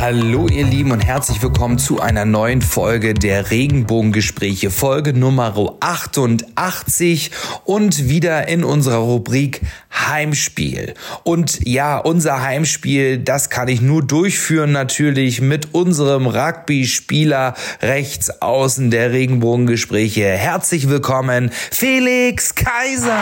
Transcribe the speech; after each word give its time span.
Hallo 0.00 0.48
ihr 0.48 0.64
Lieben 0.64 0.92
und 0.92 1.04
herzlich 1.04 1.42
willkommen 1.42 1.76
zu 1.76 2.00
einer 2.00 2.24
neuen 2.24 2.62
Folge 2.62 3.12
der 3.12 3.50
Regenbogengespräche, 3.50 4.70
Folge 4.70 5.12
Nummer 5.12 5.76
88 5.80 7.30
und 7.64 8.08
wieder 8.08 8.48
in 8.48 8.64
unserer 8.64 8.96
Rubrik 8.96 9.60
Heimspiel. 9.92 10.94
Und 11.22 11.68
ja, 11.68 11.98
unser 11.98 12.40
Heimspiel, 12.40 13.18
das 13.18 13.50
kann 13.50 13.68
ich 13.68 13.82
nur 13.82 14.02
durchführen 14.02 14.72
natürlich 14.72 15.42
mit 15.42 15.74
unserem 15.74 16.26
Rugby-Spieler 16.26 17.52
rechts 17.82 18.40
außen 18.40 18.90
der 18.90 19.12
Regenbogengespräche. 19.12 20.24
Herzlich 20.24 20.88
willkommen, 20.88 21.50
Felix 21.52 22.54
Kaiser! 22.54 23.18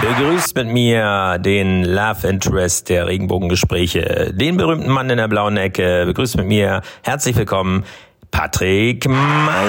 Begrüßt 0.00 0.54
mit 0.54 0.68
mir 0.68 1.38
den 1.40 1.82
Love 1.82 2.28
Interest 2.28 2.88
der 2.88 3.08
Regenbogengespräche, 3.08 4.32
den 4.32 4.56
berühmten 4.56 4.90
Mann 4.90 5.10
in 5.10 5.16
der 5.16 5.26
blauen 5.26 5.56
Ecke. 5.56 6.04
Begrüßt 6.06 6.36
mit 6.36 6.46
mir, 6.46 6.82
herzlich 7.02 7.34
willkommen, 7.36 7.84
Patrick 8.30 9.08
May. 9.08 9.68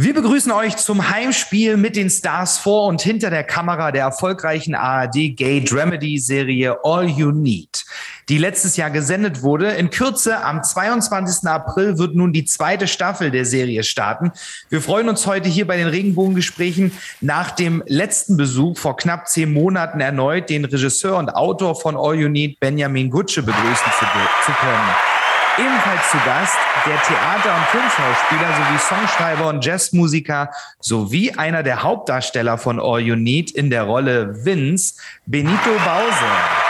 Wir 0.00 0.14
begrüßen 0.14 0.52
euch 0.52 0.76
zum 0.76 1.10
Heimspiel 1.10 1.76
mit 1.76 1.96
den 1.96 2.08
Stars 2.08 2.58
vor 2.58 2.86
und 2.86 3.02
hinter 3.02 3.30
der 3.30 3.42
Kamera 3.42 3.90
der 3.90 4.02
erfolgreichen 4.02 4.76
ARD 4.76 5.34
Gay 5.34 5.64
Dramedy 5.64 6.18
Serie 6.18 6.76
All 6.84 7.08
You 7.08 7.32
Need 7.32 7.84
die 8.28 8.38
letztes 8.38 8.76
Jahr 8.76 8.90
gesendet 8.90 9.42
wurde. 9.42 9.70
In 9.72 9.90
Kürze, 9.90 10.44
am 10.44 10.62
22. 10.62 11.48
April, 11.48 11.98
wird 11.98 12.14
nun 12.14 12.32
die 12.32 12.44
zweite 12.44 12.86
Staffel 12.86 13.30
der 13.30 13.44
Serie 13.44 13.82
starten. 13.82 14.32
Wir 14.68 14.82
freuen 14.82 15.08
uns 15.08 15.26
heute 15.26 15.48
hier 15.48 15.66
bei 15.66 15.76
den 15.76 15.88
Regenbogengesprächen 15.88 16.92
nach 17.20 17.50
dem 17.50 17.82
letzten 17.86 18.36
Besuch 18.36 18.78
vor 18.78 18.96
knapp 18.96 19.28
zehn 19.28 19.52
Monaten 19.52 20.00
erneut 20.00 20.50
den 20.50 20.64
Regisseur 20.64 21.16
und 21.16 21.30
Autor 21.30 21.74
von 21.74 21.96
All 21.96 22.14
You 22.14 22.28
Need, 22.28 22.60
Benjamin 22.60 23.10
Gutsche, 23.10 23.42
begrüßen 23.42 23.92
zu, 23.98 24.06
zu 24.44 24.52
können. 24.52 25.17
Ebenfalls 25.58 26.10
zu 26.12 26.18
Gast 26.24 26.56
der 26.86 27.02
Theater- 27.02 27.56
und 27.56 27.64
Filmschauspieler 27.66 28.48
sowie 28.56 28.78
Songschreiber 28.78 29.48
und 29.48 29.64
Jazzmusiker 29.64 30.50
sowie 30.78 31.32
einer 31.32 31.64
der 31.64 31.82
Hauptdarsteller 31.82 32.58
von 32.58 32.78
All 32.78 33.00
You 33.00 33.16
Need 33.16 33.50
in 33.50 33.68
der 33.68 33.82
Rolle 33.82 34.44
Vince, 34.44 34.94
Benito 35.26 35.70
Bowser. 35.84 36.68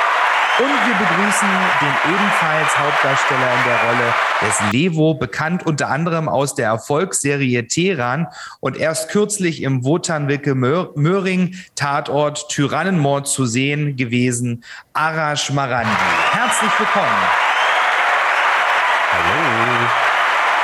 Und 0.61 0.67
wir 0.67 0.95
begrüßen 0.95 1.49
den 1.83 2.15
ebenfalls 2.15 2.79
Hauptdarsteller 2.79 3.55
in 3.55 3.65
der 3.65 3.79
Rolle 3.85 4.15
des 4.41 4.73
Levo, 4.73 5.15
bekannt 5.15 5.67
unter 5.67 5.89
anderem 5.89 6.29
aus 6.29 6.55
der 6.55 6.69
Erfolgsserie 6.69 7.67
Teheran 7.67 8.27
und 8.61 8.79
erst 8.79 9.11
kürzlich 9.11 9.63
im 9.63 9.85
Wotanwicke 9.85 10.55
Möhring 10.55 11.55
Tatort 11.77 12.49
Tyrannenmord 12.49 13.29
zu 13.29 13.45
sehen 13.45 13.97
gewesen, 13.97 14.65
Arash 14.95 15.51
Marandi. 15.51 15.91
Herzlich 16.33 16.73
willkommen. 16.79 17.48
Hallo. 19.11 19.89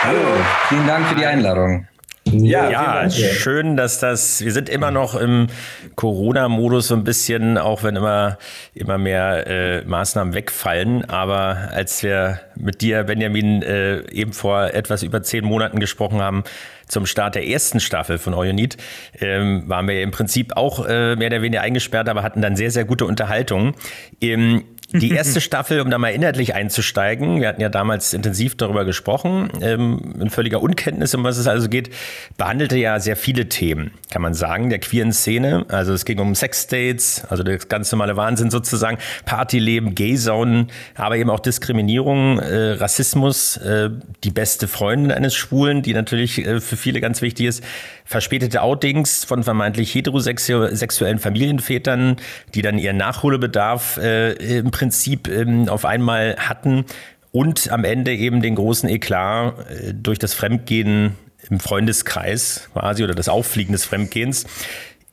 Hallo, 0.03 0.45
vielen 0.69 0.87
Dank 0.87 1.07
für 1.07 1.15
die 1.15 1.25
Einladung. 1.25 1.89
Ja, 2.27 2.69
ja 2.69 3.11
schön, 3.11 3.77
dass 3.77 4.01
das, 4.01 4.45
wir 4.45 4.53
sind 4.53 4.69
immer 4.69 4.91
noch 4.91 5.15
im 5.15 5.47
Corona-Modus 5.95 6.89
so 6.89 6.95
ein 6.95 7.05
bisschen, 7.05 7.57
auch 7.57 7.83
wenn 7.83 7.97
immer, 7.97 8.39
immer 8.75 8.99
mehr 8.99 9.47
äh, 9.47 9.85
Maßnahmen 9.87 10.35
wegfallen. 10.35 11.09
Aber 11.09 11.71
als 11.73 12.03
wir 12.03 12.41
mit 12.55 12.83
dir, 12.83 13.05
Benjamin, 13.05 13.63
äh, 13.63 14.01
eben 14.11 14.35
vor 14.35 14.75
etwas 14.75 15.03
über 15.03 15.23
zehn 15.23 15.45
Monaten 15.45 15.81
gesprochen 15.81 16.21
haben, 16.21 16.45
zum 16.87 17.07
Start 17.07 17.35
der 17.35 17.47
ersten 17.47 17.81
Staffel 17.81 18.19
von 18.19 18.35
Need, 18.55 18.77
ähm, 19.21 19.69
waren 19.69 19.89
wir 19.89 20.03
im 20.03 20.11
Prinzip 20.11 20.55
auch 20.57 20.87
äh, 20.87 21.17
mehr 21.17 21.29
oder 21.29 21.41
weniger 21.41 21.63
eingesperrt, 21.63 22.11
aber 22.11 22.23
hatten 22.23 22.43
dann 22.43 22.57
sehr, 22.57 22.71
sehr 22.71 22.85
gute 22.85 23.07
Unterhaltungen. 23.07 23.75
Ähm, 24.21 24.65
die 24.93 25.11
erste 25.11 25.41
Staffel, 25.41 25.81
um 25.81 25.91
da 25.91 25.99
mal 25.99 26.11
inhaltlich 26.11 26.55
einzusteigen, 26.55 27.41
wir 27.41 27.49
hatten 27.49 27.61
ja 27.61 27.69
damals 27.69 28.15
intensiv 28.15 28.57
darüber 28.57 28.85
gesprochen, 28.85 29.51
ähm, 29.61 30.15
in 30.21 30.31
völliger 30.31 30.63
Unkenntnis, 30.63 31.15
um 31.15 31.25
was 31.25 31.39
es 31.39 31.47
also 31.47 31.69
geht, 31.69 31.91
behandelte 32.37 32.77
ja 32.77 33.01
sehr 33.01 33.17
viele 33.17 33.49
Themen, 33.49 33.93
kann 34.11 34.23
man 34.23 34.35
sagen, 34.35 34.71
der 34.71 34.79
queeren 34.79 35.13
Szene. 35.13 35.65
Also 35.69 35.93
es 35.93 36.05
ging 36.05 36.19
um 36.19 36.35
Sexdates, 36.35 37.25
also 37.29 37.43
das 37.43 37.69
ganz 37.69 37.91
normale 37.91 38.17
Wahnsinn 38.17 38.51
sozusagen, 38.51 38.99
Partyleben, 39.25 39.95
Gayzone, 39.95 40.67
aber 40.95 41.17
eben 41.17 41.31
auch 41.31 41.41
Diskriminierung, 41.41 42.39
äh, 42.39 42.73
Rassismus, 42.73 43.57
äh, 43.57 43.91
die 44.23 44.31
beste 44.31 44.69
Freundin 44.69 45.11
eines 45.13 45.35
Schwulen, 45.35 45.83
die 45.83 45.95
natürlich 45.95 46.45
äh, 46.45 46.61
für 46.61 46.77
viele 46.77 47.01
ganz 47.01 47.23
wichtig 47.23 47.47
ist, 47.47 47.65
verspätete 48.05 48.63
Outings 48.63 49.25
von 49.25 49.43
vermeintlich 49.43 49.95
heterosexuellen 49.95 51.19
Familienvätern, 51.19 52.17
die 52.55 52.63
dann 52.63 52.79
ihren 52.79 52.99
Nachholbedarf 52.99 53.97
äh, 53.97 54.33
im 54.59 54.71
Prinzip 54.75 55.29
ähm, 55.29 55.69
auf 55.69 55.85
einmal 55.85 56.35
hatten 56.37 56.85
und 57.31 57.71
am 57.71 57.85
Ende 57.85 58.13
eben 58.13 58.43
den 58.43 58.57
großen 58.57 58.89
Eklat 58.89 59.55
äh, 59.71 59.95
durch 59.95 60.19
das 60.19 60.35
Fremdgehen 60.35 61.15
im 61.49 61.61
Freundeskreis 61.61 62.69
quasi 62.73 63.05
oder 63.05 63.15
das 63.15 63.29
Auffliegen 63.29 63.71
des 63.71 63.85
Fremdgehens. 63.85 64.47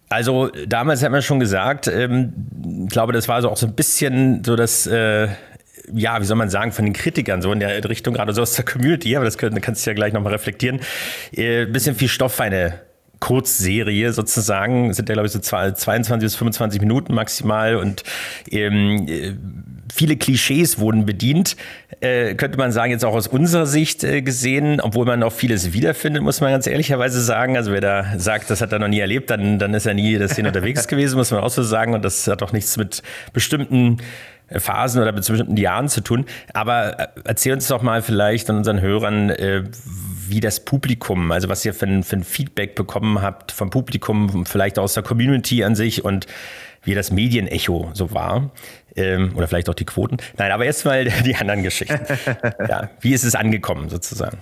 Also 0.09 0.49
damals 0.67 1.03
hat 1.03 1.11
man 1.11 1.21
schon 1.21 1.39
gesagt, 1.39 1.85
ähm, 1.85 2.33
ich 2.85 2.89
glaube, 2.89 3.13
das 3.13 3.27
war 3.27 3.39
so 3.43 3.49
auch 3.51 3.57
so 3.57 3.67
ein 3.67 3.75
bisschen 3.75 4.43
so 4.43 4.55
das, 4.55 4.87
äh, 4.87 5.27
ja, 5.93 6.19
wie 6.19 6.25
soll 6.25 6.37
man 6.37 6.49
sagen, 6.49 6.71
von 6.71 6.85
den 6.85 6.95
Kritikern 6.95 7.43
so 7.43 7.53
in 7.53 7.59
der 7.59 7.87
Richtung, 7.87 8.15
gerade 8.15 8.33
so 8.33 8.41
aus 8.41 8.53
der 8.53 8.65
Community, 8.65 9.15
aber 9.15 9.25
das 9.25 9.37
kannst 9.37 9.85
du 9.85 9.91
ja 9.91 9.93
gleich 9.93 10.11
nochmal 10.11 10.33
reflektieren, 10.33 10.79
äh, 11.33 11.67
bisschen 11.67 11.93
viel 11.93 12.07
Stoff 12.07 12.33
für 12.33 12.43
eine 12.43 12.79
Kurzserie 13.21 14.11
sozusagen. 14.11 14.93
sind 14.93 15.07
ja, 15.07 15.13
glaube 15.13 15.27
ich, 15.27 15.31
so 15.31 15.39
22 15.39 16.19
bis 16.19 16.35
25 16.35 16.81
Minuten 16.81 17.13
maximal 17.13 17.77
und 17.77 18.03
ähm, 18.49 19.07
viele 19.93 20.17
Klischees 20.17 20.79
wurden 20.79 21.05
bedient. 21.05 21.55
Äh, 22.01 22.35
könnte 22.35 22.57
man 22.57 22.71
sagen, 22.71 22.91
jetzt 22.91 23.05
auch 23.05 23.13
aus 23.13 23.27
unserer 23.27 23.65
Sicht 23.65 24.03
äh, 24.03 24.21
gesehen, 24.21 24.81
obwohl 24.81 25.05
man 25.05 25.21
auch 25.23 25.33
vieles 25.33 25.71
wiederfindet, 25.71 26.23
muss 26.23 26.41
man 26.41 26.51
ganz 26.51 26.65
ehrlicherweise 26.67 27.21
sagen. 27.21 27.55
Also 27.57 27.71
wer 27.71 27.81
da 27.81 28.05
sagt, 28.17 28.49
das 28.49 28.59
hat 28.61 28.71
er 28.71 28.79
noch 28.79 28.87
nie 28.87 28.99
erlebt, 28.99 29.29
dann, 29.29 29.59
dann 29.59 29.73
ist 29.73 29.85
er 29.85 29.93
nie 29.93 30.17
das 30.17 30.31
Szene 30.31 30.47
unterwegs 30.49 30.87
gewesen, 30.87 31.15
muss 31.17 31.31
man 31.31 31.41
auch 31.41 31.49
so 31.49 31.63
sagen. 31.63 31.93
Und 31.93 32.03
das 32.03 32.27
hat 32.27 32.41
auch 32.41 32.53
nichts 32.53 32.75
mit 32.75 33.03
bestimmten 33.33 33.97
Phasen 34.59 35.01
oder 35.01 35.11
mit 35.11 35.25
bestimmten 35.25 35.57
Jahren 35.57 35.89
zu 35.89 36.01
tun. 36.01 36.25
Aber 36.53 36.99
äh, 36.99 37.07
erzähl 37.25 37.53
uns 37.53 37.67
doch 37.67 37.81
mal 37.81 38.01
vielleicht 38.01 38.49
an 38.49 38.57
unseren 38.57 38.81
Hörern, 38.81 39.29
äh, 39.29 39.63
wie 40.27 40.39
das 40.39 40.63
Publikum, 40.63 41.31
also 41.31 41.49
was 41.49 41.65
ihr 41.65 41.73
für 41.73 41.87
ein, 41.87 42.03
für 42.03 42.17
ein 42.17 42.23
Feedback 42.23 42.75
bekommen 42.75 43.21
habt 43.21 43.51
vom 43.51 43.69
Publikum, 43.69 44.45
vielleicht 44.45 44.79
aus 44.79 44.93
der 44.93 45.03
Community 45.03 45.63
an 45.63 45.75
sich 45.75 46.05
und 46.05 46.27
wie 46.83 46.95
das 46.95 47.11
Medienecho 47.11 47.91
so 47.93 48.11
war. 48.11 48.51
Ähm, 48.95 49.33
oder 49.35 49.47
vielleicht 49.47 49.69
auch 49.69 49.73
die 49.73 49.85
Quoten. 49.85 50.17
Nein, 50.37 50.51
aber 50.51 50.65
erstmal 50.65 51.05
die 51.25 51.35
anderen 51.35 51.63
Geschichten. 51.63 51.99
ja, 52.67 52.89
wie 52.99 53.13
ist 53.13 53.23
es 53.23 53.35
angekommen 53.35 53.89
sozusagen? 53.89 54.39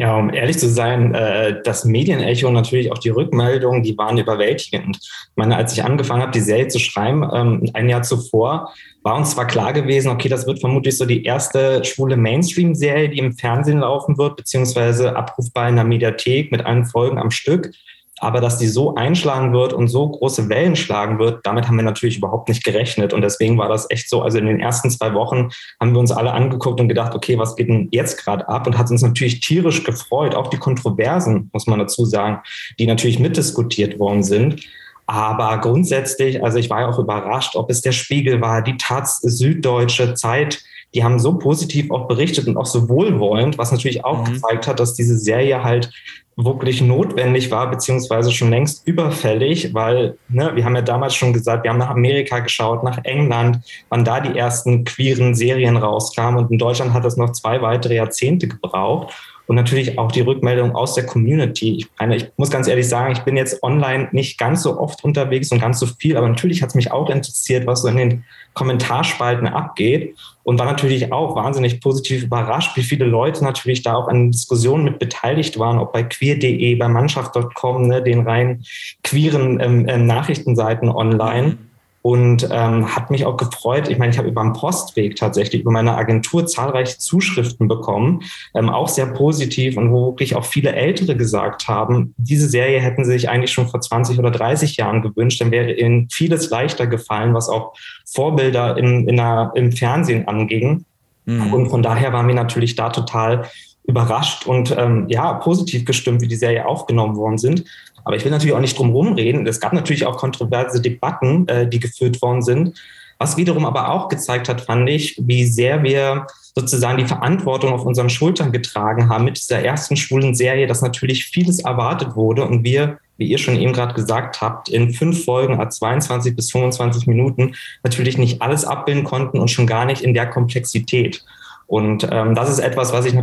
Ja, 0.00 0.16
um 0.16 0.32
ehrlich 0.32 0.60
zu 0.60 0.68
sein, 0.68 1.12
äh, 1.12 1.60
das 1.64 1.84
Medienecho 1.84 2.46
und 2.46 2.54
natürlich 2.54 2.92
auch 2.92 2.98
die 2.98 3.08
Rückmeldungen, 3.08 3.82
die 3.82 3.98
waren 3.98 4.16
überwältigend. 4.16 4.96
Ich 4.96 5.32
meine, 5.34 5.56
als 5.56 5.72
ich 5.72 5.82
angefangen 5.82 6.22
habe, 6.22 6.30
die 6.30 6.40
Serie 6.40 6.68
zu 6.68 6.78
schreiben, 6.78 7.28
ähm, 7.34 7.68
ein 7.74 7.88
Jahr 7.88 8.02
zuvor, 8.02 8.72
war 9.02 9.16
uns 9.16 9.32
zwar 9.32 9.48
klar 9.48 9.72
gewesen, 9.72 10.12
okay, 10.12 10.28
das 10.28 10.46
wird 10.46 10.60
vermutlich 10.60 10.96
so 10.96 11.04
die 11.04 11.24
erste 11.24 11.84
schwule 11.84 12.16
Mainstream-Serie, 12.16 13.08
die 13.08 13.18
im 13.18 13.32
Fernsehen 13.32 13.80
laufen 13.80 14.16
wird, 14.18 14.36
beziehungsweise 14.36 15.16
abrufbar 15.16 15.68
in 15.68 15.74
der 15.74 15.84
Mediathek 15.84 16.52
mit 16.52 16.64
allen 16.64 16.86
Folgen 16.86 17.18
am 17.18 17.32
Stück. 17.32 17.72
Aber 18.20 18.40
dass 18.40 18.58
die 18.58 18.66
so 18.66 18.94
einschlagen 18.94 19.52
wird 19.52 19.72
und 19.72 19.88
so 19.88 20.08
große 20.08 20.48
Wellen 20.48 20.76
schlagen 20.76 21.18
wird, 21.18 21.46
damit 21.46 21.68
haben 21.68 21.76
wir 21.76 21.84
natürlich 21.84 22.18
überhaupt 22.18 22.48
nicht 22.48 22.64
gerechnet. 22.64 23.12
Und 23.12 23.22
deswegen 23.22 23.58
war 23.58 23.68
das 23.68 23.90
echt 23.90 24.08
so. 24.10 24.22
Also 24.22 24.38
in 24.38 24.46
den 24.46 24.60
ersten 24.60 24.90
zwei 24.90 25.14
Wochen 25.14 25.50
haben 25.80 25.92
wir 25.92 26.00
uns 26.00 26.10
alle 26.10 26.32
angeguckt 26.32 26.80
und 26.80 26.88
gedacht, 26.88 27.14
okay, 27.14 27.38
was 27.38 27.56
geht 27.56 27.68
denn 27.68 27.88
jetzt 27.92 28.22
gerade 28.22 28.48
ab? 28.48 28.66
Und 28.66 28.76
hat 28.76 28.90
uns 28.90 29.02
natürlich 29.02 29.40
tierisch 29.40 29.84
gefreut. 29.84 30.34
Auch 30.34 30.48
die 30.48 30.58
Kontroversen, 30.58 31.50
muss 31.52 31.66
man 31.66 31.78
dazu 31.78 32.04
sagen, 32.04 32.40
die 32.78 32.86
natürlich 32.86 33.18
mitdiskutiert 33.18 33.98
worden 33.98 34.22
sind. 34.22 34.64
Aber 35.06 35.56
grundsätzlich, 35.58 36.44
also 36.44 36.58
ich 36.58 36.68
war 36.68 36.82
ja 36.82 36.88
auch 36.88 36.98
überrascht, 36.98 37.56
ob 37.56 37.70
es 37.70 37.80
der 37.80 37.92
Spiegel 37.92 38.42
war, 38.42 38.60
die 38.60 38.76
Taz, 38.76 39.20
Süddeutsche 39.22 40.12
Zeit, 40.12 40.62
die 40.94 41.04
haben 41.04 41.18
so 41.18 41.38
positiv 41.38 41.90
auch 41.90 42.08
berichtet 42.08 42.46
und 42.46 42.56
auch 42.56 42.66
so 42.66 42.88
wohlwollend, 42.88 43.58
was 43.58 43.72
natürlich 43.72 44.04
auch 44.04 44.26
mhm. 44.26 44.32
gezeigt 44.34 44.66
hat, 44.66 44.80
dass 44.80 44.94
diese 44.94 45.18
Serie 45.18 45.62
halt 45.62 45.90
wirklich 46.36 46.80
notwendig 46.80 47.50
war, 47.50 47.68
beziehungsweise 47.68 48.30
schon 48.30 48.50
längst 48.50 48.86
überfällig, 48.86 49.74
weil 49.74 50.16
ne, 50.28 50.52
wir 50.54 50.64
haben 50.64 50.76
ja 50.76 50.82
damals 50.82 51.16
schon 51.16 51.32
gesagt, 51.32 51.64
wir 51.64 51.70
haben 51.70 51.78
nach 51.78 51.90
Amerika 51.90 52.38
geschaut, 52.38 52.84
nach 52.84 52.98
England, 53.04 53.58
wann 53.88 54.04
da 54.04 54.20
die 54.20 54.38
ersten 54.38 54.84
queeren 54.84 55.34
Serien 55.34 55.76
rauskamen 55.76 56.44
und 56.44 56.52
in 56.52 56.58
Deutschland 56.58 56.92
hat 56.92 57.04
das 57.04 57.16
noch 57.16 57.32
zwei 57.32 57.60
weitere 57.60 57.96
Jahrzehnte 57.96 58.46
gebraucht. 58.46 59.12
Und 59.48 59.56
natürlich 59.56 59.98
auch 59.98 60.12
die 60.12 60.20
Rückmeldung 60.20 60.76
aus 60.76 60.94
der 60.94 61.06
Community. 61.06 61.76
Ich 61.78 61.88
meine, 61.98 62.16
ich 62.16 62.26
muss 62.36 62.50
ganz 62.50 62.68
ehrlich 62.68 62.86
sagen, 62.86 63.12
ich 63.12 63.20
bin 63.20 63.34
jetzt 63.34 63.62
online 63.62 64.08
nicht 64.12 64.38
ganz 64.38 64.62
so 64.62 64.78
oft 64.78 65.02
unterwegs 65.02 65.50
und 65.50 65.60
ganz 65.60 65.80
so 65.80 65.86
viel, 65.86 66.18
aber 66.18 66.28
natürlich 66.28 66.60
hat 66.60 66.68
es 66.68 66.74
mich 66.74 66.92
auch 66.92 67.08
interessiert, 67.08 67.66
was 67.66 67.80
so 67.80 67.88
in 67.88 67.96
den 67.96 68.24
Kommentarspalten 68.52 69.46
abgeht 69.46 70.14
und 70.42 70.58
war 70.58 70.66
natürlich 70.66 71.12
auch 71.12 71.34
wahnsinnig 71.34 71.80
positiv 71.80 72.24
überrascht, 72.24 72.76
wie 72.76 72.82
viele 72.82 73.06
Leute 73.06 73.42
natürlich 73.42 73.82
da 73.82 73.94
auch 73.94 74.08
an 74.08 74.32
Diskussionen 74.32 74.84
mit 74.84 74.98
beteiligt 74.98 75.58
waren, 75.58 75.78
ob 75.78 75.94
bei 75.94 76.02
queer.de, 76.02 76.74
bei 76.74 76.88
Mannschaft.com, 76.88 77.88
ne, 77.88 78.02
den 78.02 78.20
rein 78.20 78.64
queeren 79.02 79.60
ähm, 79.60 79.88
äh, 79.88 79.96
Nachrichtenseiten 79.96 80.90
online 80.90 81.56
und 82.02 82.48
ähm, 82.50 82.94
hat 82.94 83.10
mich 83.10 83.26
auch 83.26 83.36
gefreut. 83.36 83.88
Ich 83.88 83.98
meine, 83.98 84.12
ich 84.12 84.18
habe 84.18 84.28
über 84.28 84.42
den 84.42 84.52
Postweg 84.52 85.16
tatsächlich 85.16 85.62
über 85.62 85.72
meine 85.72 85.96
Agentur 85.96 86.46
zahlreiche 86.46 86.98
Zuschriften 86.98 87.66
bekommen, 87.68 88.22
ähm, 88.54 88.70
auch 88.70 88.88
sehr 88.88 89.06
positiv 89.06 89.76
und 89.76 89.92
wo 89.92 90.06
wirklich 90.06 90.36
auch 90.36 90.44
viele 90.44 90.72
Ältere 90.72 91.16
gesagt 91.16 91.66
haben, 91.68 92.14
diese 92.16 92.48
Serie 92.48 92.80
hätten 92.80 93.04
sie 93.04 93.12
sich 93.12 93.28
eigentlich 93.28 93.52
schon 93.52 93.68
vor 93.68 93.80
20 93.80 94.18
oder 94.18 94.30
30 94.30 94.76
Jahren 94.76 95.02
gewünscht, 95.02 95.40
dann 95.40 95.50
wäre 95.50 95.72
ihnen 95.72 96.08
vieles 96.10 96.50
leichter 96.50 96.86
gefallen, 96.86 97.34
was 97.34 97.48
auch 97.48 97.74
Vorbilder 98.06 98.76
in, 98.76 99.08
in 99.08 99.16
der, 99.16 99.52
im 99.54 99.72
Fernsehen 99.72 100.28
anging. 100.28 100.84
Mhm. 101.24 101.52
Und 101.52 101.68
von 101.68 101.82
daher 101.82 102.12
waren 102.12 102.28
wir 102.28 102.34
natürlich 102.34 102.76
da 102.76 102.90
total 102.90 103.48
überrascht 103.88 104.46
und 104.46 104.74
ähm, 104.76 105.06
ja, 105.08 105.32
positiv 105.34 105.84
gestimmt, 105.84 106.20
wie 106.20 106.28
die 106.28 106.36
Serie 106.36 106.66
aufgenommen 106.66 107.16
worden 107.16 107.38
sind. 107.38 107.64
Aber 108.08 108.16
ich 108.16 108.24
will 108.24 108.30
natürlich 108.30 108.54
auch 108.54 108.60
nicht 108.60 108.78
drum 108.78 108.88
rumreden. 108.88 109.46
Es 109.46 109.60
gab 109.60 109.74
natürlich 109.74 110.06
auch 110.06 110.16
kontroverse 110.16 110.80
Debatten, 110.80 111.46
äh, 111.46 111.68
die 111.68 111.78
geführt 111.78 112.22
worden 112.22 112.40
sind. 112.40 112.72
Was 113.18 113.36
wiederum 113.36 113.66
aber 113.66 113.90
auch 113.90 114.08
gezeigt 114.08 114.48
hat, 114.48 114.62
fand 114.62 114.88
ich, 114.88 115.20
wie 115.20 115.44
sehr 115.44 115.82
wir 115.82 116.26
sozusagen 116.54 116.96
die 116.96 117.04
Verantwortung 117.04 117.70
auf 117.70 117.84
unseren 117.84 118.08
Schultern 118.08 118.50
getragen 118.50 119.10
haben 119.10 119.26
mit 119.26 119.36
dieser 119.36 119.62
ersten 119.62 119.94
schwulen 119.94 120.34
Serie, 120.34 120.66
dass 120.66 120.80
natürlich 120.80 121.26
vieles 121.26 121.58
erwartet 121.58 122.16
wurde 122.16 122.46
und 122.46 122.64
wir, 122.64 122.96
wie 123.18 123.26
ihr 123.28 123.36
schon 123.36 123.60
eben 123.60 123.74
gerade 123.74 123.92
gesagt 123.92 124.40
habt, 124.40 124.70
in 124.70 124.94
fünf 124.94 125.26
Folgen 125.26 125.60
a 125.60 125.68
22 125.68 126.34
bis 126.34 126.50
25 126.50 127.06
Minuten 127.08 127.56
natürlich 127.82 128.16
nicht 128.16 128.40
alles 128.40 128.64
abbilden 128.64 129.04
konnten 129.04 129.38
und 129.38 129.50
schon 129.50 129.66
gar 129.66 129.84
nicht 129.84 130.00
in 130.00 130.14
der 130.14 130.30
Komplexität. 130.30 131.22
Und 131.66 132.08
ähm, 132.10 132.34
das 132.34 132.48
ist 132.48 132.60
etwas, 132.60 132.90
was 132.90 133.04
ich 133.04 133.14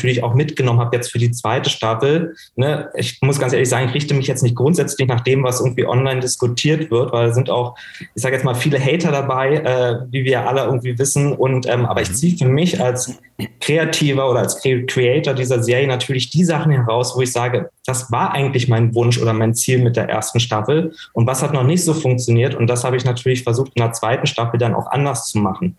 natürlich 0.00 0.22
auch 0.22 0.34
mitgenommen 0.34 0.80
habe 0.80 0.96
jetzt 0.96 1.12
für 1.12 1.18
die 1.18 1.30
zweite 1.30 1.68
Staffel. 1.68 2.34
Ne, 2.56 2.88
ich 2.94 3.18
muss 3.20 3.38
ganz 3.38 3.52
ehrlich 3.52 3.68
sagen, 3.68 3.88
ich 3.88 3.94
richte 3.94 4.14
mich 4.14 4.26
jetzt 4.26 4.42
nicht 4.42 4.56
grundsätzlich 4.56 5.06
nach 5.06 5.20
dem, 5.20 5.44
was 5.44 5.60
irgendwie 5.60 5.86
online 5.86 6.20
diskutiert 6.20 6.90
wird, 6.90 7.12
weil 7.12 7.28
es 7.28 7.34
sind 7.34 7.50
auch, 7.50 7.76
ich 7.98 8.22
sage 8.22 8.36
jetzt 8.36 8.44
mal, 8.44 8.54
viele 8.54 8.80
Hater 8.80 9.12
dabei, 9.12 9.56
äh, 9.56 9.96
wie 10.10 10.24
wir 10.24 10.48
alle 10.48 10.64
irgendwie 10.64 10.98
wissen. 10.98 11.32
Und 11.32 11.66
ähm, 11.66 11.84
aber 11.84 12.00
ich 12.00 12.08
mhm. 12.10 12.14
ziehe 12.14 12.36
für 12.38 12.48
mich 12.48 12.80
als 12.80 13.18
Kreativer 13.60 14.30
oder 14.30 14.40
als 14.40 14.60
Creator 14.60 15.34
dieser 15.34 15.62
Serie 15.62 15.86
natürlich 15.86 16.30
die 16.30 16.44
Sachen 16.44 16.72
heraus, 16.72 17.14
wo 17.16 17.20
ich 17.20 17.32
sage, 17.32 17.70
das 17.84 18.10
war 18.10 18.32
eigentlich 18.32 18.68
mein 18.68 18.94
Wunsch 18.94 19.20
oder 19.20 19.32
mein 19.32 19.54
Ziel 19.54 19.82
mit 19.82 19.96
der 19.96 20.08
ersten 20.08 20.40
Staffel. 20.40 20.94
Und 21.12 21.26
was 21.26 21.42
hat 21.42 21.52
noch 21.52 21.64
nicht 21.64 21.84
so 21.84 21.92
funktioniert? 21.92 22.54
Und 22.54 22.68
das 22.68 22.84
habe 22.84 22.96
ich 22.96 23.04
natürlich 23.04 23.42
versucht, 23.42 23.72
in 23.74 23.82
der 23.82 23.92
zweiten 23.92 24.26
Staffel 24.26 24.58
dann 24.58 24.74
auch 24.74 24.90
anders 24.90 25.26
zu 25.26 25.38
machen. 25.38 25.76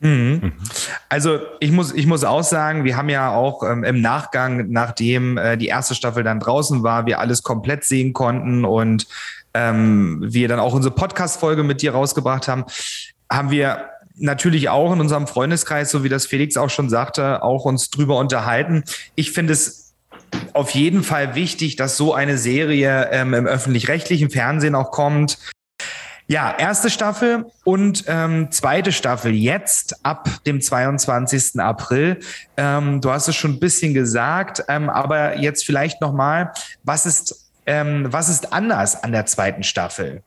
Mhm. 0.00 0.52
Also 1.08 1.40
ich 1.60 1.70
muss, 1.70 1.92
ich 1.92 2.06
muss 2.06 2.24
auch 2.24 2.42
sagen, 2.42 2.84
wir 2.84 2.96
haben 2.96 3.10
ja 3.10 3.32
auch 3.32 3.62
ähm, 3.62 3.84
im 3.84 4.00
Nachgang, 4.00 4.70
nachdem 4.70 5.36
äh, 5.36 5.56
die 5.56 5.66
erste 5.66 5.94
Staffel 5.94 6.24
dann 6.24 6.40
draußen 6.40 6.82
war, 6.82 7.06
wir 7.06 7.18
alles 7.18 7.42
komplett 7.42 7.84
sehen 7.84 8.12
konnten 8.12 8.64
und 8.64 9.06
ähm, 9.52 10.18
wir 10.22 10.48
dann 10.48 10.58
auch 10.58 10.72
unsere 10.72 10.94
Podcast-Folge 10.94 11.62
mit 11.64 11.82
dir 11.82 11.92
rausgebracht 11.92 12.48
haben, 12.48 12.64
haben 13.30 13.50
wir 13.50 13.90
natürlich 14.16 14.68
auch 14.68 14.92
in 14.92 15.00
unserem 15.00 15.26
Freundeskreis, 15.26 15.90
so 15.90 16.02
wie 16.04 16.08
das 16.08 16.26
Felix 16.26 16.56
auch 16.56 16.70
schon 16.70 16.88
sagte, 16.88 17.42
auch 17.42 17.64
uns 17.64 17.90
drüber 17.90 18.18
unterhalten. 18.18 18.84
Ich 19.14 19.32
finde 19.32 19.52
es 19.52 19.94
auf 20.52 20.70
jeden 20.70 21.02
Fall 21.02 21.34
wichtig, 21.34 21.76
dass 21.76 21.96
so 21.96 22.14
eine 22.14 22.38
Serie 22.38 23.08
ähm, 23.10 23.34
im 23.34 23.46
öffentlich-rechtlichen 23.46 24.30
Fernsehen 24.30 24.74
auch 24.74 24.90
kommt, 24.90 25.38
ja, 26.30 26.54
erste 26.56 26.90
Staffel 26.90 27.46
und 27.64 28.04
ähm, 28.06 28.52
zweite 28.52 28.92
Staffel 28.92 29.32
jetzt 29.32 30.06
ab 30.06 30.28
dem 30.46 30.60
22. 30.60 31.58
April. 31.58 32.20
Ähm, 32.56 33.00
du 33.00 33.10
hast 33.10 33.26
es 33.26 33.34
schon 33.34 33.54
ein 33.54 33.58
bisschen 33.58 33.94
gesagt, 33.94 34.62
ähm, 34.68 34.88
aber 34.90 35.38
jetzt 35.38 35.66
vielleicht 35.66 36.00
nochmal, 36.00 36.52
was 36.84 37.04
ist, 37.04 37.50
ähm, 37.66 38.06
was 38.10 38.28
ist 38.28 38.52
anders 38.52 39.02
an 39.02 39.10
der 39.10 39.26
zweiten 39.26 39.64
Staffel? 39.64 40.22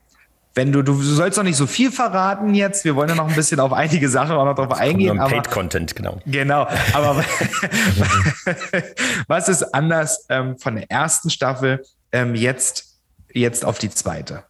Wenn 0.54 0.72
du, 0.72 0.82
du 0.82 1.00
sollst 1.00 1.38
doch 1.38 1.42
nicht 1.42 1.56
so 1.56 1.66
viel 1.66 1.90
verraten 1.90 2.54
jetzt. 2.54 2.84
Wir 2.84 2.96
wollen 2.96 3.08
ja 3.08 3.14
noch 3.14 3.28
ein 3.28 3.34
bisschen 3.34 3.58
auf 3.58 3.72
einige 3.72 4.10
Sachen 4.10 4.36
auch 4.36 4.44
noch 4.44 4.56
drauf 4.56 4.78
eingehen. 4.78 5.16
Paid-Content, 5.16 5.96
genau. 5.96 6.20
Genau. 6.26 6.68
Aber 6.92 7.16
was 9.26 9.48
ist 9.48 9.62
anders 9.74 10.26
ähm, 10.28 10.58
von 10.58 10.74
der 10.74 10.90
ersten 10.90 11.30
Staffel 11.30 11.82
ähm, 12.12 12.34
jetzt, 12.34 12.98
jetzt 13.32 13.64
auf 13.64 13.78
die 13.78 13.88
zweite? 13.88 14.44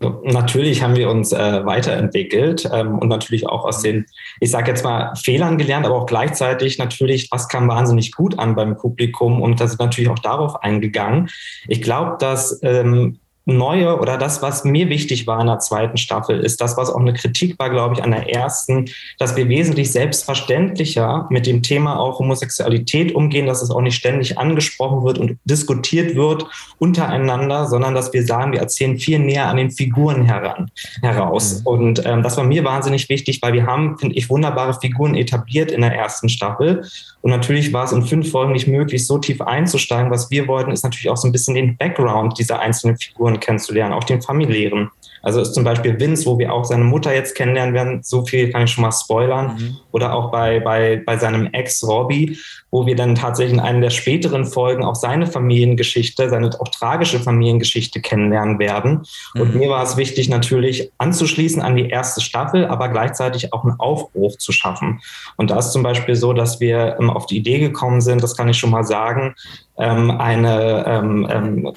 Natürlich 0.00 0.82
haben 0.82 0.96
wir 0.96 1.10
uns 1.10 1.32
äh, 1.32 1.64
weiterentwickelt 1.66 2.68
ähm, 2.72 2.98
und 2.98 3.08
natürlich 3.08 3.46
auch 3.46 3.66
aus 3.66 3.82
den, 3.82 4.06
ich 4.40 4.50
sage 4.50 4.70
jetzt 4.70 4.82
mal, 4.82 5.14
Fehlern 5.14 5.58
gelernt, 5.58 5.84
aber 5.84 5.96
auch 5.96 6.06
gleichzeitig 6.06 6.78
natürlich, 6.78 7.30
was 7.30 7.48
kam 7.48 7.68
wahnsinnig 7.68 8.12
gut 8.12 8.38
an 8.38 8.54
beim 8.54 8.78
Publikum 8.78 9.42
und 9.42 9.60
da 9.60 9.68
sind 9.68 9.78
natürlich 9.78 10.08
auch 10.08 10.18
darauf 10.18 10.62
eingegangen. 10.62 11.28
Ich 11.68 11.82
glaube, 11.82 12.16
dass 12.18 12.60
ähm, 12.62 13.18
Neue 13.56 13.98
oder 13.98 14.16
das, 14.16 14.42
was 14.42 14.64
mir 14.64 14.88
wichtig 14.88 15.26
war 15.26 15.40
in 15.40 15.46
der 15.46 15.58
zweiten 15.58 15.96
Staffel, 15.96 16.40
ist 16.40 16.60
das, 16.60 16.76
was 16.76 16.90
auch 16.90 17.00
eine 17.00 17.12
Kritik 17.12 17.58
war, 17.58 17.70
glaube 17.70 17.94
ich, 17.94 18.02
an 18.02 18.10
der 18.10 18.28
ersten, 18.28 18.86
dass 19.18 19.36
wir 19.36 19.48
wesentlich 19.48 19.92
selbstverständlicher 19.92 21.26
mit 21.30 21.46
dem 21.46 21.62
Thema 21.62 21.98
auch 21.98 22.18
Homosexualität 22.18 23.14
umgehen, 23.14 23.46
dass 23.46 23.62
es 23.62 23.70
auch 23.70 23.80
nicht 23.80 23.96
ständig 23.96 24.38
angesprochen 24.38 25.04
wird 25.04 25.18
und 25.18 25.38
diskutiert 25.44 26.14
wird 26.14 26.46
untereinander, 26.78 27.66
sondern 27.66 27.94
dass 27.94 28.12
wir 28.12 28.24
sagen, 28.24 28.52
wir 28.52 28.60
erzählen 28.60 28.98
viel 28.98 29.18
näher 29.18 29.48
an 29.48 29.56
den 29.56 29.70
Figuren 29.70 30.24
heran, 30.24 30.70
heraus. 31.02 31.60
Mhm. 31.60 31.66
Und 31.66 32.06
ähm, 32.06 32.22
das 32.22 32.36
war 32.36 32.44
mir 32.44 32.64
wahnsinnig 32.64 33.08
wichtig, 33.08 33.40
weil 33.42 33.52
wir 33.52 33.66
haben, 33.66 33.98
finde 33.98 34.16
ich, 34.16 34.30
wunderbare 34.30 34.74
Figuren 34.80 35.14
etabliert 35.14 35.70
in 35.70 35.80
der 35.80 35.94
ersten 35.94 36.28
Staffel. 36.28 36.84
Und 37.22 37.30
natürlich 37.30 37.72
war 37.72 37.84
es 37.84 37.92
in 37.92 38.02
fünf 38.02 38.30
Folgen 38.30 38.52
nicht 38.52 38.66
möglich, 38.66 39.06
so 39.06 39.18
tief 39.18 39.40
einzusteigen. 39.40 40.10
Was 40.10 40.30
wir 40.30 40.48
wollten, 40.48 40.70
ist 40.70 40.84
natürlich 40.84 41.10
auch 41.10 41.16
so 41.16 41.28
ein 41.28 41.32
bisschen 41.32 41.54
den 41.54 41.76
Background 41.76 42.38
dieser 42.38 42.60
einzelnen 42.60 42.96
Figuren 42.96 43.39
kennenzulernen, 43.40 43.94
auch 43.94 44.04
den 44.04 44.22
familiären. 44.22 44.90
Also 45.22 45.40
ist 45.40 45.54
zum 45.54 45.64
Beispiel 45.64 45.98
Vince, 45.98 46.26
wo 46.26 46.38
wir 46.38 46.52
auch 46.52 46.64
seine 46.64 46.84
Mutter 46.84 47.14
jetzt 47.14 47.34
kennenlernen 47.34 47.74
werden, 47.74 48.00
so 48.02 48.24
viel 48.24 48.50
kann 48.50 48.64
ich 48.64 48.70
schon 48.70 48.82
mal 48.82 48.92
spoilern. 48.92 49.56
Mhm. 49.56 49.76
Oder 49.92 50.14
auch 50.14 50.30
bei, 50.30 50.60
bei, 50.60 51.02
bei 51.04 51.18
seinem 51.18 51.46
Ex 51.52 51.86
Robbie, 51.86 52.38
wo 52.70 52.86
wir 52.86 52.96
dann 52.96 53.14
tatsächlich 53.14 53.54
in 53.54 53.60
einer 53.60 53.80
der 53.80 53.90
späteren 53.90 54.46
Folgen 54.46 54.84
auch 54.84 54.94
seine 54.94 55.26
Familiengeschichte, 55.26 56.30
seine 56.30 56.50
auch 56.58 56.68
tragische 56.68 57.20
Familiengeschichte 57.20 58.00
kennenlernen 58.00 58.58
werden. 58.58 59.02
Mhm. 59.34 59.40
Und 59.40 59.54
mir 59.56 59.68
war 59.68 59.82
es 59.82 59.96
wichtig, 59.96 60.28
natürlich 60.28 60.90
anzuschließen 60.98 61.60
an 61.60 61.76
die 61.76 61.88
erste 61.88 62.20
Staffel, 62.20 62.66
aber 62.66 62.88
gleichzeitig 62.88 63.52
auch 63.52 63.64
einen 63.64 63.78
Aufbruch 63.78 64.36
zu 64.38 64.52
schaffen. 64.52 65.00
Und 65.36 65.50
da 65.50 65.58
ist 65.58 65.72
zum 65.72 65.82
Beispiel 65.82 66.16
so, 66.16 66.32
dass 66.32 66.60
wir 66.60 66.96
ähm, 66.98 67.10
auf 67.10 67.26
die 67.26 67.36
Idee 67.36 67.58
gekommen 67.58 68.00
sind, 68.00 68.22
das 68.22 68.36
kann 68.36 68.48
ich 68.48 68.58
schon 68.58 68.70
mal 68.70 68.84
sagen, 68.84 69.34
ähm, 69.78 70.10
eine 70.10 70.84
ähm, 70.86 71.28
ähm 71.30 71.72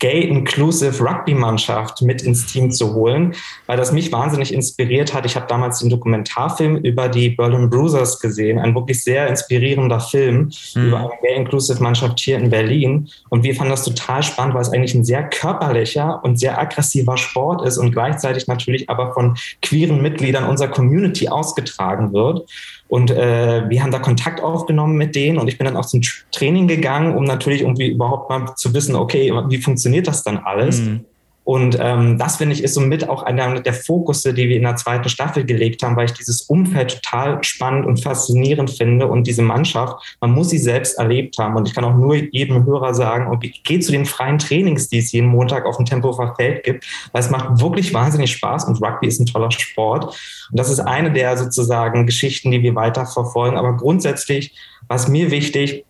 Gay-Inclusive 0.00 1.02
Rugby-Mannschaft 1.02 2.02
mit 2.02 2.22
ins 2.22 2.46
Team 2.46 2.70
zu 2.70 2.94
holen, 2.94 3.34
weil 3.66 3.76
das 3.76 3.92
mich 3.92 4.10
wahnsinnig 4.10 4.52
inspiriert 4.52 5.14
hat. 5.14 5.26
Ich 5.26 5.36
habe 5.36 5.46
damals 5.46 5.78
den 5.78 5.90
Dokumentarfilm 5.90 6.76
über 6.78 7.08
die 7.08 7.30
Berlin 7.30 7.70
Bruisers 7.70 8.18
gesehen, 8.18 8.58
ein 8.58 8.74
wirklich 8.74 9.02
sehr 9.04 9.28
inspirierender 9.28 10.00
Film 10.00 10.50
mhm. 10.74 10.88
über 10.88 10.98
eine 10.98 11.10
Gay-Inclusive 11.22 11.82
Mannschaft 11.82 12.18
hier 12.18 12.38
in 12.38 12.50
Berlin. 12.50 13.08
Und 13.28 13.44
wir 13.44 13.54
fanden 13.54 13.70
das 13.70 13.84
total 13.84 14.22
spannend, 14.22 14.54
weil 14.54 14.62
es 14.62 14.72
eigentlich 14.72 14.94
ein 14.94 15.04
sehr 15.04 15.28
körperlicher 15.28 16.24
und 16.24 16.38
sehr 16.40 16.58
aggressiver 16.58 17.16
Sport 17.16 17.66
ist 17.66 17.78
und 17.78 17.92
gleichzeitig 17.92 18.46
natürlich 18.46 18.88
aber 18.88 19.12
von 19.12 19.36
queeren 19.62 20.00
Mitgliedern 20.00 20.44
unserer 20.44 20.68
Community 20.68 21.28
ausgetragen 21.28 22.12
wird. 22.12 22.48
Und 22.90 23.12
äh, 23.12 23.70
wir 23.70 23.82
haben 23.84 23.92
da 23.92 24.00
Kontakt 24.00 24.42
aufgenommen 24.42 24.96
mit 24.96 25.14
denen 25.14 25.38
und 25.38 25.46
ich 25.46 25.56
bin 25.56 25.64
dann 25.64 25.76
auch 25.76 25.86
zum 25.86 26.00
Training 26.32 26.66
gegangen, 26.66 27.16
um 27.16 27.22
natürlich 27.22 27.60
irgendwie 27.60 27.88
überhaupt 27.88 28.28
mal 28.28 28.52
zu 28.56 28.74
wissen, 28.74 28.96
okay, 28.96 29.32
wie 29.48 29.58
funktioniert 29.58 30.08
das 30.08 30.24
dann 30.24 30.38
alles? 30.38 30.80
Mhm. 30.80 31.04
Und 31.50 31.76
ähm, 31.80 32.16
das 32.16 32.36
finde 32.36 32.54
ich 32.54 32.62
ist 32.62 32.74
somit 32.74 33.08
auch 33.08 33.24
einer 33.24 33.58
der 33.58 33.74
Fokusse, 33.74 34.32
die 34.32 34.48
wir 34.48 34.54
in 34.54 34.62
der 34.62 34.76
zweiten 34.76 35.08
Staffel 35.08 35.44
gelegt 35.44 35.82
haben, 35.82 35.96
weil 35.96 36.04
ich 36.04 36.12
dieses 36.12 36.42
Umfeld 36.42 37.02
total 37.02 37.42
spannend 37.42 37.86
und 37.86 38.00
faszinierend 38.00 38.70
finde 38.70 39.08
und 39.08 39.26
diese 39.26 39.42
Mannschaft, 39.42 40.16
man 40.20 40.30
muss 40.30 40.50
sie 40.50 40.58
selbst 40.58 40.96
erlebt 40.96 41.38
haben. 41.38 41.56
Und 41.56 41.66
ich 41.66 41.74
kann 41.74 41.82
auch 41.82 41.96
nur 41.96 42.14
jedem 42.14 42.64
Hörer 42.66 42.94
sagen, 42.94 43.26
okay, 43.26 43.52
geh 43.64 43.80
zu 43.80 43.90
den 43.90 44.06
freien 44.06 44.38
Trainings, 44.38 44.90
die 44.90 44.98
es 44.98 45.10
jeden 45.10 45.26
Montag 45.26 45.66
auf 45.66 45.76
dem 45.76 45.86
Tempofer 45.86 46.36
Feld 46.36 46.62
gibt, 46.62 46.86
weil 47.10 47.20
es 47.20 47.30
macht 47.30 47.60
wirklich 47.60 47.92
wahnsinnig 47.92 48.30
Spaß 48.30 48.66
und 48.66 48.80
Rugby 48.80 49.08
ist 49.08 49.18
ein 49.18 49.26
toller 49.26 49.50
Sport. 49.50 50.04
Und 50.52 50.56
das 50.56 50.70
ist 50.70 50.78
eine 50.78 51.12
der 51.12 51.36
sozusagen 51.36 52.06
Geschichten, 52.06 52.52
die 52.52 52.62
wir 52.62 52.76
weiter 52.76 53.06
verfolgen. 53.06 53.56
Aber 53.56 53.76
grundsätzlich, 53.76 54.54
was 54.86 55.08
mir 55.08 55.32
wichtig, 55.32 55.84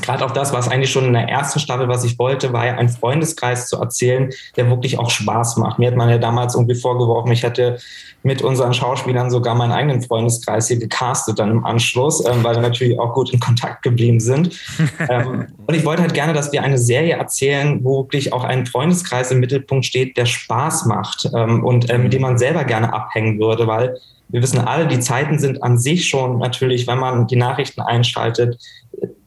gerade 0.00 0.24
auch 0.24 0.30
das, 0.30 0.52
was 0.52 0.68
eigentlich 0.68 0.90
schon 0.90 1.06
in 1.06 1.12
der 1.12 1.28
ersten 1.28 1.58
Staffel, 1.58 1.88
was 1.88 2.04
ich 2.04 2.18
wollte, 2.18 2.52
war 2.52 2.66
ja 2.66 2.74
einen 2.74 2.88
Freundeskreis 2.88 3.68
zu 3.68 3.76
erzählen, 3.80 4.30
der 4.56 4.68
wirklich 4.70 4.98
auch 4.98 5.10
Spaß 5.10 5.56
macht. 5.56 5.78
Mir 5.78 5.88
hat 5.88 5.96
man 5.96 6.08
ja 6.08 6.18
damals 6.18 6.54
irgendwie 6.54 6.76
vorgeworfen, 6.76 7.32
ich 7.32 7.42
hätte 7.42 7.78
mit 8.22 8.42
unseren 8.42 8.74
Schauspielern 8.74 9.30
sogar 9.30 9.54
meinen 9.54 9.72
eigenen 9.72 10.02
Freundeskreis 10.02 10.68
hier 10.68 10.78
gecastet 10.78 11.38
dann 11.38 11.50
im 11.50 11.64
Anschluss, 11.64 12.24
ähm, 12.26 12.42
weil 12.42 12.56
wir 12.56 12.62
natürlich 12.62 12.98
auch 12.98 13.14
gut 13.14 13.30
in 13.30 13.40
Kontakt 13.40 13.82
geblieben 13.82 14.20
sind. 14.20 14.58
ähm, 15.08 15.46
und 15.66 15.74
ich 15.74 15.84
wollte 15.84 16.02
halt 16.02 16.14
gerne, 16.14 16.32
dass 16.32 16.52
wir 16.52 16.62
eine 16.62 16.78
Serie 16.78 17.14
erzählen, 17.14 17.80
wo 17.82 18.02
wirklich 18.02 18.32
auch 18.32 18.44
ein 18.44 18.66
Freundeskreis 18.66 19.30
im 19.30 19.40
Mittelpunkt 19.40 19.86
steht, 19.86 20.16
der 20.16 20.26
Spaß 20.26 20.86
macht 20.86 21.28
ähm, 21.34 21.64
und 21.64 21.90
äh, 21.90 21.98
mit 21.98 22.12
dem 22.12 22.22
man 22.22 22.38
selber 22.38 22.64
gerne 22.64 22.92
abhängen 22.92 23.38
würde, 23.38 23.66
weil 23.66 23.98
wir 24.28 24.42
wissen 24.42 24.58
alle, 24.60 24.86
die 24.86 25.00
Zeiten 25.00 25.38
sind 25.38 25.62
an 25.62 25.78
sich 25.78 26.08
schon 26.08 26.38
natürlich, 26.38 26.86
wenn 26.86 26.98
man 26.98 27.26
die 27.26 27.36
Nachrichten 27.36 27.80
einschaltet, 27.80 28.60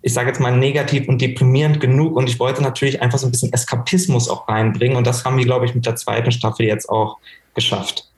ich 0.04 0.14
sage 0.14 0.30
jetzt 0.30 0.40
mal 0.40 0.56
negativ 0.56 1.08
und 1.08 1.22
deprimierend 1.22 1.80
genug. 1.80 2.16
Und 2.16 2.30
ich 2.30 2.40
wollte 2.40 2.62
natürlich 2.62 3.02
einfach 3.02 3.20
so 3.20 3.28
ein 3.28 3.32
bisschen 3.32 3.54
Eskapismus 3.54 4.30
auch 4.30 4.48
reinbringen. 4.48 4.98
Und 4.98 5.06
das 5.06 5.26
haben 5.26 5.38
wir, 5.38 5.46
glaube 5.46 5.66
ich, 5.66 5.76
mit 5.76 5.86
der 5.86 5.96
zweiten 5.96 6.32
Staffel 6.32 6.66
jetzt 6.66 6.90
auch 6.90 7.18
geschafft. 7.54 8.11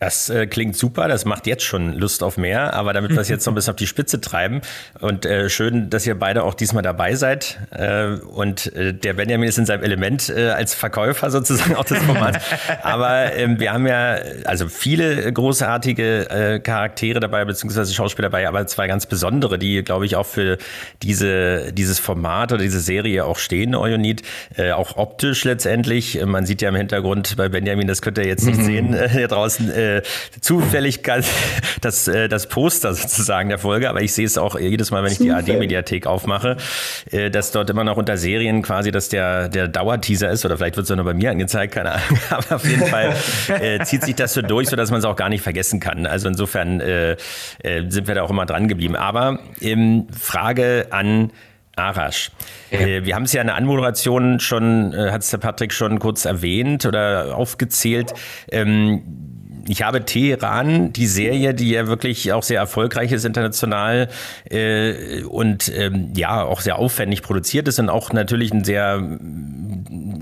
Das 0.00 0.28
äh, 0.28 0.46
klingt 0.46 0.76
super, 0.76 1.08
das 1.08 1.24
macht 1.24 1.46
jetzt 1.46 1.62
schon 1.62 1.94
Lust 1.94 2.22
auf 2.22 2.36
mehr, 2.36 2.74
aber 2.74 2.92
damit 2.92 3.12
wir 3.12 3.20
es 3.20 3.28
jetzt 3.28 3.46
noch 3.46 3.52
ein 3.52 3.54
bisschen 3.54 3.70
auf 3.70 3.76
die 3.76 3.86
Spitze 3.86 4.20
treiben 4.20 4.60
und 5.00 5.24
äh, 5.24 5.48
schön, 5.48 5.88
dass 5.88 6.06
ihr 6.06 6.18
beide 6.18 6.42
auch 6.42 6.54
diesmal 6.54 6.82
dabei 6.82 7.14
seid 7.14 7.58
äh, 7.70 8.08
und 8.08 8.74
äh, 8.74 8.92
der 8.92 9.14
Benjamin 9.14 9.48
ist 9.48 9.56
in 9.56 9.66
seinem 9.66 9.84
Element 9.84 10.28
äh, 10.28 10.50
als 10.50 10.74
Verkäufer 10.74 11.30
sozusagen 11.30 11.76
auch 11.76 11.84
des 11.84 12.02
Formats, 12.02 12.38
aber 12.82 13.34
ähm, 13.34 13.60
wir 13.60 13.72
haben 13.72 13.86
ja 13.86 14.16
also 14.44 14.68
viele 14.68 15.32
großartige 15.32 16.28
äh, 16.28 16.58
Charaktere 16.58 17.20
dabei, 17.20 17.44
beziehungsweise 17.44 17.94
Schauspieler 17.94 18.30
dabei, 18.30 18.48
aber 18.48 18.66
zwei 18.66 18.88
ganz 18.88 19.06
besondere, 19.06 19.58
die 19.58 19.84
glaube 19.84 20.06
ich 20.06 20.16
auch 20.16 20.26
für 20.26 20.58
diese, 21.02 21.72
dieses 21.72 22.00
Format 22.00 22.52
oder 22.52 22.62
diese 22.62 22.80
Serie 22.80 23.24
auch 23.24 23.38
stehen, 23.38 23.74
Need, 23.94 24.22
auch 24.74 24.96
optisch 24.96 25.44
letztendlich, 25.44 26.20
man 26.24 26.46
sieht 26.46 26.62
ja 26.62 26.68
im 26.68 26.74
Hintergrund 26.74 27.36
bei 27.36 27.48
Benjamin, 27.48 27.86
das 27.86 28.02
könnt 28.02 28.18
ihr 28.18 28.26
jetzt 28.26 28.44
nicht 28.44 28.60
sehen 28.64 28.96
hier 29.08 29.28
draußen, 29.28 29.70
äh, 29.84 30.02
zufällig 30.40 31.02
das, 31.80 32.08
äh, 32.08 32.28
das 32.28 32.48
Poster 32.48 32.94
sozusagen 32.94 33.48
der 33.48 33.58
Folge, 33.58 33.88
aber 33.88 34.02
ich 34.02 34.12
sehe 34.12 34.26
es 34.26 34.38
auch 34.38 34.58
jedes 34.58 34.90
Mal, 34.90 35.02
wenn 35.04 35.12
ich 35.12 35.18
die 35.18 35.30
AD-Mediathek 35.30 36.06
aufmache, 36.06 36.56
äh, 37.10 37.30
dass 37.30 37.52
dort 37.52 37.70
immer 37.70 37.84
noch 37.84 37.96
unter 37.96 38.16
Serien 38.16 38.62
quasi, 38.62 38.90
dass 38.90 39.08
der, 39.08 39.48
der 39.48 39.68
Dauerteaser 39.68 40.30
ist 40.30 40.44
oder 40.44 40.56
vielleicht 40.56 40.76
wird 40.76 40.88
es 40.88 40.94
nur 40.94 41.04
bei 41.04 41.14
mir 41.14 41.30
angezeigt, 41.30 41.74
keine 41.74 41.92
Ahnung, 41.92 42.18
aber 42.30 42.56
auf 42.56 42.64
jeden 42.64 42.86
Fall 42.86 43.14
äh, 43.48 43.84
zieht 43.84 44.02
sich 44.02 44.14
das 44.14 44.34
so 44.34 44.42
durch, 44.42 44.68
sodass 44.68 44.90
man 44.90 45.00
es 45.00 45.04
auch 45.04 45.16
gar 45.16 45.28
nicht 45.28 45.42
vergessen 45.42 45.80
kann. 45.80 46.06
Also 46.06 46.28
insofern 46.28 46.80
äh, 46.80 47.12
äh, 47.62 47.88
sind 47.88 48.08
wir 48.08 48.14
da 48.14 48.22
auch 48.22 48.30
immer 48.30 48.46
dran 48.46 48.68
geblieben. 48.68 48.96
Aber 48.96 49.38
ähm, 49.60 50.06
Frage 50.18 50.88
an 50.90 51.30
Arash. 51.76 52.30
Ja. 52.70 52.80
Äh, 52.80 53.04
wir 53.04 53.14
haben 53.14 53.24
es 53.24 53.32
ja 53.32 53.40
in 53.40 53.48
der 53.48 53.56
Anmoderation 53.56 54.40
schon, 54.40 54.92
äh, 54.92 55.10
hat 55.10 55.22
es 55.22 55.30
der 55.30 55.38
Patrick 55.38 55.72
schon 55.72 55.98
kurz 55.98 56.24
erwähnt 56.24 56.86
oder 56.86 57.36
aufgezählt. 57.36 58.12
Ähm, 58.50 59.33
ich 59.68 59.82
habe 59.82 60.04
Teheran, 60.04 60.92
die 60.92 61.06
Serie, 61.06 61.54
die 61.54 61.70
ja 61.70 61.86
wirklich 61.86 62.32
auch 62.32 62.42
sehr 62.42 62.60
erfolgreich 62.60 63.12
ist 63.12 63.24
international 63.24 64.08
äh, 64.50 65.22
und 65.22 65.72
ähm, 65.74 66.12
ja 66.16 66.42
auch 66.42 66.60
sehr 66.60 66.78
aufwendig 66.78 67.22
produziert 67.22 67.68
ist 67.68 67.78
und 67.78 67.88
auch 67.88 68.12
natürlich 68.12 68.52
einen 68.52 68.64
sehr 68.64 69.02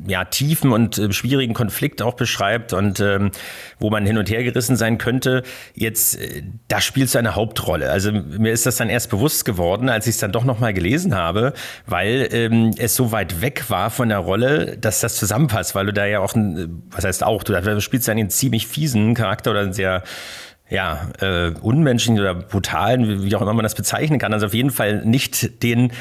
ja, 0.07 0.25
tiefen 0.25 0.73
und 0.73 0.99
äh, 0.99 1.13
schwierigen 1.13 1.55
Konflikt 1.55 2.03
auch 2.03 2.15
beschreibt 2.15 2.73
und 2.73 3.01
ähm, 3.01 3.31
wo 3.79 3.91
man 3.91 4.07
hin 4.07 4.19
und 4.19 4.31
her 4.31 4.45
gerissen 4.45 4.77
sein 4.77 4.99
könnte. 4.99 5.43
Jetzt, 5.75 6.21
äh, 6.21 6.43
da 6.69 6.81
spielst 6.81 7.15
du 7.15 7.19
eine 7.19 7.35
Hauptrolle. 7.35 7.91
Also 7.91 8.13
mir 8.13 8.53
ist 8.53 8.67
das 8.67 8.77
dann 8.77 8.89
erst 8.89 9.11
bewusst 9.11 9.45
geworden, 9.45 9.89
als 9.89 10.07
ich 10.07 10.15
es 10.15 10.21
dann 10.21 10.33
doch 10.33 10.45
nochmal 10.45 10.73
gelesen 10.73 11.15
habe, 11.15 11.53
weil 11.87 12.29
ähm, 12.33 12.73
es 12.77 12.95
so 12.95 13.13
weit 13.13 13.41
weg 13.41 13.71
war 13.71 13.91
von 13.91 14.09
der 14.09 14.19
Rolle, 14.19 14.77
dass 14.79 15.01
das 15.01 15.17
zusammenpasst, 15.17 15.75
weil 15.75 15.87
du 15.87 15.93
da 15.93 16.07
ja 16.07 16.21
auch, 16.21 16.35
ein, 16.35 16.83
was 16.91 17.05
heißt 17.05 17.25
auch, 17.25 17.43
du 17.43 17.81
spielst 17.81 18.09
einen 18.09 18.31
ziemlich 18.31 18.67
fiesen 18.67 19.15
Charakter 19.15 19.32
oder 19.47 19.61
einen 19.61 19.73
sehr 19.73 20.03
ja, 20.69 21.11
äh, 21.21 21.51
unmenschlichen 21.61 22.19
oder 22.19 22.35
brutalen, 22.35 23.25
wie, 23.25 23.37
auch 23.37 23.43
immer 23.43 23.53
man 23.53 23.63
das 23.63 23.75
bezeichnen 23.75 24.19
kann. 24.19 24.33
Also 24.33 24.47
auf 24.47 24.55
jeden 24.55 24.71
Fall 24.71 25.05
nicht 25.05 25.63
den 25.63 25.93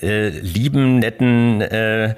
äh, 0.00 0.30
lieben, 0.30 0.98
netten 0.98 1.60
äh, 1.60 2.14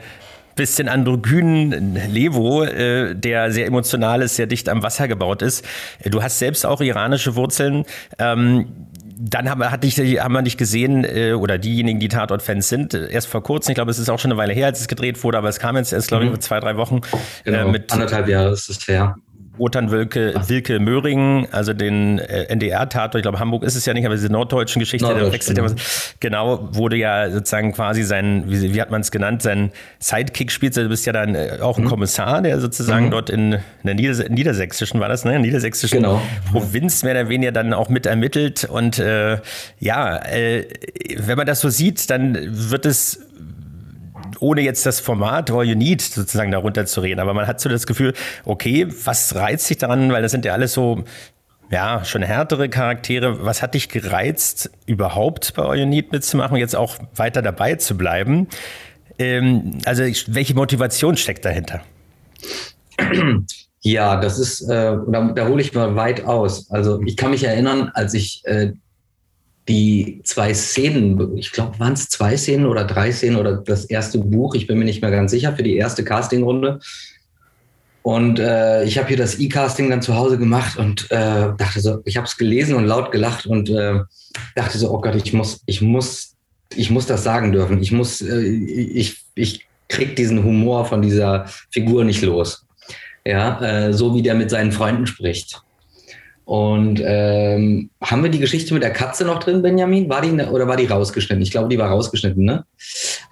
bisschen 0.55 0.89
androgynen 0.89 1.95
Levo, 2.11 2.65
äh, 2.65 3.15
der 3.15 3.53
sehr 3.53 3.67
emotional 3.67 4.23
ist, 4.23 4.37
sehr 4.37 4.47
dicht 4.47 4.69
am 4.69 4.83
Wasser 4.83 5.07
gebaut 5.07 5.43
ist. 5.43 5.65
Du 6.05 6.23
hast 6.23 6.39
selbst 6.39 6.65
auch 6.65 6.81
iranische 6.81 7.37
Wurzeln. 7.37 7.85
Ähm, 8.19 8.87
dann 9.19 9.49
haben, 9.49 9.71
hat 9.71 9.83
dich, 9.83 9.99
haben 9.99 10.35
wir 10.35 10.43
nicht 10.43 10.59
gesehen, 10.59 11.05
äh, 11.05 11.33
oder 11.33 11.59
diejenigen, 11.59 12.01
die 12.01 12.09
Tatort-Fans 12.09 12.69
sind, 12.69 12.95
erst 12.95 13.29
vor 13.29 13.43
kurzem, 13.43 13.73
ich 13.73 13.75
glaube, 13.77 13.91
es 13.91 13.99
ist 13.99 14.11
auch 14.11 14.19
schon 14.19 14.31
eine 14.31 14.39
Weile 14.39 14.53
her, 14.53 14.67
als 14.67 14.81
es 14.81 14.89
gedreht 14.89 15.23
wurde, 15.25 15.39
aber 15.39 15.49
es 15.49 15.59
kam 15.59 15.77
jetzt 15.77 15.93
erst, 15.93 16.09
glaube 16.09 16.25
ich, 16.25 16.31
mhm. 16.31 16.41
zwei, 16.41 16.61
drei 16.61 16.77
Wochen. 16.77 17.01
Genau, 17.45 17.69
äh, 17.69 17.71
mit, 17.71 17.93
anderthalb 17.93 18.29
Jahre 18.29 18.51
ist 18.51 18.69
es 18.69 18.87
her. 18.87 19.17
Wotan 19.59 19.91
Wilke, 19.91 20.35
Wilke 20.47 20.79
Möhringen, 20.81 21.49
also 21.53 21.73
den 21.73 22.19
äh, 22.19 22.45
NDR-Tatort, 22.45 23.17
ich 23.17 23.23
glaube 23.23 23.39
Hamburg 23.39 23.63
ist 23.63 23.75
es 23.75 23.87
ja 23.87 23.95
nicht, 23.95 24.05
aber 24.05 24.15
diese 24.15 24.31
norddeutschen 24.31 24.81
Geschichte, 24.81 25.07
Norddeutsch, 25.07 25.25
der 25.25 25.33
wechselt 25.33 25.57
genau. 25.57 25.69
ja 25.69 25.75
was. 25.75 26.15
Genau, 26.21 26.69
wurde 26.73 26.97
ja 26.97 27.31
sozusagen 27.31 27.73
quasi 27.73 28.03
sein, 28.03 28.45
wie, 28.47 28.75
wie 28.75 28.81
hat 28.81 28.91
man 28.91 29.01
es 29.01 29.11
genannt, 29.11 29.43
sein 29.43 29.73
Sidekick 29.99 30.53
spielt. 30.53 30.77
Du 30.77 30.89
bist 30.89 31.07
ja 31.07 31.13
dann 31.13 31.35
äh, 31.35 31.59
auch 31.61 31.79
ein 31.79 31.85
mhm. 31.85 31.89
Kommissar, 31.89 32.43
der 32.43 32.61
sozusagen 32.61 33.07
mhm. 33.07 33.11
dort 33.11 33.31
in, 33.31 33.53
in 33.53 33.61
der 33.85 33.95
Nieders 33.95 34.29
niedersächsischen, 34.29 35.01
war 35.01 35.09
das, 35.09 35.25
ne? 35.25 35.39
Niedersächsischen 35.39 36.03
genau. 36.03 36.21
Provinz 36.51 37.03
mehr 37.03 37.13
oder 37.13 37.29
weniger 37.29 37.53
dann 37.53 37.73
auch 37.73 37.89
mit 37.89 38.07
ermittelt. 38.07 38.65
Und 38.65 38.99
äh, 38.99 39.39
ja, 39.79 40.17
äh, 40.25 40.67
wenn 41.17 41.37
man 41.37 41.47
das 41.47 41.61
so 41.61 41.69
sieht, 41.69 42.11
dann 42.11 42.37
wird 42.71 42.87
es 42.87 43.27
ohne 44.41 44.61
jetzt 44.61 44.87
das 44.87 45.01
Format 45.01 45.51
All 45.51 45.65
You 45.65 45.75
Need 45.75 46.03
sozusagen 46.03 46.51
darunter 46.51 46.87
zu 46.87 47.01
reden, 47.01 47.21
aber 47.21 47.35
man 47.35 47.47
hat 47.47 47.61
so 47.61 47.69
das 47.69 47.87
Gefühl, 47.87 48.15
okay, 48.45 48.87
was 49.05 49.35
reizt 49.35 49.67
sich 49.67 49.79
daran, 49.79 50.13
weil 50.13 50.23
das 50.23 50.33
sind 50.33 50.45
ja 50.45 50.53
alles 50.53 50.73
so 50.73 51.05
ja, 51.71 52.05
schon 52.05 52.23
härtere 52.23 52.69
Charaktere. 52.69 53.45
Was 53.45 53.63
hat 53.63 53.75
dich 53.75 53.89
gereizt, 53.89 54.71
überhaupt 54.87 55.55
bei 55.55 55.65
All 55.65 55.79
You 55.79 55.87
Need 55.87 56.13
mitzumachen, 56.13 56.57
jetzt 56.57 56.77
auch 56.77 56.97
weiter 57.15 57.43
dabei 57.43 57.75
zu 57.75 57.97
bleiben? 57.97 58.49
Ähm, 59.19 59.79
also, 59.85 60.05
welche 60.29 60.55
Motivation 60.55 61.17
steckt 61.17 61.45
dahinter? 61.45 61.81
Ja, 63.83 64.21
das 64.21 64.39
ist, 64.39 64.63
äh, 64.63 64.97
da, 65.07 65.33
da 65.35 65.47
hole 65.47 65.63
ich 65.63 65.73
mal 65.73 65.95
weit 65.95 66.25
aus. 66.25 66.71
Also, 66.71 67.01
ich 67.03 67.17
kann 67.17 67.31
mich 67.31 67.45
erinnern, 67.45 67.91
als 67.95 68.15
ich 68.15 68.43
äh, 68.45 68.73
die 69.69 70.21
zwei 70.25 70.55
Szenen, 70.55 71.37
ich 71.37 71.53
glaube, 71.53 71.79
waren 71.81 71.95
es 71.95 72.09
zwei 72.09 72.37
Szenen 72.37 72.67
oder 72.67 72.85
drei 72.85 73.11
Szenen 73.11 73.37
oder 73.37 73.57
das 73.57 73.85
erste 73.85 74.19
Buch, 74.19 74.55
ich 74.55 74.67
bin 74.67 74.79
mir 74.79 74.85
nicht 74.85 75.03
mehr 75.03 75.11
ganz 75.11 75.33
sicher, 75.33 75.55
für 75.55 75.63
die 75.63 75.77
erste 75.77 76.05
Castingrunde. 76.05 76.81
Und 78.03 78.39
äh, 78.39 78.85
ich 78.85 78.99
habe 78.99 79.09
hier 79.09 79.17
das 79.17 79.41
E-Casting 79.41 79.91
dann 79.91 80.01
zu 80.01 80.15
Hause 80.15 80.39
gemacht 80.39 80.79
und 80.79 81.11
äh, 81.11 81.49
dachte 81.59 81.81
so, 81.81 82.03
ich 82.05 82.17
habe 82.17 82.27
es 82.29 82.37
gelesen 82.37 82.77
und 82.77 82.85
laut 82.85 83.11
gelacht 83.11 83.47
und 83.47 83.69
äh, 83.69 83.99
dachte 84.55 84.79
so, 84.79 84.93
oh 84.93 85.01
Gott, 85.01 85.17
ich 85.17 85.33
muss, 85.33 85.61
ich 85.67 85.83
muss, 85.83 86.37
ich 86.77 86.91
muss 86.91 87.07
das 87.07 87.25
sagen 87.25 87.51
dürfen. 87.51 87.83
Ich 87.83 87.91
muss, 87.91 88.21
äh, 88.21 88.43
ich, 88.43 89.25
ich 89.35 89.67
krieg 89.89 90.15
diesen 90.15 90.45
Humor 90.45 90.85
von 90.85 91.03
dieser 91.03 91.47
Figur 91.73 92.05
nicht 92.05 92.23
los. 92.23 92.65
Ja, 93.25 93.61
äh, 93.61 93.93
so 93.93 94.15
wie 94.15 94.23
der 94.23 94.37
mit 94.37 94.51
seinen 94.51 94.71
Freunden 94.71 95.09
spricht. 95.09 95.63
Und 96.47 97.03
ähm, 97.05 97.91
haben 98.01 98.23
wir 98.23 98.31
die 98.31 98.39
Geschichte 98.39 98.73
mit 98.73 98.85
der 98.85 98.93
Katze 98.93 99.25
noch 99.25 99.41
drin, 99.41 99.63
Benjamin? 99.63 100.09
War 100.09 100.23
die 100.23 100.31
ne, 100.31 100.49
oder 100.49 100.69
war 100.69 100.77
die 100.77 100.87
rausgeschnitten? 100.87 101.43
Ich 101.43 101.51
glaube, 101.51 101.69
die 101.69 101.77
war 101.77 101.91
rausgeschnitten, 101.91 102.45
ne? 102.45 102.65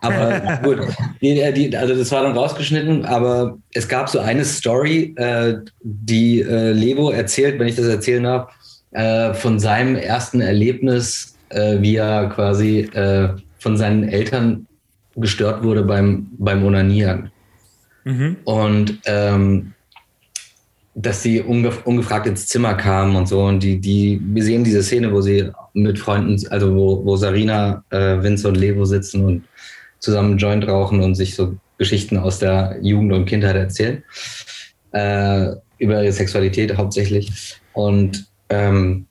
Aber 0.01 0.59
gut, 0.65 0.81
die, 1.23 1.53
die, 1.53 1.77
also 1.77 1.95
das 1.95 2.11
war 2.11 2.25
dann 2.25 2.37
rausgeschnitten, 2.37 3.05
aber 3.05 3.57
es 3.73 3.87
gab 3.87 4.09
so 4.09 4.19
eine 4.19 4.45
Story, 4.45 5.15
äh, 5.17 5.59
die 5.81 6.41
äh, 6.41 6.73
Levo 6.73 7.11
erzählt, 7.11 7.61
wenn 7.61 7.69
ich 7.69 7.77
das 7.77 7.87
erzählen 7.87 8.25
darf, 8.25 8.53
äh, 8.91 9.33
von 9.33 9.61
seinem 9.61 9.95
ersten 9.95 10.41
Erlebnis, 10.41 11.37
äh, 11.51 11.81
wie 11.81 11.95
er 11.95 12.31
quasi 12.31 12.81
äh, 12.81 13.29
von 13.61 13.77
seinen 13.77 14.09
Eltern 14.09 14.67
gestört 15.15 15.63
wurde 15.63 15.85
beim, 15.85 16.27
beim 16.37 16.65
Onanieren. 16.65 17.31
Mhm. 18.03 18.39
Und 18.43 18.99
ähm, 19.07 19.74
dass 20.95 21.23
sie 21.23 21.43
ungef 21.43 21.85
ungefragt 21.85 22.27
ins 22.27 22.47
Zimmer 22.47 22.75
kamen 22.75 23.17
und 23.17 23.27
so. 23.27 23.45
Und 23.45 23.63
die, 23.63 23.81
die, 23.81 24.21
wir 24.23 24.43
sehen 24.43 24.65
diese 24.65 24.83
Szene, 24.83 25.13
wo 25.13 25.21
sie 25.21 25.51
mit 25.73 25.99
Freunden, 25.99 26.41
also 26.49 26.75
wo, 26.75 27.05
wo 27.05 27.17
Sarina, 27.17 27.85
äh, 27.91 28.23
Vince 28.23 28.49
und 28.49 28.57
Levo 28.57 28.85
sitzen 28.85 29.25
und 29.25 29.45
zusammen 29.99 30.39
Joint 30.39 30.67
rauchen 30.69 31.01
und 31.01 31.15
sich 31.15 31.35
so 31.35 31.57
Geschichten 31.79 32.17
aus 32.17 32.39
der 32.39 32.79
Jugend 32.81 33.13
und 33.13 33.27
Kindheit 33.27 33.57
erzählen. 33.57 34.05
Äh, 34.93 35.57
über 35.79 36.03
ihre 36.03 36.13
Sexualität 36.13 36.77
hauptsächlich. 36.77 37.59
Und 37.73 38.27
ähm, 38.49 39.07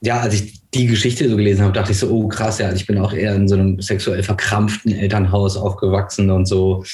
ja, 0.00 0.20
als 0.20 0.34
ich 0.34 0.60
die 0.70 0.86
Geschichte 0.86 1.28
so 1.28 1.36
gelesen 1.36 1.62
habe, 1.62 1.72
dachte 1.72 1.92
ich 1.92 1.98
so, 1.98 2.10
oh 2.10 2.28
krass, 2.28 2.58
ja, 2.58 2.72
ich 2.72 2.86
bin 2.86 2.98
auch 2.98 3.12
eher 3.12 3.34
in 3.34 3.48
so 3.48 3.54
einem 3.54 3.80
sexuell 3.80 4.22
verkrampften 4.22 4.92
Elternhaus 4.92 5.56
aufgewachsen 5.56 6.30
und 6.30 6.46
so. 6.46 6.84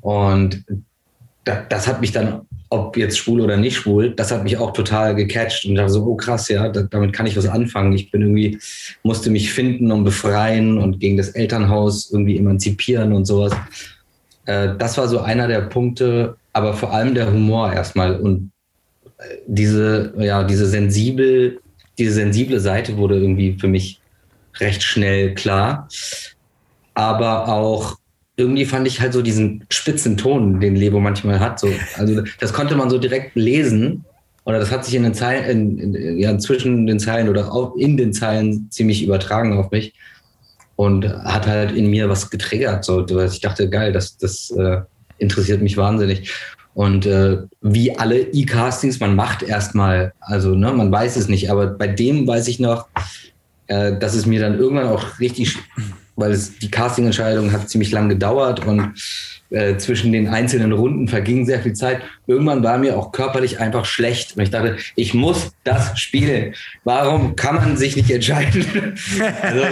Und 0.00 0.64
das 1.44 1.86
hat 1.86 2.00
mich 2.00 2.12
dann 2.12 2.42
ob 2.70 2.96
jetzt 2.96 3.18
schwul 3.18 3.40
oder 3.40 3.56
nicht 3.56 3.76
schwul, 3.76 4.10
das 4.10 4.30
hat 4.30 4.44
mich 4.44 4.58
auch 4.58 4.72
total 4.72 5.14
gecatcht 5.14 5.64
und 5.64 5.74
dachte 5.74 5.92
so, 5.92 6.04
oh 6.04 6.16
krass, 6.16 6.48
ja, 6.48 6.68
da, 6.68 6.82
damit 6.82 7.12
kann 7.12 7.26
ich 7.26 7.36
was 7.36 7.48
anfangen. 7.48 7.92
Ich 7.94 8.10
bin 8.10 8.20
irgendwie, 8.20 8.58
musste 9.02 9.30
mich 9.30 9.52
finden 9.52 9.90
und 9.90 10.04
befreien 10.04 10.78
und 10.78 11.00
gegen 11.00 11.16
das 11.16 11.30
Elternhaus 11.30 12.10
irgendwie 12.12 12.36
emanzipieren 12.36 13.12
und 13.12 13.24
sowas. 13.24 13.54
Äh, 14.44 14.76
das 14.78 14.98
war 14.98 15.08
so 15.08 15.20
einer 15.20 15.48
der 15.48 15.62
Punkte, 15.62 16.36
aber 16.52 16.74
vor 16.74 16.92
allem 16.92 17.14
der 17.14 17.32
Humor 17.32 17.72
erstmal 17.72 18.16
und 18.16 18.50
äh, 19.18 19.36
diese, 19.46 20.12
ja, 20.18 20.44
diese 20.44 20.66
sensibel, 20.66 21.60
diese 21.98 22.12
sensible 22.12 22.60
Seite 22.60 22.96
wurde 22.96 23.16
irgendwie 23.16 23.56
für 23.58 23.68
mich 23.68 24.00
recht 24.58 24.82
schnell 24.82 25.34
klar. 25.34 25.88
Aber 26.94 27.48
auch 27.48 27.96
irgendwie 28.38 28.64
fand 28.64 28.86
ich 28.86 29.00
halt 29.00 29.12
so 29.12 29.20
diesen 29.20 29.64
spitzen 29.68 30.16
Ton, 30.16 30.60
den 30.60 30.76
Lebo 30.76 31.00
manchmal 31.00 31.40
hat. 31.40 31.58
So. 31.58 31.68
Also 31.96 32.22
das 32.38 32.52
konnte 32.52 32.76
man 32.76 32.88
so 32.88 32.98
direkt 32.98 33.34
lesen. 33.34 34.04
Oder 34.44 34.60
das 34.60 34.70
hat 34.70 34.84
sich 34.84 34.94
in 34.94 35.02
den 35.02 35.12
Zeilen, 35.12 35.78
in, 35.78 35.94
in, 35.94 36.18
ja, 36.18 36.38
zwischen 36.38 36.86
den 36.86 37.00
Zeilen 37.00 37.28
oder 37.28 37.52
auch 37.52 37.76
in 37.76 37.98
den 37.98 38.12
Zeilen 38.14 38.70
ziemlich 38.70 39.02
übertragen 39.02 39.58
auf 39.58 39.72
mich. 39.72 39.92
Und 40.76 41.06
hat 41.08 41.48
halt 41.48 41.72
in 41.72 41.90
mir 41.90 42.08
was 42.08 42.30
getriggert. 42.30 42.84
So. 42.84 43.04
Ich 43.24 43.40
dachte, 43.40 43.68
geil, 43.68 43.92
das, 43.92 44.16
das 44.16 44.50
äh, 44.52 44.82
interessiert 45.18 45.60
mich 45.60 45.76
wahnsinnig. 45.76 46.32
Und 46.74 47.06
äh, 47.06 47.38
wie 47.60 47.98
alle 47.98 48.20
E-Castings, 48.20 49.00
man 49.00 49.16
macht 49.16 49.42
erstmal, 49.42 50.12
also 50.20 50.54
ne, 50.54 50.72
man 50.72 50.92
weiß 50.92 51.16
es 51.16 51.26
nicht, 51.28 51.50
aber 51.50 51.66
bei 51.66 51.88
dem 51.88 52.24
weiß 52.24 52.46
ich 52.46 52.60
noch, 52.60 52.86
äh, 53.66 53.98
dass 53.98 54.14
es 54.14 54.26
mir 54.26 54.38
dann 54.38 54.56
irgendwann 54.56 54.86
auch 54.86 55.18
richtig 55.18 55.58
weil 56.18 56.32
es, 56.32 56.58
die 56.58 56.70
Castingentscheidung 56.70 57.52
hat 57.52 57.70
ziemlich 57.70 57.92
lang 57.92 58.08
gedauert 58.08 58.66
und 58.66 58.92
äh, 59.50 59.76
zwischen 59.78 60.12
den 60.12 60.28
einzelnen 60.28 60.72
Runden 60.72 61.08
verging 61.08 61.46
sehr 61.46 61.60
viel 61.60 61.72
Zeit. 61.72 62.02
Irgendwann 62.26 62.62
war 62.62 62.76
mir 62.76 62.98
auch 62.98 63.12
körperlich 63.12 63.60
einfach 63.60 63.84
schlecht. 63.84 64.36
Und 64.36 64.42
ich 64.42 64.50
dachte, 64.50 64.76
ich 64.96 65.14
muss 65.14 65.52
das 65.64 65.98
spielen. 65.98 66.54
Warum 66.84 67.36
kann 67.36 67.54
man 67.54 67.76
sich 67.76 67.96
nicht 67.96 68.10
entscheiden? 68.10 68.66
also, 69.42 69.64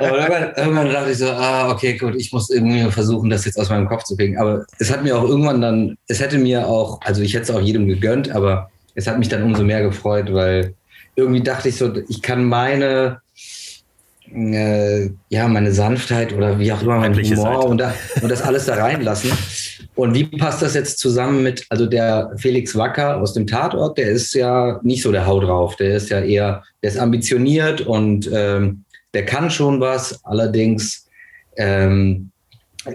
irgendwann, 0.00 0.52
irgendwann, 0.56 0.90
dachte 0.90 1.10
ich 1.12 1.18
so, 1.18 1.30
ah, 1.30 1.70
okay, 1.70 1.96
gut, 1.96 2.14
ich 2.16 2.32
muss 2.32 2.50
irgendwie 2.50 2.90
versuchen, 2.90 3.30
das 3.30 3.44
jetzt 3.44 3.60
aus 3.60 3.68
meinem 3.68 3.86
Kopf 3.86 4.04
zu 4.04 4.16
kriegen. 4.16 4.38
Aber 4.38 4.64
es 4.78 4.90
hat 4.90 5.04
mir 5.04 5.16
auch 5.16 5.24
irgendwann 5.24 5.60
dann, 5.60 5.96
es 6.08 6.20
hätte 6.20 6.38
mir 6.38 6.66
auch, 6.66 7.00
also 7.02 7.22
ich 7.22 7.34
hätte 7.34 7.44
es 7.44 7.50
auch 7.50 7.60
jedem 7.60 7.86
gegönnt, 7.86 8.30
aber 8.30 8.70
es 8.94 9.06
hat 9.06 9.18
mich 9.18 9.28
dann 9.28 9.42
umso 9.42 9.62
mehr 9.62 9.82
gefreut, 9.82 10.32
weil 10.32 10.74
irgendwie 11.14 11.42
dachte 11.42 11.68
ich 11.68 11.76
so, 11.76 11.92
ich 12.08 12.22
kann 12.22 12.44
meine 12.44 13.20
äh, 14.32 15.10
ja, 15.28 15.48
meine 15.48 15.72
Sanftheit 15.72 16.32
oder 16.32 16.58
wie 16.58 16.72
auch 16.72 16.82
immer, 16.82 16.98
mein 16.98 17.14
Humor 17.14 17.66
und, 17.66 17.78
da, 17.78 17.94
und, 18.20 18.30
das 18.30 18.42
alles 18.42 18.66
da 18.66 18.74
reinlassen. 18.76 19.30
Und 19.94 20.14
wie 20.14 20.24
passt 20.24 20.62
das 20.62 20.74
jetzt 20.74 20.98
zusammen 20.98 21.42
mit, 21.42 21.66
also 21.68 21.86
der 21.86 22.32
Felix 22.36 22.76
Wacker 22.76 23.18
aus 23.20 23.34
dem 23.34 23.46
Tatort, 23.46 23.98
der 23.98 24.10
ist 24.10 24.34
ja 24.34 24.80
nicht 24.82 25.02
so 25.02 25.12
der 25.12 25.26
Hau 25.26 25.40
drauf, 25.40 25.76
der 25.76 25.96
ist 25.96 26.10
ja 26.10 26.20
eher, 26.20 26.62
der 26.82 26.90
ist 26.90 26.98
ambitioniert 26.98 27.82
und 27.82 28.28
ähm, 28.32 28.84
der 29.12 29.24
kann 29.24 29.50
schon 29.50 29.80
was, 29.80 30.24
allerdings 30.24 31.06
ähm, 31.56 32.30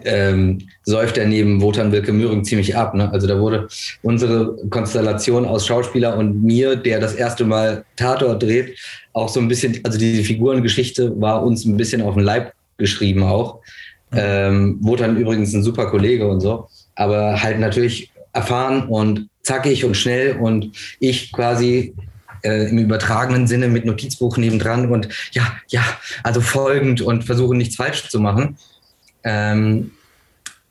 ähm, 0.03 0.60
säuft 0.84 1.17
er 1.17 1.27
neben 1.27 1.62
Wotan 1.62 1.91
Wilke 1.91 2.13
Möhring 2.13 2.43
ziemlich 2.43 2.75
ab. 2.75 2.93
Ne? 2.93 3.12
Also 3.12 3.27
da 3.27 3.39
wurde 3.39 3.67
unsere 4.01 4.55
Konstellation 4.69 5.46
aus 5.46 5.65
Schauspieler 5.65 6.17
und 6.17 6.43
mir, 6.43 6.75
der 6.75 7.00
das 7.00 7.15
erste 7.15 7.46
Mal 7.46 7.86
Tatort 7.96 8.43
dreht, 8.43 8.77
auch 9.13 9.29
so 9.29 9.39
ein 9.39 9.48
bisschen, 9.48 9.79
also 9.84 9.98
diese 9.98 10.24
Figurengeschichte 10.24 11.19
war 11.19 11.43
uns 11.43 11.65
ein 11.65 11.77
bisschen 11.77 12.01
auf 12.01 12.15
den 12.15 12.24
Leib 12.24 12.53
geschrieben 12.77 13.24
auch. 13.24 13.60
Ähm, 14.12 14.77
Wotan 14.81 15.17
übrigens 15.17 15.53
ein 15.53 15.63
super 15.63 15.88
Kollege 15.88 16.27
und 16.27 16.39
so, 16.39 16.67
aber 16.96 17.41
halt 17.41 17.60
natürlich 17.60 18.12
erfahren 18.34 18.88
und 18.88 19.29
zackig 19.43 19.86
und 19.86 19.96
schnell 19.96 20.38
und 20.38 20.72
ich 21.00 21.31
quasi 21.31 21.93
äh, 22.43 22.69
im 22.69 22.77
übertragenen 22.77 23.48
Sinne 23.48 23.67
mit 23.67 23.86
Notizbuch 23.86 24.38
nebendran 24.38 24.89
und 24.91 25.10
ja, 25.31 25.51
ja, 25.67 25.84
also 26.24 26.41
folgend 26.41 27.01
und 27.01 27.24
versuche 27.24 27.55
nichts 27.55 27.75
falsch 27.75 28.10
zu 28.10 28.19
machen. 28.19 28.58
Ähm, 29.23 29.91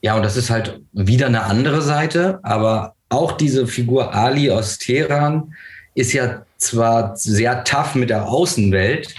ja, 0.01 0.15
und 0.15 0.23
das 0.23 0.37
ist 0.37 0.51
halt 0.51 0.81
wieder 0.93 1.27
eine 1.27 1.43
andere 1.45 1.83
Seite, 1.83 2.39
aber 2.43 2.95
auch 3.09 3.33
diese 3.33 3.67
Figur 3.67 4.15
Ali 4.15 4.51
aus 4.51 4.79
Teheran 4.79 5.55
ist 5.95 6.13
ja 6.13 6.43
zwar 6.59 7.17
sehr 7.17 7.65
tough 7.65 7.95
mit 7.95 8.11
der 8.11 8.27
Außenwelt, 8.27 9.15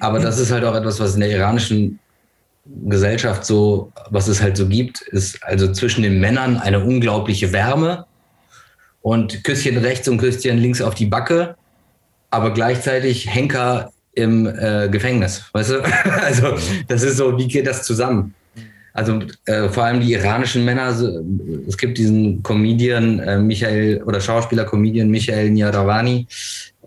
aber 0.00 0.18
das 0.18 0.38
ist 0.38 0.50
halt 0.50 0.64
auch 0.64 0.74
etwas, 0.74 1.00
was 1.00 1.14
in 1.14 1.20
der 1.20 1.30
iranischen 1.30 1.98
Gesellschaft 2.86 3.44
so, 3.44 3.92
was 4.10 4.28
es 4.28 4.42
halt 4.42 4.56
so 4.56 4.68
gibt, 4.68 5.00
ist 5.00 5.42
also 5.44 5.72
zwischen 5.72 6.02
den 6.02 6.20
Männern 6.20 6.58
eine 6.58 6.82
unglaubliche 6.84 7.52
Wärme 7.52 8.06
und 9.02 9.44
Küsschen 9.44 9.78
rechts 9.78 10.08
und 10.08 10.18
Küsschen 10.18 10.58
links 10.58 10.82
auf 10.82 10.94
die 10.94 11.06
Backe, 11.06 11.56
aber 12.30 12.52
gleichzeitig 12.52 13.32
Henker 13.32 13.92
im 14.16 14.46
äh, 14.46 14.88
Gefängnis, 14.88 15.44
weißt 15.52 15.70
du? 15.70 15.84
also 16.24 16.56
das 16.88 17.02
ist 17.02 17.18
so, 17.18 17.38
wie 17.38 17.46
geht 17.46 17.66
das 17.66 17.84
zusammen? 17.84 18.34
Also 18.92 19.20
äh, 19.44 19.68
vor 19.68 19.84
allem 19.84 20.00
die 20.00 20.14
iranischen 20.14 20.64
Männer, 20.64 20.88
es 21.68 21.76
gibt 21.76 21.98
diesen 21.98 22.42
Comedian 22.42 23.18
äh, 23.18 23.38
Michael 23.38 24.02
oder 24.04 24.22
Schauspieler 24.22 24.64
Comedian 24.64 25.10
Michael 25.10 25.50
Niaravani, 25.50 26.26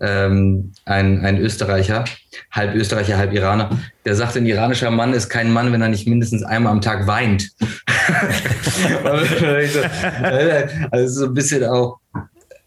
ähm, 0.00 0.72
ein, 0.86 1.24
ein 1.24 1.38
Österreicher, 1.38 2.04
halb 2.50 2.74
Österreicher, 2.74 3.16
halb 3.16 3.32
Iraner, 3.32 3.78
der 4.04 4.16
sagt, 4.16 4.36
ein 4.36 4.46
iranischer 4.46 4.90
Mann 4.90 5.14
ist 5.14 5.28
kein 5.28 5.52
Mann, 5.52 5.72
wenn 5.72 5.82
er 5.82 5.88
nicht 5.88 6.08
mindestens 6.08 6.42
einmal 6.42 6.72
am 6.72 6.80
Tag 6.80 7.06
weint. 7.06 7.48
also 10.90 11.20
so 11.20 11.26
ein 11.26 11.34
bisschen 11.34 11.64
auch 11.64 12.00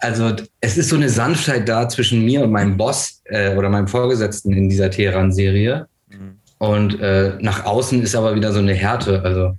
also 0.03 0.35
es 0.59 0.77
ist 0.77 0.89
so 0.89 0.97
eine 0.97 1.07
Sanftheit 1.09 1.69
da 1.69 1.87
zwischen 1.87 2.25
mir 2.25 2.43
und 2.43 2.51
meinem 2.51 2.75
Boss 2.75 3.21
äh, 3.25 3.55
oder 3.55 3.69
meinem 3.69 3.87
Vorgesetzten 3.87 4.51
in 4.51 4.67
dieser 4.69 4.91
Teheran-Serie. 4.91 5.87
Mhm. 6.09 6.35
Und 6.57 6.99
äh, 6.99 7.37
nach 7.39 7.63
außen 7.65 8.01
ist 8.01 8.13
aber 8.13 8.35
wieder 8.35 8.51
so 8.51 8.59
eine 8.59 8.73
Härte. 8.73 9.23
Also 9.23 9.55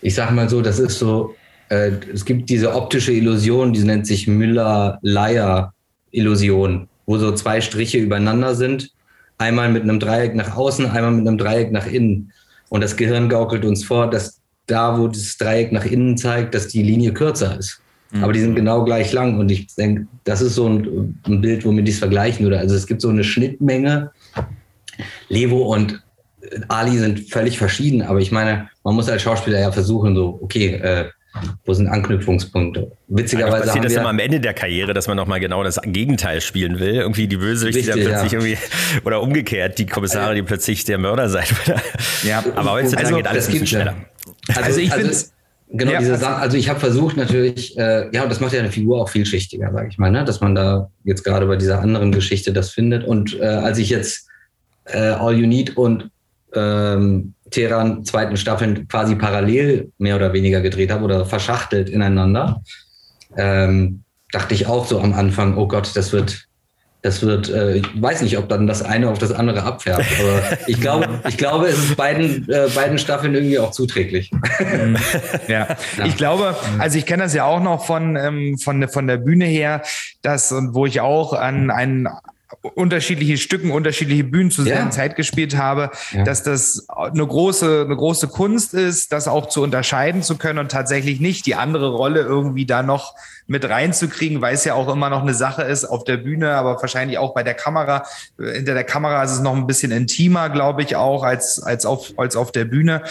ich 0.00 0.14
sag 0.14 0.30
mal 0.30 0.48
so, 0.48 0.62
das 0.62 0.78
ist 0.78 1.00
so, 1.00 1.34
äh, 1.70 1.90
es 2.12 2.24
gibt 2.24 2.48
diese 2.50 2.72
optische 2.72 3.10
Illusion, 3.12 3.72
die 3.72 3.82
nennt 3.82 4.06
sich 4.06 4.28
Müller-Leier-Illusion, 4.28 6.88
wo 7.06 7.18
so 7.18 7.32
zwei 7.32 7.60
Striche 7.60 7.98
übereinander 7.98 8.54
sind. 8.54 8.92
Einmal 9.38 9.72
mit 9.72 9.82
einem 9.82 9.98
Dreieck 9.98 10.36
nach 10.36 10.56
außen, 10.56 10.86
einmal 10.86 11.10
mit 11.10 11.26
einem 11.26 11.38
Dreieck 11.38 11.72
nach 11.72 11.86
innen. 11.86 12.30
Und 12.68 12.84
das 12.84 12.96
Gehirn 12.96 13.28
gaukelt 13.28 13.64
uns 13.64 13.84
vor, 13.84 14.08
dass 14.08 14.40
da, 14.66 14.96
wo 14.96 15.08
das 15.08 15.36
Dreieck 15.36 15.72
nach 15.72 15.84
innen 15.84 16.16
zeigt, 16.16 16.54
dass 16.54 16.68
die 16.68 16.84
Linie 16.84 17.12
kürzer 17.12 17.58
ist. 17.58 17.79
Mhm. 18.10 18.24
Aber 18.24 18.32
die 18.32 18.40
sind 18.40 18.54
genau 18.54 18.84
gleich 18.84 19.12
lang. 19.12 19.38
Und 19.38 19.50
ich 19.50 19.74
denke, 19.74 20.06
das 20.24 20.40
ist 20.40 20.54
so 20.54 20.68
ein, 20.68 21.18
ein 21.26 21.40
Bild, 21.40 21.64
womit 21.64 21.88
ich 21.88 21.94
es 21.94 22.00
vergleichen 22.00 22.44
würde. 22.44 22.58
Also 22.58 22.74
es 22.74 22.86
gibt 22.86 23.00
so 23.00 23.08
eine 23.08 23.24
Schnittmenge. 23.24 24.10
Levo 25.28 25.72
und 25.74 26.02
Ali 26.68 26.98
sind 26.98 27.30
völlig 27.30 27.58
verschieden, 27.58 28.02
aber 28.02 28.18
ich 28.18 28.32
meine, 28.32 28.68
man 28.82 28.94
muss 28.94 29.08
als 29.08 29.22
Schauspieler 29.22 29.60
ja 29.60 29.72
versuchen, 29.72 30.14
so, 30.16 30.38
okay, 30.42 30.74
äh, 30.74 31.10
wo 31.64 31.72
sind 31.72 31.86
Anknüpfungspunkte? 31.86 32.90
Witzigerweise. 33.06 33.66
passiert 33.66 33.84
das 33.84 33.92
immer 33.92 34.08
am 34.08 34.18
Ende 34.18 34.40
der 34.40 34.52
Karriere, 34.52 34.94
dass 34.94 35.06
man 35.06 35.16
nochmal 35.16 35.38
genau 35.38 35.62
das 35.62 35.80
Gegenteil 35.84 36.40
spielen 36.40 36.80
will. 36.80 36.96
Irgendwie 36.96 37.28
die 37.28 37.36
Bösewichte, 37.36 37.82
die 37.82 37.86
dann 37.86 38.00
plötzlich 38.00 38.32
ja. 38.32 38.40
irgendwie, 38.40 38.58
oder 39.04 39.22
umgekehrt, 39.22 39.78
die 39.78 39.86
Kommissare, 39.86 40.34
die 40.34 40.42
plötzlich 40.42 40.84
der 40.84 40.98
Mörder 40.98 41.28
sein. 41.28 41.46
ja, 42.24 42.42
aber 42.56 42.72
heutzutage 42.72 43.06
also, 43.06 43.16
geht 43.16 43.26
alles 43.28 43.46
ein 43.46 43.52
bisschen 43.52 43.66
schneller. 43.66 43.94
Also, 44.48 44.60
also 44.62 44.80
ich 44.80 44.92
also, 44.92 45.08
finde 45.08 45.24
Genau, 45.72 45.92
ja, 45.92 45.98
diese 46.00 46.12
also, 46.12 46.24
Sachen. 46.24 46.42
Also 46.42 46.56
ich 46.56 46.68
habe 46.68 46.80
versucht 46.80 47.16
natürlich, 47.16 47.78
äh, 47.78 48.08
ja, 48.12 48.24
und 48.24 48.28
das 48.28 48.40
macht 48.40 48.52
ja 48.52 48.58
eine 48.58 48.72
Figur 48.72 49.00
auch 49.00 49.08
vielschichtiger, 49.08 49.70
sage 49.72 49.88
ich 49.88 49.98
mal, 49.98 50.10
ne? 50.10 50.24
dass 50.24 50.40
man 50.40 50.54
da 50.54 50.90
jetzt 51.04 51.24
gerade 51.24 51.46
bei 51.46 51.56
dieser 51.56 51.80
anderen 51.80 52.10
Geschichte 52.10 52.52
das 52.52 52.70
findet. 52.70 53.04
Und 53.04 53.38
äh, 53.38 53.44
als 53.44 53.78
ich 53.78 53.88
jetzt 53.88 54.28
äh, 54.86 54.98
All 54.98 55.34
You 55.34 55.46
Need 55.46 55.76
und 55.76 56.10
ähm, 56.54 57.34
Teheran 57.50 58.04
zweiten 58.04 58.36
Staffeln 58.36 58.88
quasi 58.88 59.14
parallel 59.14 59.92
mehr 59.98 60.16
oder 60.16 60.32
weniger 60.32 60.60
gedreht 60.60 60.90
habe 60.90 61.04
oder 61.04 61.24
verschachtelt 61.24 61.88
ineinander, 61.88 62.62
ähm, 63.36 64.02
dachte 64.32 64.54
ich 64.54 64.66
auch 64.66 64.86
so 64.86 65.00
am 65.00 65.12
Anfang, 65.14 65.56
oh 65.56 65.68
Gott, 65.68 65.92
das 65.94 66.12
wird 66.12 66.46
das 67.02 67.22
wird, 67.22 67.48
äh, 67.48 67.76
ich 67.76 68.02
weiß 68.02 68.22
nicht, 68.22 68.36
ob 68.36 68.48
dann 68.48 68.66
das 68.66 68.82
eine 68.82 69.08
auf 69.08 69.18
das 69.18 69.32
andere 69.32 69.62
abfärbt, 69.62 70.04
aber 70.20 70.42
ich 70.66 70.80
glaube, 70.80 71.08
ich 71.28 71.38
glaube, 71.38 71.66
es 71.66 71.78
ist 71.78 71.96
beiden, 71.96 72.48
äh, 72.50 72.68
beiden 72.74 72.98
Staffeln 72.98 73.34
irgendwie 73.34 73.58
auch 73.58 73.70
zuträglich. 73.70 74.30
ja. 75.48 75.68
ja. 75.98 76.04
ich 76.04 76.16
glaube, 76.16 76.56
also 76.78 76.98
ich 76.98 77.06
kenne 77.06 77.22
das 77.22 77.34
ja 77.34 77.44
auch 77.44 77.60
noch 77.60 77.86
von, 77.86 78.16
ähm, 78.16 78.58
von, 78.58 78.86
von 78.88 79.06
der 79.06 79.16
Bühne 79.16 79.46
her, 79.46 79.82
dass, 80.22 80.52
wo 80.52 80.84
ich 80.84 81.00
auch 81.00 81.32
an 81.32 81.70
einen 81.70 82.08
unterschiedliche 82.74 83.38
Stücken, 83.38 83.70
unterschiedliche 83.70 84.24
Bühnen 84.24 84.50
zur 84.50 84.64
selben 84.64 84.86
ja. 84.86 84.90
Zeit 84.90 85.16
gespielt 85.16 85.56
habe, 85.56 85.90
ja. 86.12 86.24
dass 86.24 86.42
das 86.42 86.86
eine 86.88 87.26
große, 87.26 87.84
eine 87.86 87.96
große 87.96 88.28
Kunst 88.28 88.74
ist, 88.74 89.12
das 89.12 89.28
auch 89.28 89.46
zu 89.46 89.62
unterscheiden 89.62 90.22
zu 90.22 90.36
können 90.36 90.58
und 90.58 90.70
tatsächlich 90.70 91.20
nicht 91.20 91.46
die 91.46 91.54
andere 91.54 91.90
Rolle 91.90 92.20
irgendwie 92.20 92.66
da 92.66 92.82
noch 92.82 93.14
mit 93.46 93.68
reinzukriegen, 93.68 94.40
weil 94.40 94.54
es 94.54 94.64
ja 94.64 94.74
auch 94.74 94.92
immer 94.92 95.10
noch 95.10 95.22
eine 95.22 95.34
Sache 95.34 95.62
ist 95.62 95.84
auf 95.84 96.04
der 96.04 96.16
Bühne, 96.16 96.52
aber 96.54 96.80
wahrscheinlich 96.80 97.18
auch 97.18 97.34
bei 97.34 97.42
der 97.42 97.54
Kamera. 97.54 98.04
Hinter 98.38 98.74
der 98.74 98.84
Kamera 98.84 99.22
ist 99.22 99.32
es 99.32 99.40
noch 99.40 99.54
ein 99.54 99.66
bisschen 99.66 99.92
intimer, 99.92 100.50
glaube 100.50 100.82
ich, 100.82 100.96
auch 100.96 101.22
als, 101.22 101.62
als 101.62 101.86
auf, 101.86 102.12
als 102.16 102.36
auf 102.36 102.52
der 102.52 102.64
Bühne, 102.64 103.02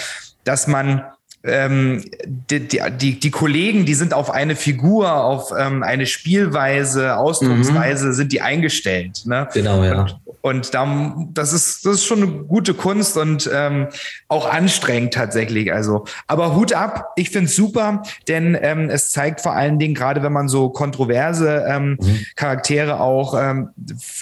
dass 0.44 0.68
man 0.68 1.04
ähm, 1.44 2.04
die, 2.26 2.68
die, 2.68 3.20
die 3.20 3.32
Kollegen, 3.32 3.86
die 3.86 3.94
sind 3.94 4.14
auf 4.14 4.30
eine 4.30 4.56
Figur, 4.56 5.24
auf 5.24 5.54
ähm, 5.58 5.84
eine 5.84 6.06
Spielweise, 6.06 7.16
Ausdrucksweise, 7.16 8.08
mhm. 8.08 8.14
sind 8.14 8.32
die 8.34 8.42
eingestellt. 8.42 9.22
Ne? 9.26 9.48
Genau, 9.54 9.84
ja. 9.84 10.02
Und, 10.02 10.20
und 10.42 10.74
da, 10.74 11.16
das 11.34 11.54
ist, 11.54 11.86
das 11.86 11.96
ist 11.96 12.06
schon 12.06 12.24
eine 12.24 12.32
gute 12.32 12.74
Kunst 12.74 13.18
und 13.18 13.50
ähm, 13.54 13.88
auch 14.28 14.50
anstrengend 14.50 15.14
tatsächlich. 15.14 15.72
Also, 15.72 16.06
aber 16.28 16.56
Hut 16.56 16.74
ab, 16.74 17.14
ich 17.16 17.30
finde 17.30 17.46
es 17.46 17.56
super, 17.56 18.04
denn 18.28 18.58
ähm, 18.62 18.90
es 18.90 19.12
zeigt 19.12 19.40
vor 19.40 19.54
allen 19.54 19.80
Dingen, 19.80 19.96
gerade 19.96 20.22
wenn 20.24 20.34
man 20.34 20.50
so 20.50 20.70
kontroverse 20.70 21.66
ähm, 21.68 21.98
mhm. 22.02 22.26
Charaktere 22.36 23.00
auch 23.00 23.34
ähm, 23.38 23.70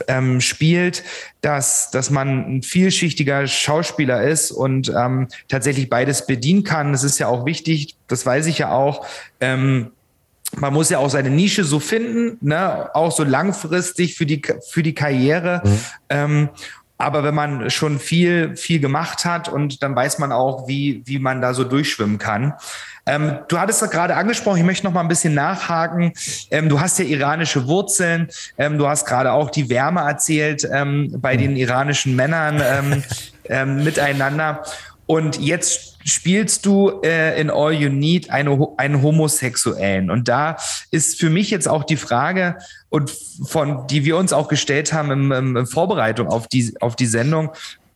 ähm, 0.08 0.40
spielt, 0.42 1.04
dass, 1.42 1.92
dass 1.92 2.10
man 2.10 2.58
ein 2.58 2.62
vielschichtiger 2.64 3.48
Schauspieler 3.48 4.24
ist 4.24 4.52
und 4.52 4.92
ähm, 4.96 5.28
tatsächlich 5.48 5.90
beides 5.90 6.26
bedienen 6.26 6.64
kann. 6.64 6.92
Das 6.92 7.04
ist 7.12 7.20
ja 7.20 7.28
auch 7.28 7.46
wichtig, 7.46 7.96
das 8.08 8.26
weiß 8.26 8.46
ich 8.48 8.60
ja 8.60 8.72
auch. 8.72 9.06
Ähm, 9.40 9.92
man 10.56 10.74
muss 10.74 10.90
ja 10.90 11.00
auch 11.00 11.10
seine 11.10 11.30
Nische 11.30 11.64
so 11.64 11.80
finden, 11.80 12.38
ne? 12.42 12.90
auch 12.94 13.12
so 13.12 13.24
langfristig 13.24 14.16
für 14.16 14.26
die, 14.26 14.42
für 14.70 14.84
die 14.84 14.96
Karriere. 14.96 15.62
Mhm. 15.64 15.80
Ähm, 16.10 16.50
aber 16.98 17.24
wenn 17.24 17.36
man 17.36 17.70
schon 17.70 18.00
viel, 18.00 18.56
viel 18.56 18.80
gemacht 18.80 19.24
hat 19.24 19.50
und 19.50 19.84
dann 19.84 19.96
weiß 19.96 20.18
man 20.20 20.32
auch, 20.32 20.68
wie, 20.68 21.04
wie 21.06 21.20
man 21.20 21.42
da 21.42 21.54
so 21.54 21.64
durchschwimmen 21.64 22.18
kann. 22.18 22.54
Ähm, 23.06 23.40
du 23.48 23.60
hattest 23.60 23.82
das 23.82 23.92
gerade 23.92 24.16
angesprochen, 24.16 24.58
ich 24.58 24.64
möchte 24.64 24.86
noch 24.86 24.94
mal 24.94 25.02
ein 25.02 25.08
bisschen 25.08 25.34
nachhaken. 25.34 26.14
Ähm, 26.50 26.70
du 26.70 26.82
hast 26.82 26.98
ja 26.98 27.06
iranische 27.06 27.68
Wurzeln. 27.68 28.30
Ähm, 28.58 28.78
du 28.78 28.88
hast 28.88 29.06
gerade 29.06 29.32
auch 29.32 29.52
die 29.52 29.70
Wärme 29.70 30.02
erzählt 30.02 30.68
ähm, 30.72 31.14
bei 31.20 31.36
mhm. 31.36 31.42
den 31.42 31.56
iranischen 31.56 32.16
Männern 32.16 32.62
ähm, 32.64 33.04
ähm, 33.46 33.84
miteinander. 33.84 34.64
Und 35.06 35.40
jetzt 35.40 35.97
spielst 36.08 36.66
du 36.66 37.02
äh, 37.04 37.40
in 37.40 37.50
All 37.50 37.74
You 37.74 37.90
Need 37.90 38.30
eine, 38.30 38.68
einen 38.78 39.02
Homosexuellen. 39.02 40.10
Und 40.10 40.28
da 40.28 40.58
ist 40.90 41.20
für 41.20 41.30
mich 41.30 41.52
jetzt 41.52 41.68
auch 41.68 41.84
die 41.84 41.98
Frage, 41.98 42.58
und 42.90 43.12
von 43.46 43.86
die 43.88 44.06
wir 44.06 44.16
uns 44.16 44.32
auch 44.32 44.48
gestellt 44.48 44.94
haben 44.94 45.12
im, 45.12 45.32
im, 45.32 45.58
in 45.58 45.66
Vorbereitung 45.68 46.28
auf 46.28 46.48
die, 46.48 46.74
auf 46.80 46.96
die 46.96 47.06
Sendung, 47.06 47.52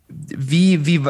wie, 0.10 0.86
wie 0.86 1.02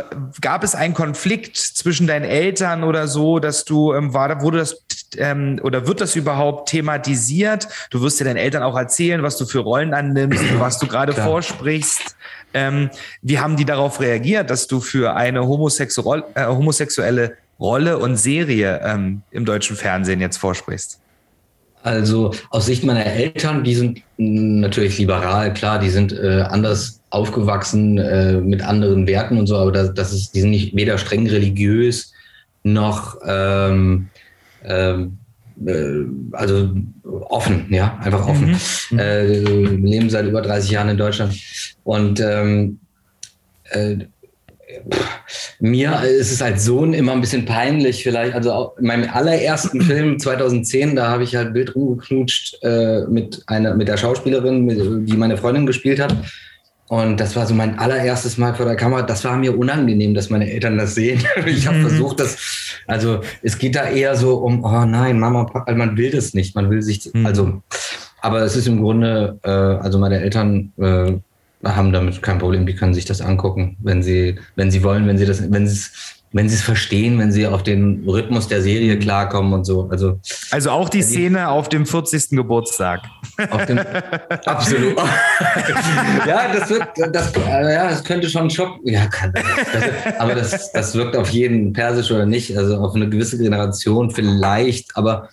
gab 0.42 0.64
es 0.64 0.76
einen 0.76 0.94
Konflikt 0.94 1.58
zwischen 1.58 2.06
deinen 2.06 2.26
Eltern 2.26 2.84
oder 2.84 3.08
so, 3.08 3.40
dass 3.40 3.66
du 3.66 3.94
ähm, 3.94 4.14
war, 4.14 4.42
wurde 4.44 4.60
das 4.60 4.84
ähm, 5.18 5.60
oder 5.64 5.88
wird 5.88 6.02
das 6.02 6.16
überhaupt 6.16 6.70
thematisiert? 6.70 7.68
Du 7.90 8.02
wirst 8.02 8.20
dir 8.20 8.26
deinen 8.26 8.38
Eltern 8.38 8.62
auch 8.62 8.78
erzählen, 8.78 9.24
was 9.24 9.38
du 9.38 9.46
für 9.46 9.60
Rollen 9.60 9.96
annimmst, 9.96 10.44
was 10.60 10.78
du 10.78 10.86
gerade 10.88 11.14
vorsprichst. 11.14 12.16
Ähm, 12.54 12.90
wie 13.22 13.40
haben 13.40 13.56
die 13.56 13.66
darauf 13.66 14.00
reagiert, 14.00 14.50
dass 14.50 14.68
du 14.68 14.80
für 14.80 15.16
eine 15.16 15.48
homosexuelle, 15.48 16.24
äh, 16.36 16.46
homosexuelle 16.46 17.38
Rolle 17.60 17.98
und 17.98 18.18
Serie 18.18 18.82
ähm, 18.84 19.22
im 19.32 19.46
deutschen 19.46 19.76
Fernsehen 19.76 20.20
jetzt 20.20 20.38
vorsprichst? 20.38 21.00
Also 21.84 22.34
aus 22.50 22.68
Sicht 22.68 22.84
meiner 22.84 23.06
Eltern, 23.06 23.64
die 23.64 23.74
sind 23.74 24.04
natürlich 24.18 25.00
liberal, 25.00 25.54
klar, 25.54 25.80
die 25.80 25.90
sind 25.90 26.14
äh, 26.14 26.42
anders 26.48 27.02
aufgewachsen 27.10 27.98
äh, 27.98 28.34
mit 28.34 28.62
anderen 28.62 29.08
Werten 29.08 29.38
und 29.38 29.48
so, 29.48 29.58
aber 29.58 29.72
das, 29.72 29.94
das 29.94 30.14
ist, 30.14 30.36
die 30.36 30.42
sind 30.42 30.52
nicht 30.52 30.76
weder 30.76 30.98
streng 30.98 31.28
religiös 31.28 32.14
noch 32.64 33.18
ähm, 33.26 34.10
ähm, 34.64 35.18
äh, 35.18 35.21
also 36.32 36.70
offen, 37.04 37.68
ja, 37.70 37.98
einfach 38.02 38.28
offen. 38.28 38.58
Mhm. 38.90 39.00
Äh, 39.00 39.26
leben 39.26 40.10
seit 40.10 40.26
über 40.26 40.42
30 40.42 40.72
Jahren 40.72 40.90
in 40.90 40.98
Deutschland 40.98 41.34
und 41.84 42.20
ähm, 42.20 42.80
äh, 43.72 43.98
mir 45.60 46.02
ist 46.04 46.32
es 46.32 46.42
als 46.42 46.66
Sohn 46.66 46.94
immer 46.94 47.12
ein 47.12 47.22
bisschen 47.22 47.46
peinlich, 47.46 48.04
vielleicht. 48.04 48.34
Also 48.34 48.74
in 48.80 48.88
meinem 48.88 49.10
allerersten 49.12 49.82
Film 49.82 50.20
2010, 50.20 50.96
da 50.96 51.10
habe 51.10 51.24
ich 51.24 51.36
halt 51.36 51.54
Bild 51.54 51.76
rumgeknutscht 51.76 52.58
äh, 52.64 53.02
mit 53.08 53.44
einer, 53.48 53.76
mit 53.76 53.88
der 53.88 53.98
Schauspielerin, 53.98 54.66
mit, 54.66 55.10
die 55.10 55.18
meine 55.18 55.38
Freundin 55.38 55.66
gespielt 55.66 56.00
hat. 56.00 56.16
Und 56.92 57.22
das 57.22 57.38
war 57.38 57.46
so 57.46 57.54
mein 57.54 57.80
allererstes 57.80 58.38
Mal 58.38 58.54
vor 58.54 58.66
der 58.66 58.76
Kamera. 58.76 59.02
Das 59.02 59.24
war 59.24 59.38
mir 59.38 59.58
unangenehm, 59.58 60.14
dass 60.14 60.30
meine 60.30 60.52
Eltern 60.52 60.78
das 60.78 60.94
sehen. 60.94 61.24
Ich 61.46 61.66
habe 61.66 61.78
mhm. 61.78 61.88
versucht, 61.88 62.20
das, 62.20 62.38
also 62.86 63.22
es 63.42 63.58
geht 63.58 63.76
da 63.76 63.88
eher 63.88 64.14
so 64.18 64.36
um, 64.40 64.66
oh 64.66 64.84
nein, 64.84 65.18
Mama, 65.18 65.46
Papa, 65.46 65.64
also 65.68 65.78
man 65.78 65.96
will 65.96 66.12
das 66.12 66.34
nicht, 66.34 66.54
man 66.54 66.70
will 66.70 66.82
sich, 66.82 67.10
mhm. 67.14 67.26
also, 67.26 67.62
aber 68.22 68.42
es 68.42 68.58
ist 68.58 68.68
im 68.68 68.82
Grunde, 68.82 69.40
äh, 69.44 69.50
also 69.50 70.00
meine 70.00 70.20
Eltern 70.20 70.74
äh, 70.82 71.14
haben 71.64 71.94
damit 71.94 72.22
kein 72.22 72.40
Problem, 72.40 72.66
die 72.66 72.76
können 72.76 72.94
sich 72.94 73.06
das 73.06 73.22
angucken, 73.22 73.78
wenn 73.80 74.04
sie, 74.04 74.38
wenn 74.58 74.70
sie 74.70 74.84
wollen, 74.84 75.08
wenn 75.08 75.18
sie 75.18 75.26
das, 75.26 75.50
wenn 75.50 75.66
sie 75.66 75.76
es 75.76 76.21
wenn 76.34 76.48
sie 76.48 76.56
es 76.56 76.62
verstehen, 76.62 77.20
wenn 77.20 77.32
sie 77.32 77.46
auf 77.46 77.62
den 77.64 78.04
Rhythmus 78.08 78.48
der 78.48 78.62
Serie 78.62 78.98
klarkommen 78.98 79.52
und 79.54 79.66
so. 79.66 79.90
Also, 79.92 80.20
also 80.52 80.70
auch 80.72 80.88
die 80.88 81.02
Szene 81.02 81.50
auf 81.50 81.68
dem 81.68 81.86
40. 81.86 82.30
Geburtstag. 82.30 83.02
Auf 83.50 83.66
dem, 83.66 83.80
absolut. 84.46 84.98
ja, 86.28 86.54
das 86.54 86.70
wird, 86.70 86.88
das, 87.12 87.34
ja, 87.36 87.90
das 87.90 88.04
könnte 88.04 88.30
schon 88.30 88.50
Schock. 88.50 88.80
Ja, 88.86 89.08
kann, 89.08 89.34
das, 89.34 90.20
aber 90.20 90.36
das, 90.36 90.72
das 90.72 90.96
wirkt 90.96 91.18
auf 91.18 91.30
jeden 91.32 91.74
Persisch 91.74 92.12
oder 92.12 92.26
nicht. 92.26 92.58
Also 92.58 92.78
auf 92.78 92.96
eine 92.96 93.10
gewisse 93.10 93.38
Generation 93.38 94.12
vielleicht, 94.12 94.96
aber 94.96 95.30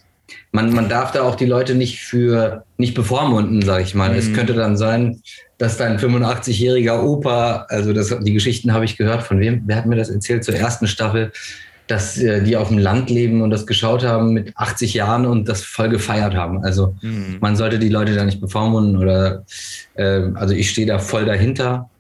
man, 0.51 0.73
man 0.73 0.89
darf 0.89 1.13
da 1.13 1.23
auch 1.23 1.37
die 1.37 1.47
Leute 1.47 1.75
nicht 1.75 2.01
für 2.01 2.65
nicht 2.77 2.95
bevormunden, 2.95 3.63
sage 3.63 3.85
ich 3.85 3.95
mal. 3.95 4.11
Mhm. 4.11 4.19
Es 4.19 4.33
könnte 4.33 4.55
dann 4.55 4.77
sein, 4.77 5.23
dass 5.59 5.77
dein 5.77 5.99
85-jähriger 5.99 7.03
Opa, 7.03 7.67
also 7.69 7.93
das, 7.93 8.17
die 8.21 8.33
Geschichten 8.33 8.73
habe 8.73 8.85
ich 8.85 8.97
gehört, 8.97 9.25
von 9.25 9.41
wem, 9.41 9.63
wer 9.67 9.77
hat 9.77 9.87
mir 9.87 9.97
das 9.97 10.09
erzählt 10.09 10.45
zur 10.45 10.55
ersten 10.55 10.87
Staffel, 10.87 11.33
dass 11.89 12.19
äh, 12.19 12.43
die 12.43 12.57
auf 12.57 12.69
dem 12.69 12.79
Land 12.79 13.11
leben 13.11 13.43
und 13.43 13.51
das 13.51 13.67
geschaut 13.67 14.05
haben 14.05 14.33
mit 14.33 14.53
80 14.57 14.95
Jahren 14.95 15.27
und 15.27 15.49
das 15.49 15.65
voll 15.65 15.89
gefeiert 15.89 16.35
haben. 16.35 16.63
Also 16.63 16.95
mhm. 17.03 17.39
man 17.41 17.57
sollte 17.57 17.79
die 17.79 17.89
Leute 17.89 18.15
da 18.15 18.25
nicht 18.25 18.41
bevormunden 18.41 18.97
oder 18.97 19.45
äh, 19.95 20.23
also 20.35 20.55
ich 20.55 20.71
stehe 20.71 20.87
da 20.87 20.99
voll 20.99 21.25
dahinter. 21.25 21.91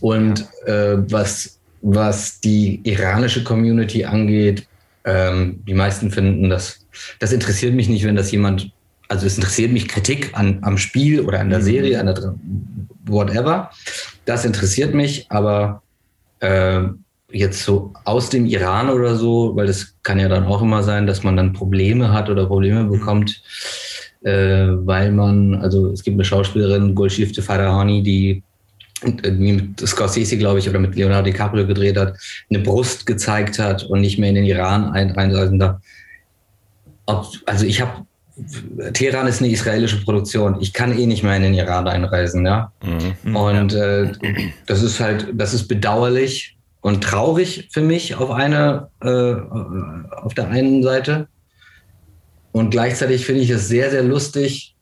Und 0.00 0.46
äh, 0.66 0.96
was, 1.10 1.58
was 1.80 2.40
die 2.40 2.80
iranische 2.84 3.42
Community 3.44 4.04
angeht, 4.04 4.66
ähm, 5.04 5.62
die 5.66 5.74
meisten 5.74 6.10
finden, 6.10 6.50
dass 6.50 6.84
das 7.20 7.32
interessiert 7.32 7.74
mich 7.74 7.88
nicht, 7.88 8.04
wenn 8.04 8.16
das 8.16 8.30
jemand, 8.32 8.72
also 9.08 9.26
es 9.26 9.36
interessiert 9.36 9.72
mich 9.72 9.88
Kritik 9.88 10.30
an, 10.34 10.58
am 10.62 10.76
Spiel 10.78 11.20
oder 11.20 11.40
an 11.40 11.48
der 11.48 11.60
mhm. 11.60 11.64
Serie, 11.64 12.00
an 12.00 12.06
der 12.06 12.34
whatever. 13.06 13.70
Das 14.26 14.44
interessiert 14.44 14.94
mich, 14.94 15.26
aber 15.30 15.82
äh, 16.40 16.82
jetzt 17.32 17.64
so 17.64 17.92
aus 18.04 18.30
dem 18.30 18.46
Iran 18.46 18.90
oder 18.90 19.16
so, 19.16 19.56
weil 19.56 19.66
das 19.66 19.94
kann 20.02 20.20
ja 20.20 20.28
dann 20.28 20.44
auch 20.44 20.62
immer 20.62 20.82
sein, 20.82 21.06
dass 21.06 21.22
man 21.22 21.36
dann 21.36 21.54
Probleme 21.54 22.12
hat 22.12 22.28
oder 22.28 22.46
Probleme 22.46 22.84
mhm. 22.84 22.90
bekommt, 22.90 23.42
äh, 24.24 24.66
weil 24.68 25.10
man, 25.10 25.54
also 25.56 25.90
es 25.90 26.02
gibt 26.02 26.14
eine 26.14 26.24
Schauspielerin, 26.24 26.94
Golshifte 26.94 27.42
Farahani, 27.42 28.02
die 28.02 28.42
irgendwie 29.02 29.52
mit 29.52 29.80
Scorsese, 29.80 30.36
glaube 30.36 30.58
ich, 30.58 30.68
oder 30.68 30.80
mit 30.80 30.96
Leonardo 30.96 31.30
DiCaprio 31.30 31.66
gedreht 31.66 31.96
hat, 31.96 32.18
eine 32.50 32.58
Brust 32.58 33.06
gezeigt 33.06 33.58
hat 33.58 33.84
und 33.84 34.00
nicht 34.00 34.18
mehr 34.18 34.30
in 34.30 34.34
den 34.34 34.44
Iran 34.44 34.90
einreisen 34.90 35.58
darf. 35.58 35.80
Also 37.46 37.64
ich 37.64 37.80
habe 37.80 38.07
Teheran 38.92 39.26
ist 39.26 39.40
eine 39.40 39.50
israelische 39.50 40.02
Produktion. 40.04 40.58
Ich 40.60 40.72
kann 40.72 40.96
eh 40.96 41.06
nicht 41.06 41.22
mehr 41.22 41.36
in 41.36 41.42
den 41.42 41.54
Iran 41.54 41.88
einreisen, 41.88 42.46
ja. 42.46 42.72
Mhm. 42.82 43.36
Und 43.36 43.74
äh, 43.74 44.12
das 44.66 44.82
ist 44.82 45.00
halt, 45.00 45.28
das 45.34 45.54
ist 45.54 45.66
bedauerlich 45.66 46.56
und 46.80 47.02
traurig 47.02 47.68
für 47.72 47.80
mich 47.80 48.16
auf 48.16 48.30
eine, 48.30 48.88
äh, 49.02 49.34
auf 50.22 50.34
der 50.34 50.48
einen 50.48 50.82
Seite. 50.82 51.28
Und 52.52 52.70
gleichzeitig 52.70 53.26
finde 53.26 53.42
ich 53.42 53.50
es 53.50 53.68
sehr, 53.68 53.90
sehr 53.90 54.02
lustig, 54.02 54.76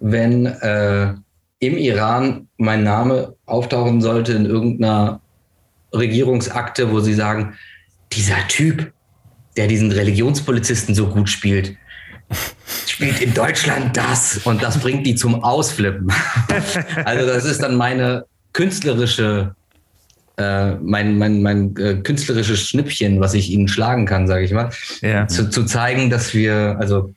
wenn 0.00 0.46
äh, 0.46 1.14
im 1.60 1.78
Iran 1.78 2.48
mein 2.58 2.84
Name 2.84 3.34
auftauchen 3.46 4.00
sollte 4.00 4.32
in 4.32 4.46
irgendeiner 4.46 5.20
Regierungsakte, 5.94 6.90
wo 6.92 7.00
sie 7.00 7.14
sagen, 7.14 7.54
dieser 8.12 8.46
Typ, 8.48 8.92
der 9.56 9.66
diesen 9.66 9.90
Religionspolizisten 9.90 10.94
so 10.94 11.06
gut 11.08 11.28
spielt, 11.28 11.76
spielt 12.86 13.20
in 13.20 13.34
Deutschland 13.34 13.96
das 13.96 14.38
und 14.44 14.62
das 14.62 14.78
bringt 14.78 15.06
die 15.06 15.14
zum 15.14 15.42
Ausflippen. 15.44 16.10
also 17.04 17.26
das 17.26 17.44
ist 17.44 17.62
dann 17.62 17.76
meine 17.76 18.24
künstlerische, 18.52 19.54
äh, 20.38 20.74
mein, 20.76 21.18
mein, 21.18 21.42
mein 21.42 21.76
äh, 21.76 21.96
künstlerisches 21.96 22.60
Schnippchen, 22.60 23.20
was 23.20 23.34
ich 23.34 23.50
ihnen 23.50 23.68
schlagen 23.68 24.06
kann, 24.06 24.26
sage 24.26 24.44
ich 24.44 24.52
mal, 24.52 24.70
ja. 25.02 25.28
zu, 25.28 25.50
zu 25.50 25.64
zeigen, 25.64 26.08
dass 26.08 26.32
wir, 26.32 26.76
also 26.78 27.12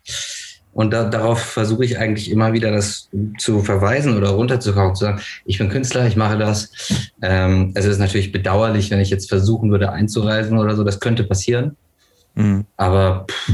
und 0.74 0.92
da, 0.92 1.06
darauf 1.06 1.40
versuche 1.40 1.84
ich 1.84 1.98
eigentlich 1.98 2.30
immer 2.30 2.54
wieder 2.54 2.72
das 2.72 3.10
zu 3.38 3.64
verweisen 3.64 4.16
oder 4.16 4.30
runterzukommen, 4.30 4.96
zu 4.96 5.06
sagen, 5.06 5.22
ich 5.46 5.58
bin 5.58 5.70
Künstler, 5.70 6.08
ich 6.08 6.16
mache 6.16 6.38
das. 6.38 6.72
Ähm, 7.22 7.72
es 7.74 7.86
ist 7.86 8.00
natürlich 8.00 8.32
bedauerlich, 8.32 8.92
wenn 8.92 9.00
ich 9.00 9.10
jetzt 9.10 9.30
versuchen 9.30 9.72
würde 9.72 9.92
einzureisen 9.92 10.58
oder 10.58 10.76
so, 10.76 10.84
das 10.84 11.00
könnte 11.00 11.24
passieren. 11.24 11.76
Mhm. 12.36 12.66
Aber 12.78 13.26
pff, 13.30 13.52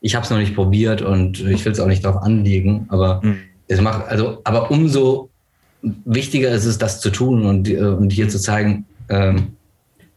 ich 0.00 0.14
habe 0.14 0.24
es 0.24 0.30
noch 0.30 0.38
nicht 0.38 0.54
probiert 0.54 1.02
und 1.02 1.40
ich 1.40 1.64
will 1.64 1.72
es 1.72 1.80
auch 1.80 1.86
nicht 1.86 2.04
darauf 2.04 2.22
anlegen, 2.22 2.86
aber 2.88 3.20
mhm. 3.22 3.38
es 3.66 3.80
macht, 3.80 4.08
also, 4.08 4.40
aber 4.44 4.70
umso 4.70 5.30
wichtiger 5.82 6.50
ist 6.50 6.64
es, 6.64 6.78
das 6.78 7.00
zu 7.00 7.10
tun 7.10 7.44
und, 7.46 7.68
äh, 7.68 7.78
und 7.78 8.10
hier 8.12 8.28
zu 8.28 8.40
zeigen, 8.40 8.86
ähm, 9.08 9.54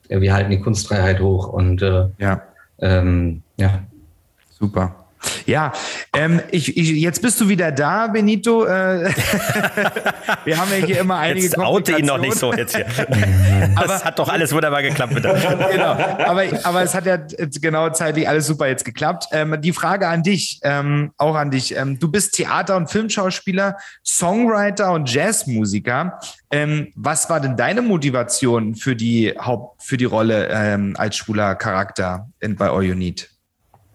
wir 0.09 0.33
halten 0.33 0.51
die 0.51 0.59
Kunstfreiheit 0.59 1.21
hoch 1.21 1.47
und 1.47 1.81
äh, 1.81 2.07
ja. 2.17 2.41
Ähm, 2.79 3.43
ja. 3.57 3.83
Super. 4.49 5.00
Ja, 5.45 5.71
ähm, 6.13 6.41
ich, 6.51 6.77
ich, 6.77 6.89
jetzt 6.91 7.21
bist 7.21 7.39
du 7.41 7.47
wieder 7.47 7.71
da, 7.71 8.07
Benito. 8.07 8.65
Äh, 8.65 9.09
wir 10.45 10.57
haben 10.57 10.71
ja 10.71 10.85
hier 10.85 10.99
immer 10.99 11.17
einige 11.17 11.45
Jetzt 11.45 11.57
oute 11.57 11.97
ihn 11.97 12.05
noch 12.05 12.17
nicht 12.17 12.35
so 12.35 12.53
jetzt 12.53 12.75
hier. 12.75 12.85
aber, 13.75 13.87
das 13.87 14.05
hat 14.05 14.19
doch 14.19 14.29
alles 14.29 14.53
wunderbar 14.53 14.81
geklappt. 14.81 15.13
Bitte. 15.13 15.29
genau, 15.71 15.91
aber, 15.91 16.43
aber 16.63 16.81
es 16.83 16.93
hat 16.93 17.05
ja 17.05 17.17
genau 17.59 17.89
zeitlich 17.89 18.27
alles 18.27 18.47
super 18.47 18.67
jetzt 18.67 18.85
geklappt. 18.85 19.25
Ähm, 19.31 19.57
die 19.61 19.73
Frage 19.73 20.07
an 20.07 20.23
dich, 20.23 20.59
ähm, 20.63 21.11
auch 21.17 21.35
an 21.35 21.51
dich. 21.51 21.75
Ähm, 21.75 21.99
du 21.99 22.09
bist 22.09 22.33
Theater- 22.33 22.77
und 22.77 22.89
Filmschauspieler, 22.89 23.77
Songwriter 24.05 24.91
und 24.91 25.11
Jazzmusiker. 25.11 26.19
Ähm, 26.51 26.91
was 26.95 27.29
war 27.29 27.39
denn 27.39 27.55
deine 27.55 27.81
Motivation 27.81 28.75
für 28.75 28.95
die 28.95 29.33
Haupt, 29.39 29.83
für 29.83 29.97
die 29.97 30.05
Rolle 30.05 30.49
ähm, 30.51 30.95
als 30.97 31.17
schwuler 31.17 31.55
Charakter 31.55 32.29
in, 32.39 32.55
bei 32.55 32.69
All 32.69 32.83
You 32.83 32.95
Need? 32.95 33.29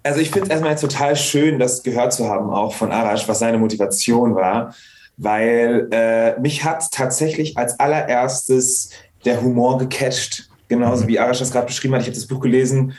Also 0.07 0.21
ich 0.21 0.31
finde 0.31 0.45
es 0.45 0.51
erstmal 0.51 0.71
jetzt 0.71 0.81
total 0.81 1.17
schön, 1.17 1.59
das 1.59 1.83
gehört 1.83 2.13
zu 2.13 2.29
haben, 2.29 2.51
auch 2.51 2.73
von 2.73 2.93
Arash, 2.93 3.29
was 3.29 3.41
seine 3.41 3.59
Motivation 3.59 4.35
war, 4.35 4.75
weil 5.17 5.89
äh, 5.91 6.39
mich 6.41 6.65
hat 6.65 6.91
tatsächlich 6.93 7.57
als 7.59 7.79
allererstes 7.81 8.91
der 9.25 9.43
Humor 9.43 9.79
gecatcht. 9.79 10.49
Genauso 10.69 11.05
mhm. 11.05 11.09
wie 11.09 11.19
Arash 11.19 11.41
das 11.41 11.51
gerade 11.51 11.67
beschrieben 11.67 11.95
hat. 11.95 12.03
Ich 12.03 12.07
habe 12.07 12.17
das 12.17 12.27
Buch 12.27 12.41
gelesen. 12.41 12.95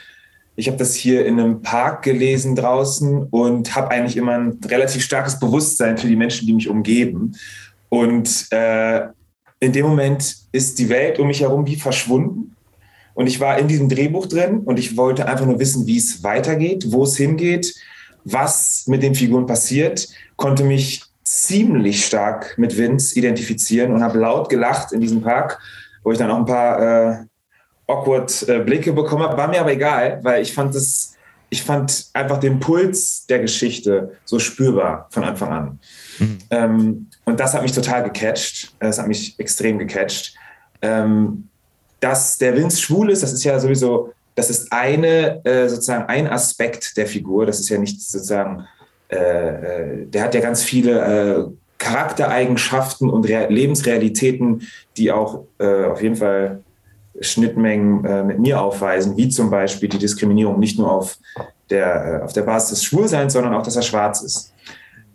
Ich 0.55 0.67
habe 0.67 0.77
das 0.77 0.95
hier 0.95 1.25
in 1.25 1.39
einem 1.39 1.61
Park 1.61 2.03
gelesen 2.03 2.55
draußen 2.55 3.27
und 3.29 3.75
habe 3.75 3.91
eigentlich 3.91 4.17
immer 4.17 4.33
ein 4.33 4.59
relativ 4.65 5.03
starkes 5.03 5.39
Bewusstsein 5.39 5.97
für 5.97 6.07
die 6.07 6.15
Menschen, 6.15 6.47
die 6.47 6.53
mich 6.53 6.67
umgeben. 6.67 7.35
Und 7.89 8.47
äh, 8.51 9.07
in 9.59 9.71
dem 9.71 9.85
Moment 9.85 10.35
ist 10.51 10.79
die 10.79 10.89
Welt 10.89 11.19
um 11.19 11.27
mich 11.27 11.41
herum 11.41 11.65
wie 11.65 11.75
verschwunden. 11.75 12.55
Und 13.17 13.25
ich 13.25 13.39
war 13.39 13.57
in 13.57 13.67
diesem 13.67 13.89
Drehbuch 13.89 14.27
drin 14.27 14.59
und 14.59 14.77
ich 14.77 14.95
wollte 14.95 15.27
einfach 15.27 15.47
nur 15.47 15.57
wissen, 15.57 15.87
wie 15.87 15.97
es 15.97 16.23
weitergeht, 16.23 16.91
wo 16.91 17.03
es 17.03 17.17
hingeht, 17.17 17.73
was 18.23 18.83
mit 18.85 19.01
den 19.01 19.15
Figuren 19.15 19.47
passiert, 19.47 20.07
konnte 20.35 20.63
mich 20.63 21.01
ziemlich 21.23 22.05
stark 22.05 22.53
mit 22.59 22.77
Vince 22.77 23.17
identifizieren 23.17 23.91
und 23.91 24.03
habe 24.03 24.19
laut 24.19 24.49
gelacht 24.49 24.91
in 24.91 25.01
diesem 25.01 25.23
Park, 25.23 25.59
wo 26.03 26.11
ich 26.11 26.19
dann 26.19 26.29
auch 26.29 26.37
ein 26.37 26.45
paar 26.45 26.79
äh, 26.79 27.17
awkward 27.87 28.47
äh, 28.47 28.59
Blicke 28.59 28.93
bekommen 28.93 29.23
habe. 29.23 29.35
War 29.35 29.47
mir 29.47 29.61
aber 29.61 29.71
egal, 29.71 30.19
weil 30.21 30.43
ich 30.43 30.53
fand 30.53 30.75
es, 30.75 31.15
ich 31.49 31.63
fand 31.63 32.11
einfach 32.13 32.39
den 32.39 32.59
Puls 32.59 33.25
der 33.25 33.39
Geschichte 33.39 34.11
so 34.25 34.37
spürbar 34.37 35.07
von 35.09 35.23
Anfang 35.23 35.49
an. 35.51 35.79
Mhm. 36.19 36.37
Ähm, 36.51 37.07
und 37.25 37.39
das 37.39 37.55
hat 37.55 37.63
mich 37.63 37.71
total 37.71 38.03
gecatcht. 38.03 38.75
Das 38.79 38.99
hat 38.99 39.07
mich 39.07 39.39
extrem 39.39 39.79
gecatcht. 39.79 40.35
Ähm, 40.83 41.49
dass 41.99 42.37
der 42.37 42.55
Vince 42.55 42.81
schwul 42.81 43.11
ist, 43.11 43.23
das 43.23 43.33
ist 43.33 43.43
ja 43.43 43.59
sowieso, 43.59 44.13
das 44.35 44.49
ist 44.49 44.71
eine, 44.71 45.43
äh, 45.45 45.67
sozusagen 45.67 46.05
ein 46.05 46.27
Aspekt 46.27 46.95
der 46.97 47.07
Figur. 47.07 47.45
Das 47.45 47.59
ist 47.59 47.69
ja 47.69 47.77
nicht 47.77 48.01
sozusagen, 48.01 48.65
äh, 49.09 49.15
äh 49.15 50.05
der 50.05 50.23
hat 50.23 50.35
ja 50.35 50.41
ganz 50.41 50.63
viele 50.63 50.99
äh, 50.99 51.45
Charaktereigenschaften 51.79 53.09
und 53.09 53.27
Re 53.27 53.47
Lebensrealitäten, 53.49 54.67
die 54.95 55.11
auch 55.11 55.43
äh, 55.59 55.85
auf 55.85 56.01
jeden 56.01 56.15
Fall 56.15 56.61
Schnittmengen 57.19 58.27
mit 58.27 58.37
mir 58.37 58.61
aufweisen, 58.61 59.17
wie 59.17 59.27
zum 59.27 59.49
Beispiel 59.49 59.89
die 59.89 59.97
Diskriminierung 59.97 60.59
nicht 60.59 60.77
nur 60.77 60.91
auf 60.91 61.17
der, 61.71 62.21
auf 62.23 62.31
der 62.31 62.43
Basis 62.43 62.69
des 62.69 62.83
Schwulseins, 62.83 63.33
sondern 63.33 63.55
auch, 63.55 63.63
dass 63.63 63.75
er 63.75 63.81
schwarz 63.81 64.21
ist. 64.21 64.53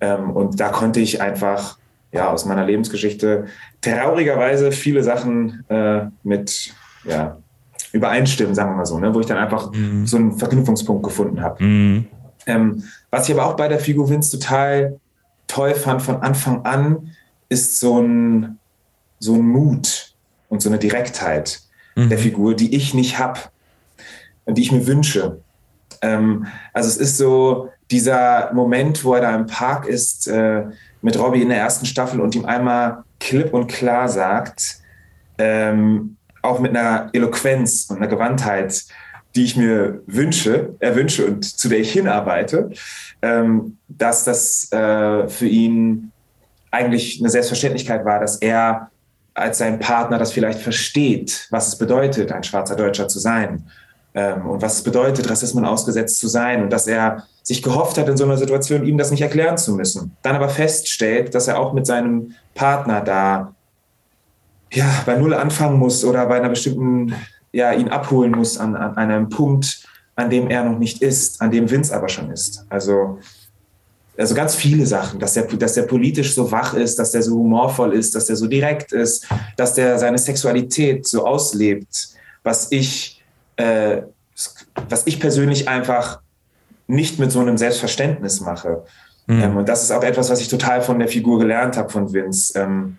Ähm, 0.00 0.30
und 0.30 0.58
da 0.58 0.70
konnte 0.70 0.98
ich 0.98 1.22
einfach 1.22 1.78
ja, 2.10 2.30
aus 2.30 2.44
meiner 2.44 2.66
Lebensgeschichte 2.66 3.46
traurigerweise 3.82 4.72
viele 4.72 5.02
Sachen 5.02 5.64
äh, 5.68 6.06
mit 6.22 6.74
ja, 7.04 7.36
übereinstimmen, 7.92 8.54
sagen 8.54 8.70
wir 8.70 8.76
mal 8.76 8.86
so, 8.86 8.98
ne? 8.98 9.14
wo 9.14 9.20
ich 9.20 9.26
dann 9.26 9.38
einfach 9.38 9.72
mhm. 9.72 10.06
so 10.06 10.16
einen 10.16 10.38
Verknüpfungspunkt 10.38 11.02
gefunden 11.02 11.42
habe. 11.42 11.62
Mhm. 11.62 12.06
Ähm, 12.46 12.84
was 13.10 13.28
ich 13.28 13.34
aber 13.34 13.46
auch 13.46 13.56
bei 13.56 13.68
der 13.68 13.78
Figur 13.78 14.08
Vince 14.08 14.38
total 14.38 14.98
toll 15.46 15.74
fand 15.74 16.00
von 16.00 16.22
Anfang 16.22 16.64
an, 16.64 17.10
ist 17.48 17.78
so 17.78 18.00
ein, 18.00 18.58
so 19.18 19.34
ein 19.34 19.46
Mut 19.46 20.14
und 20.48 20.62
so 20.62 20.70
eine 20.70 20.78
Direktheit 20.78 21.60
mhm. 21.94 22.08
der 22.08 22.18
Figur, 22.18 22.54
die 22.54 22.74
ich 22.74 22.94
nicht 22.94 23.18
habe 23.18 23.40
und 24.44 24.56
die 24.56 24.62
ich 24.62 24.72
mir 24.72 24.86
wünsche. 24.86 25.40
Ähm, 26.00 26.46
also 26.72 26.88
es 26.88 26.96
ist 26.96 27.18
so 27.18 27.68
dieser 27.90 28.52
Moment, 28.54 29.04
wo 29.04 29.14
er 29.14 29.20
da 29.20 29.34
im 29.34 29.46
Park 29.46 29.86
ist, 29.86 30.26
äh, 30.28 30.64
mit 31.02 31.18
Robbie 31.18 31.42
in 31.42 31.48
der 31.48 31.58
ersten 31.58 31.84
Staffel 31.84 32.20
und 32.20 32.34
ihm 32.34 32.44
einmal 32.44 33.04
klipp 33.22 33.54
und 33.54 33.68
klar 33.68 34.08
sagt, 34.08 34.78
ähm, 35.38 36.16
auch 36.42 36.58
mit 36.58 36.76
einer 36.76 37.08
Eloquenz 37.12 37.86
und 37.88 37.98
einer 37.98 38.08
Gewandtheit, 38.08 38.84
die 39.34 39.44
ich 39.44 39.56
mir 39.56 40.02
wünsche, 40.06 40.74
erwünsche 40.80 41.26
und 41.26 41.44
zu 41.44 41.68
der 41.68 41.78
ich 41.78 41.92
hinarbeite, 41.92 42.70
ähm, 43.22 43.78
dass 43.88 44.24
das 44.24 44.70
äh, 44.72 45.28
für 45.28 45.46
ihn 45.46 46.12
eigentlich 46.70 47.20
eine 47.20 47.30
Selbstverständlichkeit 47.30 48.04
war, 48.04 48.20
dass 48.20 48.36
er 48.36 48.90
als 49.34 49.58
sein 49.58 49.78
Partner 49.78 50.18
das 50.18 50.32
vielleicht 50.32 50.60
versteht, 50.60 51.46
was 51.50 51.68
es 51.68 51.78
bedeutet, 51.78 52.32
ein 52.32 52.42
schwarzer 52.42 52.76
Deutscher 52.76 53.08
zu 53.08 53.18
sein 53.18 53.64
ähm, 54.14 54.46
und 54.46 54.62
was 54.62 54.74
es 54.74 54.82
bedeutet, 54.82 55.28
Rassismus 55.30 55.64
ausgesetzt 55.64 56.18
zu 56.18 56.28
sein 56.28 56.62
und 56.62 56.70
dass 56.70 56.86
er 56.86 57.24
sich 57.42 57.62
gehofft 57.62 57.98
hat, 57.98 58.08
in 58.08 58.16
so 58.16 58.24
einer 58.24 58.36
Situation 58.36 58.84
ihm 58.84 58.98
das 58.98 59.10
nicht 59.10 59.22
erklären 59.22 59.58
zu 59.58 59.74
müssen. 59.74 60.16
Dann 60.22 60.36
aber 60.36 60.48
feststellt, 60.48 61.34
dass 61.34 61.48
er 61.48 61.58
auch 61.58 61.72
mit 61.72 61.86
seinem 61.86 62.34
Partner 62.54 63.00
da 63.00 63.54
ja, 64.72 64.86
bei 65.04 65.16
Null 65.16 65.34
anfangen 65.34 65.78
muss 65.78 66.04
oder 66.04 66.26
bei 66.26 66.36
einer 66.36 66.48
bestimmten, 66.48 67.14
ja, 67.52 67.72
ihn 67.72 67.88
abholen 67.88 68.32
muss 68.32 68.58
an, 68.58 68.74
an 68.74 68.96
einem 68.96 69.28
Punkt, 69.28 69.86
an 70.14 70.30
dem 70.30 70.48
er 70.50 70.64
noch 70.64 70.78
nicht 70.78 71.02
ist, 71.02 71.40
an 71.40 71.50
dem 71.50 71.70
Vince 71.70 71.94
aber 71.94 72.08
schon 72.08 72.30
ist. 72.30 72.64
Also, 72.68 73.18
also 74.16 74.34
ganz 74.34 74.54
viele 74.54 74.86
Sachen, 74.86 75.18
dass 75.18 75.34
der, 75.34 75.44
dass 75.44 75.74
der 75.74 75.82
politisch 75.82 76.34
so 76.34 76.50
wach 76.50 76.74
ist, 76.74 76.98
dass 76.98 77.12
der 77.12 77.22
so 77.22 77.34
humorvoll 77.36 77.94
ist, 77.94 78.14
dass 78.14 78.26
der 78.26 78.36
so 78.36 78.46
direkt 78.46 78.92
ist, 78.92 79.26
dass 79.56 79.74
der 79.74 79.98
seine 79.98 80.18
Sexualität 80.18 81.06
so 81.06 81.26
auslebt, 81.26 82.08
was 82.42 82.70
ich, 82.72 83.21
äh, 83.56 84.02
was 84.88 85.06
ich 85.06 85.20
persönlich 85.20 85.68
einfach 85.68 86.20
nicht 86.86 87.18
mit 87.18 87.30
so 87.30 87.40
einem 87.40 87.58
Selbstverständnis 87.58 88.40
mache. 88.40 88.84
Mhm. 89.26 89.42
Ähm, 89.42 89.56
und 89.58 89.68
das 89.68 89.82
ist 89.82 89.90
auch 89.90 90.02
etwas, 90.02 90.30
was 90.30 90.40
ich 90.40 90.48
total 90.48 90.82
von 90.82 90.98
der 90.98 91.08
Figur 91.08 91.38
gelernt 91.38 91.76
habe 91.76 91.90
von 91.90 92.12
Vince. 92.12 92.58
Ähm, 92.58 92.98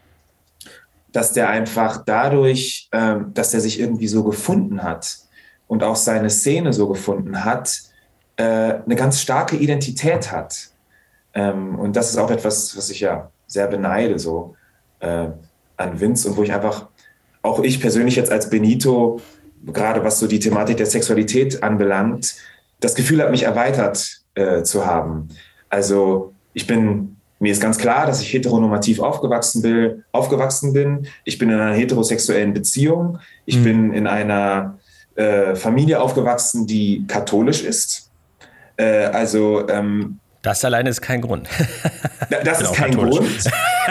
dass 1.13 1.31
der 1.31 1.47
einfach 1.49 2.03
dadurch, 2.03 2.89
ähm, 2.91 3.31
dass 3.33 3.53
er 3.53 3.61
sich 3.61 3.79
irgendwie 3.79 4.07
so 4.07 4.23
gefunden 4.23 4.83
hat 4.83 5.19
und 5.67 5.83
auch 5.83 5.95
seine 5.95 6.29
Szene 6.29 6.73
so 6.73 6.89
gefunden 6.89 7.45
hat, 7.45 7.81
äh, 8.35 8.43
eine 8.43 8.95
ganz 8.95 9.21
starke 9.21 9.55
Identität 9.55 10.31
hat. 10.31 10.69
Ähm, 11.35 11.79
und 11.79 11.95
das 11.95 12.09
ist 12.09 12.17
auch 12.17 12.31
etwas, 12.31 12.75
was 12.75 12.89
ich 12.89 12.99
ja 12.99 13.29
sehr 13.47 13.67
beneide 13.67 14.17
so 14.17 14.55
äh, 14.99 15.27
an 15.77 15.99
Vince 15.99 16.27
und 16.27 16.37
wo 16.37 16.43
ich 16.43 16.51
einfach, 16.51 16.87
auch 17.43 17.59
ich 17.59 17.79
persönlich 17.79 18.15
jetzt 18.15 18.31
als 18.31 18.49
Benito, 18.49 19.21
gerade 19.65 20.03
was 20.03 20.19
so 20.19 20.27
die 20.27 20.39
Thematik 20.39 20.77
der 20.77 20.85
Sexualität 20.85 21.63
anbelangt, 21.63 22.35
das 22.79 22.95
Gefühl 22.95 23.21
hat, 23.21 23.31
mich 23.31 23.43
erweitert 23.43 24.21
äh, 24.35 24.63
zu 24.63 24.85
haben. 24.85 25.29
Also 25.69 26.33
ich 26.53 26.67
bin, 26.67 27.17
mir 27.39 27.51
ist 27.51 27.61
ganz 27.61 27.77
klar, 27.77 28.05
dass 28.05 28.21
ich 28.21 28.33
heteronormativ 28.33 28.99
aufgewachsen 28.99 29.61
bin. 29.61 30.03
Aufgewachsen 30.11 30.73
bin. 30.73 31.07
Ich 31.23 31.37
bin 31.37 31.49
in 31.49 31.59
einer 31.59 31.73
heterosexuellen 31.73 32.53
Beziehung. 32.53 33.19
Ich 33.45 33.57
mhm. 33.57 33.63
bin 33.63 33.93
in 33.93 34.07
einer 34.07 34.77
äh, 35.15 35.55
Familie 35.55 36.01
aufgewachsen, 36.01 36.67
die 36.67 37.05
katholisch 37.07 37.63
ist. 37.63 38.09
Äh, 38.77 39.05
also 39.05 39.67
ähm, 39.69 40.19
das 40.43 40.65
alleine 40.65 40.89
ist 40.89 41.01
kein 41.01 41.21
Grund. 41.21 41.47
das 42.43 42.61
ist 42.61 42.73
kein 42.73 42.95
Grund. 42.95 43.21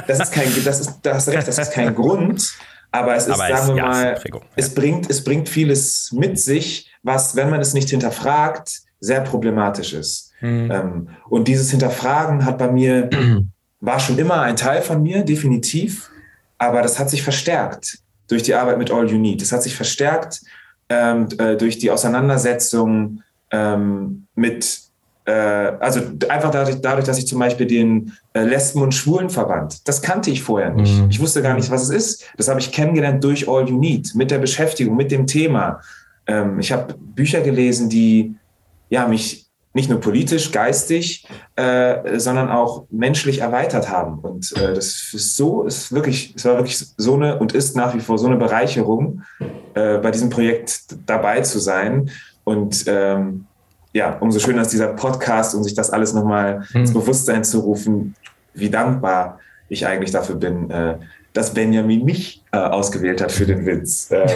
Das 0.07 0.21
ist 0.21 0.33
kein, 0.33 0.49
das 0.65 0.81
ist, 0.81 0.99
da 1.03 1.15
hast 1.15 1.29
recht, 1.29 1.49
das 1.49 1.59
ist 1.59 1.73
kein 1.73 1.95
Grund. 1.95 2.53
Aber 2.93 3.17
es 3.17 3.27
ist, 3.27 3.35
aber 3.35 3.49
sagen 3.49 3.63
es, 3.63 3.69
wir 3.69 3.83
mal, 3.83 4.21
ja, 4.23 4.41
es, 4.55 4.75
bringt, 4.75 5.11
es 5.11 5.25
bringt 5.25 5.49
vieles 5.49 6.13
mit 6.13 6.39
sich, 6.39 6.91
was, 7.03 7.35
wenn 7.35 7.51
man 7.51 7.61
es 7.61 7.75
nicht 7.75 7.91
hinterfragt, 7.91 8.83
sehr 9.01 9.23
problematisch 9.23 9.95
ist. 9.95 10.33
Mhm. 10.41 10.71
Ähm, 10.71 11.09
und 11.29 11.49
dieses 11.49 11.71
Hinterfragen 11.71 12.45
hat 12.45 12.59
bei 12.59 12.71
mir, 12.71 13.11
war 13.81 13.99
schon 13.99 14.19
immer 14.19 14.43
ein 14.43 14.57
Teil 14.57 14.83
von 14.83 15.03
mir, 15.03 15.25
definitiv, 15.25 16.11
aber 16.59 16.83
das 16.83 16.99
hat 16.99 17.11
sich 17.11 17.23
verstärkt 17.23 17.99
durch 18.29 18.43
die 18.43 18.55
Arbeit 18.55 18.79
mit 18.79 18.91
All 18.91 19.11
You 19.11 19.19
Need. 19.19 19.41
Das 19.41 19.53
hat 19.53 19.63
sich 19.63 19.75
verstärkt 19.75 20.43
ähm, 20.89 21.29
äh, 21.39 21.57
durch 21.57 21.79
die 21.79 21.91
Auseinandersetzung 21.91 23.23
ähm, 23.51 24.27
mit, 24.35 24.81
also 25.31 26.01
einfach 26.29 26.51
dadurch, 26.51 26.81
dadurch, 26.81 27.07
dass 27.07 27.19
ich 27.19 27.27
zum 27.27 27.39
Beispiel 27.39 27.67
den 27.67 28.13
äh, 28.33 28.43
Lesben- 28.43 28.83
und 28.83 28.93
Schwulenverband, 28.93 29.87
das 29.87 30.03
kannte 30.03 30.31
ich 30.31 30.43
vorher 30.43 30.71
nicht. 30.71 31.01
Mhm. 31.01 31.11
Ich 31.11 31.21
wusste 31.21 31.43
gar 31.43 31.55
nicht, 31.55 31.71
was 31.71 31.83
es 31.83 31.91
ist. 31.91 32.25
Das 32.37 32.49
habe 32.49 32.59
ich 32.59 32.73
kennengelernt 32.73 33.23
durch 33.23 33.49
All 33.49 33.69
You 33.69 33.79
Need, 33.79 34.15
mit 34.15 34.31
der 34.31 34.39
Beschäftigung, 34.39 34.97
mit 34.97 35.13
dem 35.13 35.27
Thema. 35.27 35.81
Ähm, 36.27 36.59
ich 36.59 36.73
habe 36.73 36.95
Bücher 36.99 37.41
gelesen, 37.41 37.89
die 37.89 38.35
ja, 38.89 39.07
mich 39.07 39.47
nicht 39.75 39.89
nur 39.89 40.01
politisch, 40.01 40.53
geistig, 40.53 41.27
äh, 41.57 42.19
sondern 42.19 42.51
auch 42.51 42.85
menschlich 42.91 43.39
erweitert 43.39 43.89
haben. 43.89 44.19
Und 44.19 44.53
äh, 44.57 44.75
das 44.75 45.13
ist 45.15 45.37
so, 45.37 45.63
ist 45.63 45.93
wirklich, 45.93 46.35
es 46.37 46.45
war 46.45 46.57
wirklich 46.57 46.79
so 46.79 47.15
eine 47.15 47.39
und 47.39 47.55
ist 47.55 47.75
nach 47.75 47.95
wie 47.95 48.01
vor 48.01 48.19
so 48.19 48.27
eine 48.27 48.37
Bereicherung, 48.37 49.23
äh, 49.75 49.99
bei 49.99 50.11
diesem 50.11 50.29
Projekt 50.29 50.85
dabei 51.07 51.41
zu 51.41 51.59
sein. 51.59 52.11
Und 52.45 52.85
ähm, 52.87 53.47
ja, 53.93 54.17
umso 54.21 54.39
schöner 54.39 54.63
ist 54.63 54.73
dieser 54.73 54.89
Podcast, 54.89 55.55
um 55.55 55.63
sich 55.63 55.75
das 55.75 55.91
alles 55.91 56.13
nochmal 56.13 56.65
hm. 56.73 56.81
ins 56.83 56.93
Bewusstsein 56.93 57.45
zu 57.45 57.61
rufen, 57.61 58.15
wie 58.55 58.71
dankbar 58.71 59.39
ich 59.69 59.87
eigentlich 59.87 60.11
dafür 60.11 60.37
bin, 60.37 60.71
äh, 60.71 60.97
dass 61.33 61.55
Benjamin 61.55 62.05
mich 62.05 62.43
äh, 62.53 62.59
ausgewählt 62.59 63.21
hat 63.21 63.33
für 63.33 63.47
den 63.47 63.65
Witz. 63.65 64.11
Äh, 64.11 64.27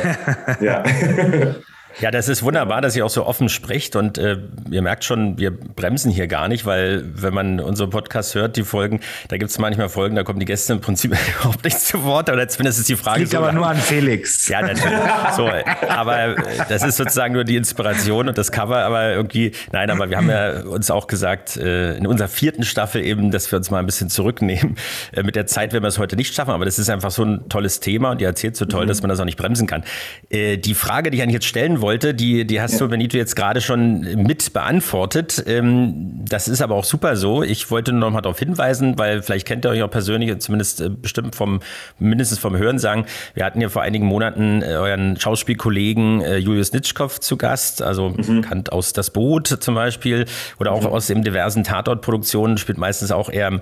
ja. 0.61 0.83
Ja, 1.99 2.11
das 2.11 2.29
ist 2.29 2.43
wunderbar, 2.43 2.83
dass 2.83 2.95
ihr 2.95 3.07
auch 3.07 3.11
so 3.11 3.25
offen 3.25 3.49
spricht 3.49 3.97
und 3.97 4.19
äh, 4.19 4.37
ihr 4.71 4.83
merkt 4.83 5.05
schon, 5.05 5.39
wir 5.39 5.51
bremsen 5.51 6.13
hier 6.13 6.27
gar 6.27 6.47
nicht, 6.47 6.67
weil 6.67 7.05
wenn 7.07 7.33
man 7.33 7.59
unsere 7.59 7.89
Podcast 7.89 8.35
hört, 8.35 8.57
die 8.57 8.65
Folgen, 8.65 9.01
da 9.29 9.39
gibt 9.39 9.51
es 9.51 9.59
manchmal 9.59 9.89
Folgen, 9.89 10.15
da 10.15 10.23
kommen 10.23 10.39
die 10.39 10.45
Gäste 10.45 10.75
im 10.75 10.83
Prinzip 10.83 11.17
überhaupt 11.41 11.65
nicht 11.65 11.81
zu 11.81 12.05
Wort 12.05 12.29
oder 12.29 12.47
zumindest 12.49 12.81
ist 12.81 12.91
die 12.91 12.97
Frage. 12.97 13.21
Das 13.21 13.31
liegt 13.31 13.33
so 13.33 13.39
aber 13.39 13.53
nur 13.53 13.67
an 13.67 13.79
Felix. 13.79 14.47
Ja, 14.47 14.61
natürlich. 14.61 14.93
so, 15.37 15.49
aber 15.89 16.37
äh, 16.37 16.37
das 16.69 16.83
ist 16.83 16.99
sozusagen 16.99 17.33
nur 17.33 17.45
die 17.45 17.57
Inspiration 17.57 18.29
und 18.29 18.37
das 18.37 18.53
Cover, 18.53 18.77
aber 18.77 19.15
irgendwie, 19.15 19.53
nein, 19.73 19.89
aber 19.89 20.11
wir 20.11 20.19
haben 20.19 20.29
ja 20.29 20.65
uns 20.65 20.91
auch 20.91 21.07
gesagt, 21.07 21.57
äh, 21.57 21.97
in 21.97 22.07
unserer 22.07 22.29
vierten 22.29 22.65
Staffel 22.65 23.03
eben, 23.03 23.31
dass 23.31 23.51
wir 23.51 23.57
uns 23.57 23.71
mal 23.71 23.79
ein 23.79 23.87
bisschen 23.87 24.11
zurücknehmen. 24.11 24.77
Äh, 25.13 25.23
mit 25.23 25.35
der 25.35 25.47
Zeit 25.47 25.73
werden 25.73 25.85
wir 25.85 25.89
es 25.89 25.99
heute 25.99 26.17
nicht 26.17 26.35
schaffen, 26.35 26.51
aber 26.51 26.67
das 26.67 26.79
ist 26.79 26.91
einfach 26.91 27.11
so 27.11 27.25
ein 27.25 27.49
tolles 27.49 27.81
Thema 27.81 28.11
und 28.11 28.21
ihr 28.21 28.27
erzählt 28.27 28.55
so 28.55 28.67
toll, 28.67 28.85
mhm. 28.85 28.89
dass 28.89 29.01
man 29.01 29.09
das 29.09 29.19
auch 29.19 29.25
nicht 29.25 29.39
bremsen 29.39 29.67
kann. 29.67 29.83
Äh, 30.29 30.59
die 30.59 30.75
Frage, 30.75 31.11
die 31.11 31.17
ich 31.17 31.23
eigentlich 31.23 31.35
jetzt 31.35 31.47
stellen 31.47 31.81
wollte, 31.81 31.86
wollte, 31.87 32.15
die, 32.15 32.45
die 32.45 32.61
hast 32.61 32.73
ja. 32.73 32.79
du, 32.81 32.89
Benito, 32.89 33.17
jetzt 33.17 33.37
gerade 33.37 33.61
schon 33.61 34.01
mit 34.01 34.53
beantwortet. 34.53 35.45
Ähm, 35.47 36.25
das 36.29 36.49
ist 36.49 36.61
aber 36.61 36.75
auch 36.75 36.83
super 36.83 37.15
so. 37.15 37.45
Ich 37.45 37.71
wollte 37.71 37.93
nur 37.93 38.01
noch 38.01 38.11
mal 38.11 38.23
darauf 38.23 38.41
hinweisen, 38.41 38.99
weil 38.99 39.23
vielleicht 39.23 39.47
kennt 39.47 39.65
ihr 39.65 39.71
euch 39.71 39.85
auch 39.85 39.91
persönlich, 39.91 40.37
zumindest 40.41 40.81
äh, 40.81 40.89
bestimmt 40.89 41.37
vom, 41.37 41.61
mindestens 42.01 42.41
vom 42.41 42.57
Hören 42.57 42.81
sagen. 42.81 43.07
Wir 43.35 43.45
hatten 43.45 43.61
ja 43.61 43.69
vor 43.69 43.83
einigen 43.83 44.05
Monaten 44.05 44.63
äh, 44.63 44.75
euren 44.75 45.17
Schauspielkollegen 45.21 46.23
äh, 46.23 46.39
Julius 46.39 46.73
Nitschkow 46.73 47.21
zu 47.21 47.37
Gast, 47.37 47.83
also 47.83 48.09
mhm. 48.09 48.41
bekannt 48.41 48.73
aus 48.73 48.93
Das 48.93 49.11
Boot 49.11 49.47
zum 49.47 49.77
Beispiel 49.77 50.25
oder 50.59 50.73
auch 50.73 50.81
mhm. 50.81 50.89
aus 50.89 51.07
den 51.07 51.23
diversen 51.23 51.63
Tatortproduktionen, 51.63 52.59
spielt 52.59 52.79
meistens 52.79 53.13
auch 53.13 53.31
eher 53.31 53.61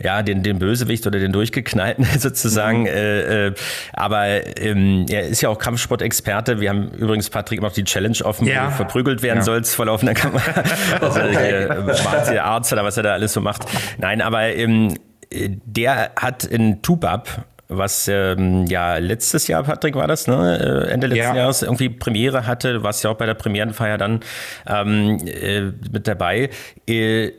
ja, 0.00 0.22
den, 0.22 0.42
den 0.42 0.58
Bösewicht 0.58 1.06
oder 1.06 1.18
den 1.18 1.32
Durchgeknallten 1.32 2.04
sozusagen. 2.18 2.82
Mhm. 2.82 2.86
Äh, 2.86 3.46
äh, 3.46 3.54
aber 3.92 4.58
ähm, 4.58 5.06
er 5.10 5.28
ist 5.28 5.40
ja 5.40 5.48
auch 5.48 5.58
Kampfsportexperte. 5.58 6.60
Wir 6.60 6.70
haben 6.70 6.90
übrigens, 6.90 7.30
Patrick, 7.30 7.58
immer 7.58 7.68
noch 7.68 7.74
die 7.74 7.84
Challenge 7.84 8.18
offen, 8.24 8.46
ja. 8.46 8.64
wo 8.64 8.70
du 8.70 8.76
verprügelt 8.76 9.22
werden 9.22 9.38
ja. 9.38 9.44
sollst 9.44 9.74
vor 9.74 9.86
laufender 9.86 10.14
Kamera. 10.14 10.42
also 11.00 11.20
okay. 11.20 12.34
äh, 12.34 12.38
Arzt 12.38 12.72
oder 12.72 12.84
was 12.84 12.96
er 12.96 13.02
da 13.02 13.12
alles 13.12 13.32
so 13.32 13.40
macht. 13.40 13.64
Nein, 13.98 14.20
aber 14.20 14.54
ähm, 14.54 14.94
der 15.30 16.12
hat 16.16 16.44
in 16.44 16.82
Tubab 16.82 17.46
was 17.74 18.08
ähm, 18.08 18.66
ja 18.66 18.96
letztes 18.98 19.48
Jahr, 19.48 19.62
Patrick, 19.62 19.94
war 19.94 20.06
das, 20.06 20.26
ne? 20.26 20.84
Äh, 20.86 20.90
Ende 20.90 21.06
letzten 21.06 21.24
ja. 21.24 21.34
Jahres 21.34 21.62
irgendwie 21.62 21.88
Premiere 21.88 22.46
hatte, 22.46 22.82
warst 22.82 23.02
ja 23.04 23.10
auch 23.10 23.16
bei 23.16 23.26
der 23.26 23.34
Premierenfeier 23.34 23.98
dann 23.98 24.20
ähm, 24.66 25.18
äh, 25.26 25.72
mit 25.90 26.06
dabei. 26.06 26.50
Äh, 26.86 27.32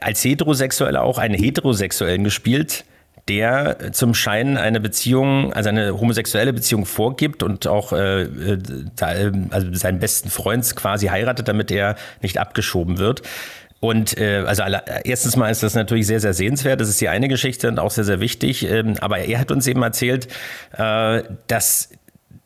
als 0.00 0.24
Heterosexueller 0.24 1.02
auch 1.02 1.18
einen 1.18 1.34
Heterosexuellen 1.34 2.24
gespielt, 2.24 2.84
der 3.28 3.92
zum 3.92 4.14
Schein 4.14 4.56
eine 4.56 4.80
Beziehung, 4.80 5.52
also 5.52 5.68
eine 5.68 5.98
homosexuelle 5.98 6.52
Beziehung 6.52 6.86
vorgibt 6.86 7.42
und 7.42 7.66
auch 7.66 7.92
äh, 7.92 8.22
äh 8.22 8.58
also 9.50 9.74
seinen 9.74 10.00
besten 10.00 10.28
Freund 10.28 10.74
quasi 10.74 11.06
heiratet, 11.06 11.46
damit 11.46 11.70
er 11.70 11.96
nicht 12.20 12.38
abgeschoben 12.38 12.98
wird. 12.98 13.22
Und 13.78 14.16
äh, 14.16 14.44
also 14.46 14.62
erstens 15.04 15.36
mal 15.36 15.50
ist 15.50 15.64
das 15.64 15.74
natürlich 15.74 16.06
sehr, 16.06 16.20
sehr 16.20 16.34
sehenswert. 16.34 16.80
Das 16.80 16.88
ist 16.88 17.00
die 17.00 17.08
eine 17.08 17.26
Geschichte 17.26 17.66
und 17.66 17.80
auch 17.80 17.90
sehr, 17.90 18.04
sehr 18.04 18.20
wichtig. 18.20 18.68
Ähm, 18.68 18.94
aber 19.00 19.18
er 19.18 19.40
hat 19.40 19.50
uns 19.50 19.66
eben 19.66 19.82
erzählt, 19.82 20.28
äh, 20.76 21.22
dass 21.48 21.90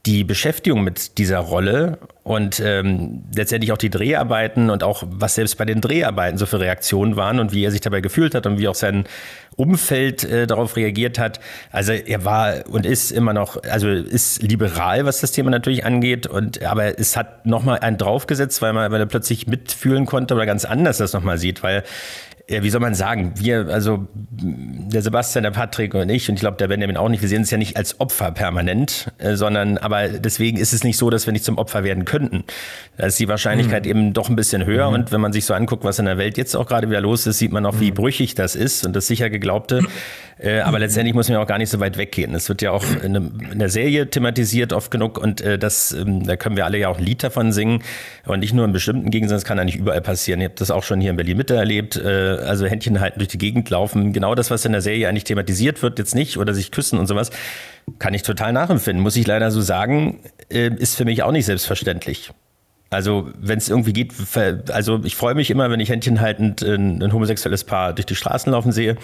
die 0.07 0.23
Beschäftigung 0.23 0.85
mit 0.85 1.19
dieser 1.19 1.39
Rolle 1.39 1.99
und 2.23 2.61
ähm, 2.61 3.25
letztendlich 3.35 3.73
auch 3.73 3.79
die 3.79 3.91
Dreharbeiten 3.91 4.71
und 4.71 4.85
auch 4.85 5.03
was 5.07 5.35
selbst 5.35 5.59
bei 5.59 5.65
den 5.65 5.81
Dreharbeiten 5.81 6.39
so 6.39 6.47
für 6.47 6.61
Reaktionen 6.61 7.17
waren 7.17 7.41
und 7.41 7.53
wie 7.53 7.65
er 7.65 7.73
sich 7.73 7.81
dabei 7.81 8.01
gefühlt 8.01 8.35
hat 8.35 8.47
und 8.47 8.59
wie 8.59 8.69
auch 8.69 8.75
sein 8.77 9.05
Umfeld 9.57 10.23
äh, 10.25 10.47
darauf 10.47 10.77
reagiert 10.77 11.19
hat. 11.19 11.41
Also 11.73 11.93
er 11.93 12.25
war 12.25 12.69
und 12.69 12.87
ist 12.87 13.11
immer 13.11 13.33
noch, 13.33 13.63
also 13.65 13.89
ist 13.89 14.43
liberal, 14.43 15.07
was 15.07 15.21
das 15.21 15.33
Thema 15.33 15.51
natürlich 15.51 15.85
angeht 15.85 16.27
und 16.27 16.63
aber 16.63 16.99
es 16.99 17.17
hat 17.17 17.45
nochmal 17.45 17.81
einen 17.81 17.99
draufgesetzt, 17.99 18.63
weil 18.63 18.73
man, 18.73 18.93
weil 18.93 19.01
er 19.01 19.07
plötzlich 19.07 19.47
mitfühlen 19.47 20.07
konnte 20.07 20.35
oder 20.35 20.47
ganz 20.47 20.65
anders 20.65 20.99
das 20.99 21.13
nochmal 21.13 21.39
sieht, 21.39 21.63
weil 21.63 21.83
ja, 22.49 22.63
wie 22.63 22.71
soll 22.71 22.81
man 22.81 22.95
sagen, 22.95 23.33
wir, 23.35 23.67
also 23.71 24.07
der 24.15 25.03
Sebastian, 25.03 25.43
der 25.43 25.51
Patrick 25.51 25.95
und 25.95 26.09
ich, 26.09 26.29
und 26.29 26.37
ich 26.37 26.41
glaube 26.41 26.57
der 26.59 26.69
Benjamin 26.69 26.97
auch 26.97 27.09
nicht, 27.09 27.21
wir 27.21 27.29
sehen 27.29 27.43
es 27.43 27.51
ja 27.51 27.59
nicht 27.59 27.77
als 27.77 27.99
Opfer 27.99 28.31
permanent, 28.31 29.11
äh, 29.19 29.35
sondern 29.35 29.79
aber 29.79 30.09
deswegen 30.09 30.57
ist 30.57 30.73
es 30.73 30.85
nicht 30.85 30.97
so, 30.97 31.11
dass 31.11 31.27
wir 31.27 31.33
nicht 31.33 31.45
zum 31.45 31.59
Opfer 31.59 31.83
werden 31.83 32.05
könnten. 32.05 32.45
Da 32.99 33.07
ist 33.07 33.19
die 33.19 33.27
Wahrscheinlichkeit 33.27 33.85
mhm. 33.85 33.91
eben 33.91 34.13
doch 34.13 34.29
ein 34.29 34.37
bisschen 34.37 34.65
höher. 34.65 34.89
Mhm. 34.89 34.95
Und 34.95 35.13
wenn 35.13 35.21
man 35.21 35.33
sich 35.33 35.45
so 35.45 35.55
anguckt, 35.55 35.83
was 35.83 35.99
in 35.99 36.05
der 36.05 36.19
Welt 36.19 36.39
jetzt 36.39 36.55
auch 36.55 36.67
gerade 36.67 36.89
wieder 36.89 37.01
los 37.01 37.27
ist, 37.27 37.39
sieht 37.39 37.51
man 37.51 37.67
auch, 37.67 37.81
wie 37.81 37.91
mhm. 37.91 37.97
brüchig 37.97 38.37
das 38.37 38.55
ist 38.55 38.87
und 38.87 38.95
das 38.95 39.09
sicher 39.09 39.29
geglaubte. 39.29 39.81
Äh, 40.39 40.61
aber 40.61 40.79
letztendlich 40.79 41.15
muss 41.15 41.29
man 41.29 41.39
auch 41.39 41.47
gar 41.47 41.59
nicht 41.59 41.71
so 41.71 41.81
weit 41.81 41.97
weggehen. 41.97 42.35
Es 42.35 42.49
wird 42.49 42.63
ja 42.63 42.71
auch 42.71 42.85
in, 43.03 43.17
einem, 43.17 43.41
in 43.53 43.59
der 43.59 43.71
Serie 43.71 44.09
thematisiert 44.09 44.73
oft 44.73 44.91
genug 44.91 45.19
und 45.19 45.41
äh, 45.41 45.59
das, 45.59 45.93
ähm, 45.93 46.27
da 46.27 46.37
können 46.37 46.57
wir 46.57 46.67
alle 46.67 46.79
ja 46.79 46.89
auch 46.89 46.99
ein 46.99 47.05
Lied 47.05 47.25
davon 47.25 47.53
singen. 47.53 47.83
Und 48.27 48.41
nicht 48.41 48.53
nur 48.53 48.65
in 48.67 48.73
bestimmten 48.73 49.11
Gegenden, 49.11 49.37
es 49.37 49.45
kann 49.45 49.59
eigentlich 49.59 49.77
überall 49.77 50.03
passieren. 50.03 50.41
Ihr 50.41 50.49
habt 50.49 50.61
das 50.61 50.71
auch 50.71 50.83
schon 50.83 51.01
hier 51.01 51.11
in 51.11 51.17
Berlin 51.17 51.39
Mitte 51.39 51.57
erlebt. 51.57 51.97
Äh, 51.97 52.36
also 52.39 52.67
Händchen 52.67 53.01
halten 53.01 53.19
durch 53.19 53.29
die 53.29 53.39
Gegend 53.39 53.69
laufen. 53.71 54.13
Genau 54.13 54.35
das, 54.35 54.51
was 54.51 54.65
in 54.65 54.73
der 54.73 54.81
Serie 54.81 55.09
eigentlich 55.09 55.25
thematisiert 55.25 55.83
wird, 55.83 55.99
jetzt 55.99 56.15
nicht, 56.15 56.39
oder 56.39 56.55
sich 56.55 56.71
küssen 56.71 56.99
und 56.99 57.07
sowas, 57.07 57.31
kann 57.99 58.15
ich 58.15 58.23
total 58.23 58.53
nachempfinden. 58.53 59.03
Muss 59.03 59.17
ich 59.17 59.27
leider 59.27 59.51
so 59.51 59.61
sagen, 59.61 60.21
äh, 60.51 60.71
ist 60.75 60.97
für 60.97 61.05
mich 61.05 61.23
auch 61.23 61.33
nicht 61.33 61.47
selbstverständlich. 61.47 62.31
Also, 62.91 63.31
wenn 63.39 63.59
es 63.59 63.69
irgendwie 63.69 63.93
geht, 63.93 64.13
also 64.71 65.01
ich 65.03 65.17
freue 65.17 65.35
mich 65.35 65.51
immer, 65.51 65.71
wenn 65.71 65.81
ich 65.81 65.89
Händchen 65.89 66.21
haltend 66.21 66.63
ein, 66.63 67.03
ein 67.03 67.13
homosexuelles 67.13 67.65
Paar 67.65 67.93
durch 67.93 68.07
die 68.07 68.15
Straßen 68.15 68.53
laufen 68.53 68.71
sehe. 68.71 68.97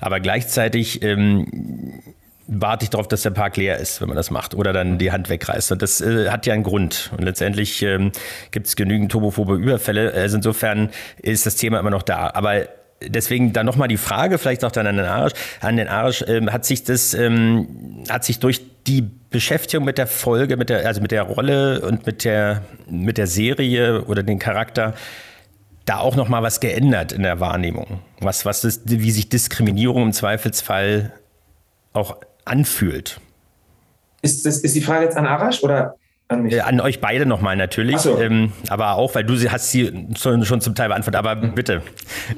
Aber 0.00 0.20
gleichzeitig 0.20 1.02
ähm, 1.02 2.02
warte 2.50 2.84
ich 2.84 2.90
darauf, 2.90 3.06
dass 3.06 3.22
der 3.22 3.30
Park 3.30 3.56
leer 3.56 3.78
ist, 3.78 4.00
wenn 4.00 4.08
man 4.08 4.16
das 4.16 4.30
macht 4.30 4.54
oder 4.54 4.72
dann 4.72 4.98
die 4.98 5.12
Hand 5.12 5.28
wegreißt. 5.28 5.70
Und 5.72 5.82
das 5.82 6.00
äh, 6.00 6.28
hat 6.30 6.46
ja 6.46 6.54
einen 6.54 6.64
Grund. 6.64 7.10
Und 7.16 7.22
letztendlich 7.22 7.80
ähm, 7.82 8.10
gibt 8.50 8.66
es 8.66 8.74
genügend 8.74 9.12
turbophobe 9.12 9.54
Überfälle. 9.54 10.12
Also 10.12 10.36
insofern 10.36 10.90
ist 11.22 11.46
das 11.46 11.54
Thema 11.54 11.78
immer 11.78 11.90
noch 11.90 12.02
da. 12.02 12.30
Aber 12.34 12.66
deswegen 13.00 13.52
dann 13.52 13.66
nochmal 13.66 13.86
die 13.86 13.96
Frage, 13.96 14.36
vielleicht 14.36 14.64
auch 14.64 14.72
dann 14.72 14.88
an 14.88 14.96
den 14.96 15.06
Arsch, 15.06 15.32
an 15.60 15.76
den 15.76 15.86
Arsch, 15.86 16.24
ähm, 16.26 16.52
hat 16.52 16.64
sich 16.64 16.82
das, 16.82 17.14
ähm, 17.14 18.04
hat 18.08 18.24
sich 18.24 18.40
durch 18.40 18.62
die 18.86 19.08
Beschäftigung 19.30 19.84
mit 19.84 19.96
der 19.96 20.08
Folge, 20.08 20.56
mit 20.56 20.70
der, 20.70 20.84
also 20.86 21.00
mit 21.00 21.12
der 21.12 21.22
Rolle 21.22 21.82
und 21.82 22.04
mit 22.04 22.24
der, 22.24 22.62
mit 22.88 23.16
der 23.16 23.28
Serie 23.28 24.02
oder 24.06 24.24
den 24.24 24.40
Charakter 24.40 24.94
da 25.84 25.98
auch 25.98 26.16
noch 26.16 26.28
mal 26.28 26.42
was 26.42 26.58
geändert 26.58 27.12
in 27.12 27.22
der 27.22 27.38
Wahrnehmung? 27.38 28.00
Was, 28.20 28.44
was 28.44 28.64
ist, 28.64 28.82
wie 28.90 29.10
sich 29.12 29.28
Diskriminierung 29.28 30.02
im 30.02 30.12
Zweifelsfall 30.12 31.12
auch 31.92 32.16
anfühlt? 32.50 33.20
Ist, 34.22 34.44
das, 34.44 34.58
ist 34.58 34.74
die 34.74 34.80
Frage 34.80 35.04
jetzt 35.04 35.16
an 35.16 35.26
Arash 35.26 35.62
oder 35.62 35.96
an 36.28 36.42
mich? 36.42 36.52
Äh, 36.52 36.60
an 36.60 36.80
euch 36.80 37.00
beide 37.00 37.26
nochmal 37.26 37.56
natürlich. 37.56 37.98
So. 37.98 38.20
Ähm, 38.20 38.52
aber 38.68 38.94
auch, 38.94 39.14
weil 39.14 39.24
du 39.24 39.36
sie 39.36 39.50
hast 39.50 39.70
sie 39.70 40.08
schon, 40.16 40.44
schon 40.44 40.60
zum 40.60 40.74
Teil 40.74 40.88
beantwortet. 40.88 41.18
Aber 41.18 41.36
mhm. 41.36 41.54
bitte. 41.54 41.82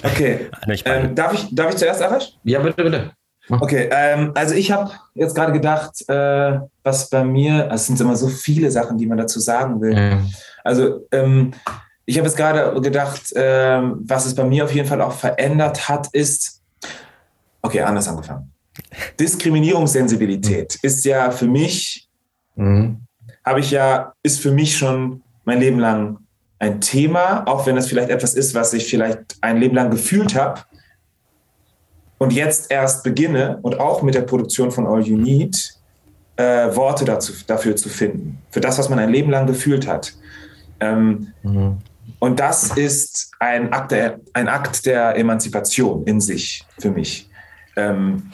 Okay. 0.03 0.51
Ähm, 0.85 1.15
darf, 1.15 1.35
ich, 1.35 1.55
darf 1.55 1.71
ich 1.71 1.77
zuerst, 1.77 2.01
Arash? 2.01 2.33
Ja, 2.45 2.61
bitte, 2.61 2.83
bitte. 2.85 3.11
Okay, 3.49 3.89
ähm, 3.93 4.33
also 4.35 4.55
ich 4.55 4.71
habe 4.71 4.93
jetzt 5.15 5.35
gerade 5.35 5.53
gedacht, 5.53 6.09
äh, 6.09 6.61
was 6.85 7.11
bei 7.11 7.25
mir, 7.25 7.65
also 7.65 7.75
es 7.75 7.87
sind 7.87 8.01
immer 8.01 8.17
so 8.17 8.29
viele 8.29 8.71
Sachen, 8.71 8.99
die 8.99 9.07
man 9.07 9.19
dazu 9.19 9.41
sagen 9.41 9.81
will. 9.81 9.95
Mhm. 9.95 10.33
Also 10.63 11.07
ähm, 11.11 11.53
ich 12.07 12.17
habe 12.19 12.29
jetzt 12.29 12.37
gerade 12.37 12.81
gedacht, 12.81 13.33
äh, 13.33 13.81
was 13.83 14.27
es 14.27 14.35
bei 14.35 14.45
mir 14.45 14.65
auf 14.65 14.75
jeden 14.75 14.89
Fall 14.89 15.01
auch 15.01 15.13
verändert 15.13 15.89
hat, 15.89 16.09
ist, 16.13 16.63
okay, 17.63 17.83
anders 17.83 18.09
angefangen. 18.09 18.52
Diskriminierungssensibilität 19.21 20.79
ist 20.83 21.05
ja 21.05 21.31
für 21.31 21.47
mich, 21.47 22.09
mhm. 22.57 22.99
habe 23.45 23.61
ich 23.61 23.71
ja, 23.71 24.15
ist 24.23 24.41
für 24.41 24.53
mich 24.53 24.77
schon 24.77 25.23
mein 25.45 25.61
Leben 25.61 25.79
lang 25.79 26.19
ein 26.59 26.81
Thema, 26.81 27.45
auch 27.47 27.67
wenn 27.67 27.77
es 27.77 27.89
vielleicht 27.89 28.11
etwas 28.11 28.35
ist, 28.35 28.55
was 28.55 28.73
ich 28.73 28.89
vielleicht 28.89 29.37
ein 29.41 29.59
Leben 29.59 29.75
lang 29.75 29.91
gefühlt 29.91 30.35
habe 30.35 30.63
und 32.19 32.33
jetzt 32.33 32.71
erst 32.71 33.03
beginne 33.03 33.59
und 33.63 33.81
auch 33.81 34.03
mit 34.03 34.15
der 34.15 34.23
Produktion 34.23 34.71
von 34.71 34.87
All 34.87 35.03
You 35.03 35.17
Need 35.17 35.75
äh, 36.37 36.75
Worte 36.77 37.05
dazu, 37.05 37.33
dafür 37.47 37.75
zu 37.75 37.89
finden, 37.89 38.39
für 38.51 38.61
das, 38.61 38.79
was 38.79 38.89
man 38.89 39.01
ein 39.01 39.11
Leben 39.11 39.31
lang 39.31 39.47
gefühlt 39.47 39.89
hat. 39.89 40.15
Ähm, 40.79 41.33
mhm. 41.43 41.79
Und 42.21 42.39
das 42.39 42.77
ist 42.77 43.33
ein 43.41 43.73
Akt 43.73 43.91
der, 43.91 44.21
ein 44.33 44.49
Akt 44.49 44.87
der 44.87 45.17
Emanzipation 45.17 46.05
in 46.05 46.21
sich 46.21 46.65
für 46.79 46.91
mich. 46.91 47.29
Ähm, 47.75 48.31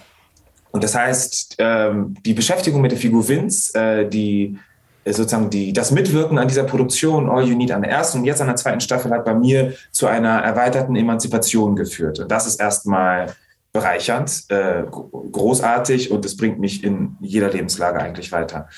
und 0.71 0.85
das 0.85 0.95
heißt, 0.95 1.57
ähm, 1.59 2.15
die 2.25 2.35
Beschäftigung 2.35 2.81
mit 2.81 2.93
der 2.93 2.99
Figur 2.99 3.27
Vince, 3.27 3.75
äh, 3.79 4.09
die 4.09 4.59
äh, 5.05 5.13
sozusagen 5.13 5.51
die, 5.51 5.73
das 5.73 5.91
Mitwirken 5.91 6.39
an 6.39 6.49
dieser 6.49 6.65
Produktion 6.65 7.29
All 7.29 7.45
You 7.45 7.57
Need 7.57 7.73
an 7.73 7.83
der 7.83 7.91
ersten 7.91 8.19
und 8.19 8.25
jetzt 8.25 8.41
an 8.41 8.49
der 8.49 8.57
zweiten 8.57 8.81
Staffel 8.81 9.11
hat 9.11 9.25
bei 9.25 9.35
mir 9.35 9.75
zu 9.91 10.07
einer 10.07 10.41
erweiterten 10.41 10.97
Emanzipation 10.97 11.77
geführt. 11.77 12.19
Und 12.21 12.31
das 12.31 12.47
ist 12.47 12.61
erstmal 12.61 13.35
bereichernd, 13.73 14.45
äh, 14.49 14.83
großartig 14.91 16.11
und 16.11 16.25
es 16.25 16.37
bringt 16.37 16.59
mich 16.59 16.85
in 16.85 17.17
jeder 17.21 17.51
Lebenslage 17.51 18.01
eigentlich 18.01 18.33
weiter. 18.33 18.69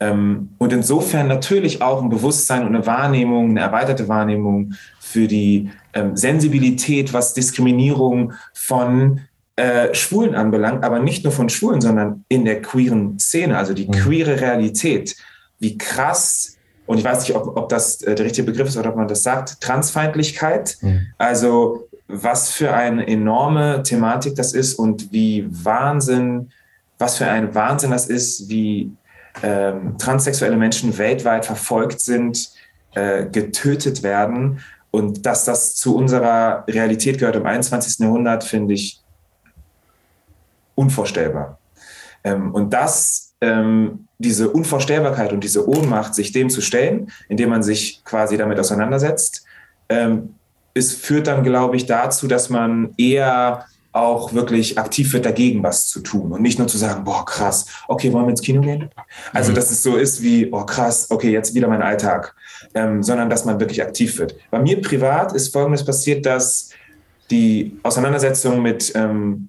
Ähm, 0.00 0.50
und 0.58 0.72
insofern 0.72 1.26
natürlich 1.26 1.82
auch 1.82 2.02
ein 2.02 2.08
Bewusstsein 2.08 2.62
und 2.62 2.74
eine 2.74 2.86
Wahrnehmung, 2.86 3.50
eine 3.50 3.60
erweiterte 3.60 4.08
Wahrnehmung 4.08 4.74
für 5.00 5.26
die 5.26 5.70
ähm, 5.92 6.16
Sensibilität, 6.16 7.12
was 7.12 7.34
Diskriminierung 7.34 8.32
von 8.52 9.20
äh, 9.58 9.92
Schwulen 9.92 10.36
anbelangt, 10.36 10.84
aber 10.84 11.00
nicht 11.00 11.24
nur 11.24 11.32
von 11.32 11.48
Schwulen, 11.48 11.80
sondern 11.80 12.24
in 12.28 12.44
der 12.44 12.62
queeren 12.62 13.18
Szene, 13.18 13.58
also 13.58 13.74
die 13.74 13.88
mhm. 13.88 13.92
queere 13.92 14.40
Realität, 14.40 15.16
wie 15.58 15.76
krass, 15.76 16.56
und 16.86 16.98
ich 16.98 17.04
weiß 17.04 17.20
nicht, 17.20 17.34
ob, 17.34 17.56
ob 17.56 17.68
das 17.68 18.00
äh, 18.02 18.14
der 18.14 18.24
richtige 18.24 18.46
Begriff 18.46 18.68
ist 18.68 18.76
oder 18.76 18.90
ob 18.90 18.96
man 18.96 19.08
das 19.08 19.24
sagt, 19.24 19.60
Transfeindlichkeit, 19.60 20.76
mhm. 20.80 21.08
also 21.18 21.88
was 22.06 22.50
für 22.50 22.72
eine 22.72 23.04
enorme 23.08 23.82
Thematik 23.82 24.36
das 24.36 24.52
ist 24.52 24.74
und 24.74 25.12
wie 25.12 25.48
Wahnsinn, 25.50 26.50
was 26.98 27.18
für 27.18 27.26
ein 27.26 27.52
Wahnsinn 27.52 27.90
das 27.90 28.06
ist, 28.06 28.48
wie 28.48 28.92
ähm, 29.42 29.98
transsexuelle 29.98 30.56
Menschen 30.56 30.96
weltweit 30.98 31.46
verfolgt 31.46 32.00
sind, 32.00 32.50
äh, 32.94 33.26
getötet 33.26 34.04
werden. 34.04 34.60
Und 34.92 35.26
dass 35.26 35.44
das 35.44 35.74
zu 35.74 35.96
unserer 35.96 36.64
Realität 36.68 37.18
gehört 37.18 37.34
im 37.34 37.44
21. 37.44 37.98
Jahrhundert, 37.98 38.44
finde 38.44 38.74
ich 38.74 39.02
unvorstellbar. 40.78 41.58
Ähm, 42.24 42.54
und 42.54 42.72
das, 42.72 43.34
ähm, 43.40 44.06
diese 44.18 44.50
Unvorstellbarkeit 44.50 45.32
und 45.32 45.42
diese 45.42 45.68
Ohnmacht, 45.68 46.14
sich 46.14 46.32
dem 46.32 46.50
zu 46.50 46.60
stellen, 46.60 47.10
indem 47.28 47.50
man 47.50 47.62
sich 47.62 48.02
quasi 48.04 48.36
damit 48.36 48.58
auseinandersetzt, 48.58 49.44
ähm, 49.88 50.34
es 50.74 50.94
führt 50.94 51.26
dann, 51.26 51.42
glaube 51.42 51.76
ich, 51.76 51.86
dazu, 51.86 52.28
dass 52.28 52.48
man 52.50 52.94
eher 52.96 53.66
auch 53.92 54.32
wirklich 54.32 54.78
aktiv 54.78 55.12
wird, 55.12 55.24
dagegen 55.24 55.62
was 55.62 55.86
zu 55.86 56.00
tun 56.00 56.30
und 56.30 56.42
nicht 56.42 56.58
nur 56.58 56.68
zu 56.68 56.78
sagen, 56.78 57.02
boah, 57.02 57.24
krass, 57.24 57.66
okay, 57.88 58.12
wollen 58.12 58.26
wir 58.26 58.30
ins 58.30 58.42
Kino 58.42 58.60
gehen? 58.60 58.90
Also, 59.32 59.50
mhm. 59.50 59.56
dass 59.56 59.70
es 59.70 59.82
so 59.82 59.96
ist 59.96 60.22
wie, 60.22 60.46
boah, 60.46 60.66
krass, 60.66 61.06
okay, 61.10 61.30
jetzt 61.30 61.54
wieder 61.54 61.66
mein 61.66 61.82
Alltag, 61.82 62.34
ähm, 62.74 63.02
sondern 63.02 63.28
dass 63.28 63.44
man 63.44 63.58
wirklich 63.58 63.82
aktiv 63.82 64.18
wird. 64.18 64.36
Bei 64.50 64.60
mir 64.60 64.80
privat 64.80 65.32
ist 65.32 65.52
Folgendes 65.52 65.84
passiert, 65.84 66.24
dass 66.26 66.70
die 67.30 67.78
Auseinandersetzung 67.82 68.62
mit, 68.62 68.92
ähm, 68.94 69.48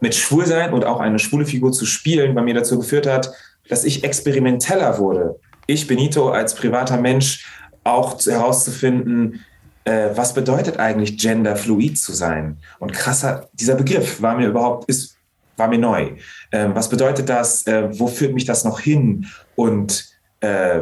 mit 0.00 0.14
Schwulsein 0.14 0.72
und 0.72 0.84
auch 0.84 1.00
eine 1.00 1.18
schwule 1.18 1.46
Figur 1.46 1.72
zu 1.72 1.86
spielen 1.86 2.34
bei 2.34 2.42
mir 2.42 2.54
dazu 2.54 2.78
geführt 2.78 3.06
hat, 3.06 3.32
dass 3.68 3.84
ich 3.84 4.04
experimenteller 4.04 4.98
wurde. 4.98 5.38
Ich, 5.66 5.86
Benito, 5.86 6.30
als 6.30 6.54
privater 6.54 6.96
Mensch 6.96 7.46
auch 7.84 8.18
herauszufinden, 8.24 9.44
äh, 9.84 10.10
was 10.14 10.34
bedeutet 10.34 10.78
eigentlich 10.78 11.18
genderfluid 11.18 11.98
zu 11.98 12.12
sein? 12.12 12.58
Und 12.78 12.92
krasser, 12.92 13.48
dieser 13.52 13.74
Begriff 13.74 14.20
war 14.22 14.36
mir 14.36 14.48
überhaupt, 14.48 14.88
ist, 14.88 15.16
war 15.56 15.68
mir 15.68 15.78
neu. 15.78 16.12
Ähm, 16.52 16.74
was 16.74 16.88
bedeutet 16.88 17.28
das? 17.28 17.66
Äh, 17.66 17.88
wo 17.98 18.06
führt 18.06 18.34
mich 18.34 18.44
das 18.44 18.64
noch 18.64 18.80
hin? 18.80 19.26
Und 19.56 20.08
äh, 20.40 20.80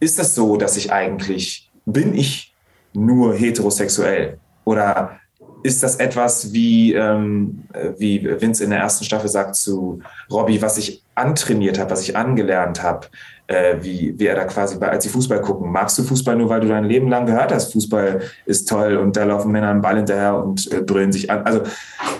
ist 0.00 0.18
das 0.18 0.34
so, 0.34 0.56
dass 0.56 0.76
ich 0.76 0.92
eigentlich, 0.92 1.70
bin 1.84 2.14
ich 2.14 2.54
nur 2.92 3.34
heterosexuell? 3.34 4.38
Oder 4.64 5.20
ist 5.66 5.82
das 5.82 5.96
etwas, 5.96 6.52
wie, 6.52 6.94
ähm, 6.94 7.64
wie 7.98 8.24
Vince 8.40 8.64
in 8.64 8.70
der 8.70 8.78
ersten 8.78 9.04
Staffel 9.04 9.28
sagt 9.28 9.56
zu 9.56 10.00
Robbie, 10.30 10.62
was 10.62 10.78
ich 10.78 11.02
antrainiert 11.14 11.78
habe, 11.78 11.90
was 11.90 12.02
ich 12.02 12.16
angelernt 12.16 12.82
habe? 12.82 13.08
äh, 13.46 13.76
wie, 13.80 14.18
wie 14.18 14.26
er 14.26 14.34
da 14.34 14.44
quasi 14.44 14.78
bei, 14.78 14.88
als 14.88 15.04
sie 15.04 15.10
Fußball 15.10 15.40
gucken. 15.40 15.70
Magst 15.70 15.98
du 15.98 16.02
Fußball 16.02 16.36
nur, 16.36 16.48
weil 16.48 16.60
du 16.60 16.68
dein 16.68 16.84
Leben 16.84 17.08
lang 17.08 17.26
gehört 17.26 17.52
hast, 17.52 17.72
Fußball 17.72 18.22
ist 18.44 18.68
toll 18.68 18.96
und 18.96 19.16
da 19.16 19.24
laufen 19.24 19.52
Männer 19.52 19.70
einen 19.70 19.82
Ball 19.82 19.96
hinterher 19.96 20.36
und 20.36 20.70
äh, 20.72 20.80
brüllen 20.80 21.12
sich 21.12 21.30
an. 21.30 21.44
Also 21.44 21.62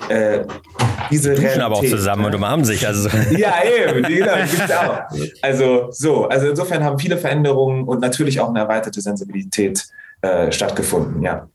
äh, 0.09 0.45
diese 1.11 1.35
die 1.35 1.41
Realität, 1.41 1.63
aber 1.63 1.77
auch 1.77 1.85
zusammen 1.85 2.27
und 2.27 2.35
umarmen 2.35 2.65
sich. 2.65 2.87
Also. 2.87 3.09
ja, 3.37 3.55
eben, 3.65 4.03
genau, 4.03 4.35
gibt's 4.37 4.73
auch. 4.73 5.03
Also 5.43 5.89
so, 5.91 6.27
also 6.27 6.49
insofern 6.49 6.83
haben 6.85 6.99
viele 6.99 7.17
Veränderungen 7.17 7.85
und 7.85 8.01
natürlich 8.01 8.41
auch 8.41 8.49
eine 8.49 8.61
erweiterte 8.61 9.01
Sensibilität 9.01 9.85
äh, 10.23 10.51
stattgefunden, 10.51 11.23
ja. 11.23 11.49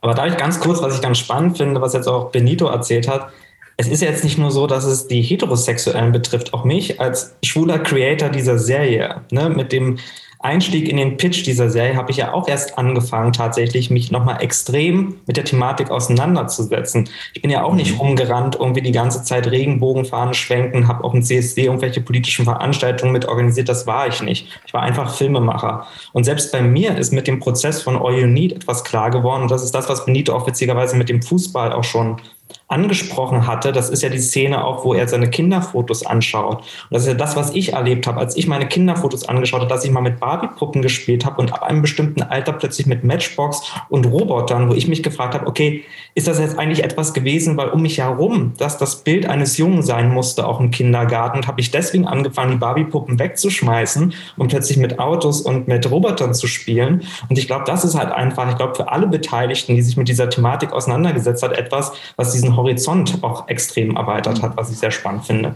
Aber 0.00 0.14
da 0.14 0.26
ich 0.26 0.36
ganz 0.36 0.60
kurz, 0.60 0.82
was 0.82 0.94
ich 0.94 1.02
ganz 1.02 1.18
spannend 1.18 1.56
finde, 1.58 1.80
was 1.80 1.94
jetzt 1.94 2.08
auch 2.08 2.30
Benito 2.30 2.66
erzählt 2.66 3.08
hat, 3.08 3.30
es 3.76 3.88
ist 3.88 4.00
jetzt 4.00 4.24
nicht 4.24 4.38
nur 4.38 4.50
so, 4.50 4.66
dass 4.66 4.84
es 4.84 5.06
die 5.06 5.20
Heterosexuellen 5.20 6.12
betrifft, 6.12 6.54
auch 6.54 6.64
mich 6.64 6.98
als 7.00 7.36
schwuler 7.42 7.78
Creator 7.78 8.30
dieser 8.30 8.58
Serie, 8.58 9.22
ne, 9.30 9.50
mit 9.50 9.72
dem 9.72 9.98
Einstieg 10.38 10.88
in 10.88 10.96
den 10.96 11.16
Pitch 11.16 11.46
dieser 11.46 11.70
Serie 11.70 11.96
habe 11.96 12.10
ich 12.10 12.18
ja 12.18 12.32
auch 12.32 12.48
erst 12.48 12.78
angefangen, 12.78 13.32
tatsächlich 13.32 13.90
mich 13.90 14.10
nochmal 14.10 14.42
extrem 14.42 15.16
mit 15.26 15.36
der 15.36 15.44
Thematik 15.44 15.90
auseinanderzusetzen. 15.90 17.08
Ich 17.34 17.42
bin 17.42 17.50
ja 17.50 17.62
auch 17.62 17.74
nicht 17.74 17.94
mhm. 17.94 18.00
rumgerannt, 18.00 18.56
irgendwie 18.56 18.82
die 18.82 18.92
ganze 18.92 19.22
Zeit 19.24 19.50
Regenbogenfahnen 19.50 20.34
schwenken, 20.34 20.88
habe 20.88 21.04
auch 21.04 21.14
im 21.14 21.22
CSD 21.22 21.64
irgendwelche 21.64 22.00
politischen 22.00 22.44
Veranstaltungen 22.44 23.12
mit 23.12 23.26
organisiert, 23.26 23.68
das 23.68 23.86
war 23.86 24.06
ich 24.08 24.22
nicht. 24.22 24.48
Ich 24.66 24.74
war 24.74 24.82
einfach 24.82 25.14
Filmemacher. 25.14 25.86
Und 26.12 26.24
selbst 26.24 26.52
bei 26.52 26.62
mir 26.62 26.96
ist 26.96 27.12
mit 27.12 27.26
dem 27.26 27.40
Prozess 27.40 27.82
von 27.82 27.96
All 27.96 28.18
You 28.18 28.26
Need 28.26 28.52
etwas 28.52 28.84
klar 28.84 29.10
geworden. 29.10 29.42
Und 29.42 29.50
das 29.50 29.62
ist 29.62 29.74
das, 29.74 29.88
was 29.88 30.04
Benito 30.04 30.34
auch 30.34 30.46
witzigerweise 30.46 30.96
mit 30.96 31.08
dem 31.08 31.22
Fußball 31.22 31.72
auch 31.72 31.84
schon 31.84 32.20
angesprochen 32.68 33.46
hatte, 33.46 33.72
das 33.72 33.90
ist 33.90 34.02
ja 34.02 34.08
die 34.08 34.18
Szene 34.18 34.64
auch, 34.64 34.84
wo 34.84 34.94
er 34.94 35.06
seine 35.06 35.30
Kinderfotos 35.30 36.04
anschaut. 36.04 36.58
Und 36.58 36.90
das 36.90 37.02
ist 37.02 37.08
ja 37.08 37.14
das, 37.14 37.36
was 37.36 37.54
ich 37.54 37.72
erlebt 37.74 38.06
habe, 38.06 38.18
als 38.18 38.36
ich 38.36 38.48
meine 38.48 38.66
Kinderfotos 38.66 39.28
angeschaut 39.28 39.60
habe, 39.60 39.70
dass 39.70 39.84
ich 39.84 39.90
mal 39.90 40.00
mit 40.00 40.18
Barbie-Puppen 40.18 40.82
gespielt 40.82 41.24
habe 41.24 41.40
und 41.40 41.52
ab 41.52 41.62
einem 41.62 41.82
bestimmten 41.82 42.22
Alter 42.22 42.52
plötzlich 42.52 42.86
mit 42.86 43.04
Matchbox 43.04 43.62
und 43.88 44.06
Robotern, 44.06 44.68
wo 44.68 44.74
ich 44.74 44.88
mich 44.88 45.02
gefragt 45.02 45.34
habe, 45.34 45.46
okay, 45.46 45.84
ist 46.14 46.26
das 46.26 46.38
jetzt 46.38 46.58
eigentlich 46.58 46.82
etwas 46.82 47.14
gewesen, 47.14 47.56
weil 47.56 47.68
um 47.68 47.82
mich 47.82 47.98
herum 47.98 48.54
dass 48.58 48.78
das 48.78 48.96
Bild 48.96 49.26
eines 49.26 49.56
Jungen 49.56 49.82
sein 49.82 50.10
musste, 50.12 50.46
auch 50.46 50.60
im 50.60 50.70
Kindergarten, 50.70 51.38
und 51.38 51.46
habe 51.46 51.60
ich 51.60 51.70
deswegen 51.70 52.06
angefangen, 52.06 52.52
die 52.52 52.58
Barbie-Puppen 52.58 53.18
wegzuschmeißen 53.18 54.14
und 54.36 54.48
plötzlich 54.48 54.78
mit 54.78 54.98
Autos 54.98 55.40
und 55.40 55.68
mit 55.68 55.88
Robotern 55.90 56.34
zu 56.34 56.46
spielen. 56.46 57.02
Und 57.28 57.38
ich 57.38 57.46
glaube, 57.46 57.64
das 57.66 57.84
ist 57.84 57.96
halt 57.96 58.12
einfach, 58.12 58.48
ich 58.50 58.56
glaube, 58.56 58.74
für 58.74 58.90
alle 58.90 59.06
Beteiligten, 59.06 59.74
die 59.74 59.82
sich 59.82 59.96
mit 59.96 60.08
dieser 60.08 60.28
Thematik 60.28 60.72
auseinandergesetzt 60.72 61.42
hat, 61.42 61.52
etwas, 61.52 61.92
was 62.16 62.32
diesen 62.32 62.55
Horizont 62.56 63.18
auch 63.22 63.48
extrem 63.48 63.96
erweitert 63.96 64.42
hat, 64.42 64.56
was 64.56 64.70
ich 64.70 64.78
sehr 64.78 64.90
spannend 64.90 65.24
finde. 65.24 65.54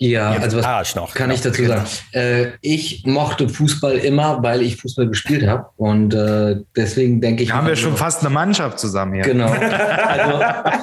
Ja, 0.00 0.30
also 0.30 0.58
was 0.58 0.64
Arsch 0.64 0.94
noch. 0.94 1.12
kann 1.12 1.32
ich 1.32 1.40
dazu 1.40 1.64
sagen? 1.64 1.82
Äh, 2.12 2.52
ich 2.60 3.02
mochte 3.04 3.48
Fußball 3.48 3.96
immer, 3.96 4.40
weil 4.44 4.62
ich 4.62 4.76
Fußball 4.76 5.08
gespielt 5.08 5.44
habe 5.48 5.66
und 5.76 6.14
äh, 6.14 6.56
deswegen 6.76 7.20
denke 7.20 7.42
ich. 7.42 7.48
Da 7.48 7.56
haben 7.56 7.66
wir 7.66 7.74
schon 7.74 7.96
fast 7.96 8.20
eine 8.20 8.30
Mannschaft 8.30 8.78
zusammen 8.78 9.14
hier. 9.14 9.24
Genau. 9.24 9.52
Also, 10.08 10.40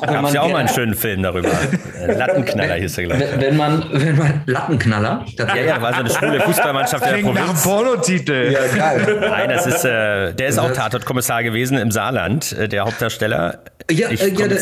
wenn 0.07 0.21
man 0.21 0.33
ja 0.33 0.41
auch 0.41 0.51
mal 0.51 0.59
einen 0.59 0.69
schönen 0.69 0.93
Film 0.93 1.23
darüber. 1.23 1.49
Äh, 1.95 2.13
Lattenknaller 2.13 2.75
hieß 2.75 2.97
er 2.97 3.03
gleich. 3.05 3.23
Wenn 3.37 3.55
man, 3.55 3.85
wenn 3.91 4.17
man 4.17 4.41
Lattenknaller. 4.45 5.25
Ja, 5.37 5.55
ja, 5.55 5.81
war 5.81 5.93
so 5.93 5.99
eine 6.01 6.09
schwule 6.09 6.41
Fußballmannschaft 6.41 7.05
der 7.05 7.17
Provinz. 7.17 7.47
Nach 7.47 7.63
Pornotitel. 7.63 8.51
Ja, 8.51 8.75
geil. 8.75 9.17
Nein, 9.21 9.49
das 9.49 9.65
ist, 9.65 9.85
äh, 9.85 10.33
der 10.33 10.47
ist 10.47 10.59
auch 10.59 10.71
Tatortkommissar 10.71 11.41
gewesen 11.41 11.77
im 11.77 11.91
Saarland, 11.91 12.51
äh, 12.51 12.67
der 12.67 12.83
Hauptdarsteller. 12.83 13.59
Ja, 13.91 14.09
ich 14.09 14.21
äh, 14.21 14.29
ja, 14.29 14.47
der, 14.47 14.59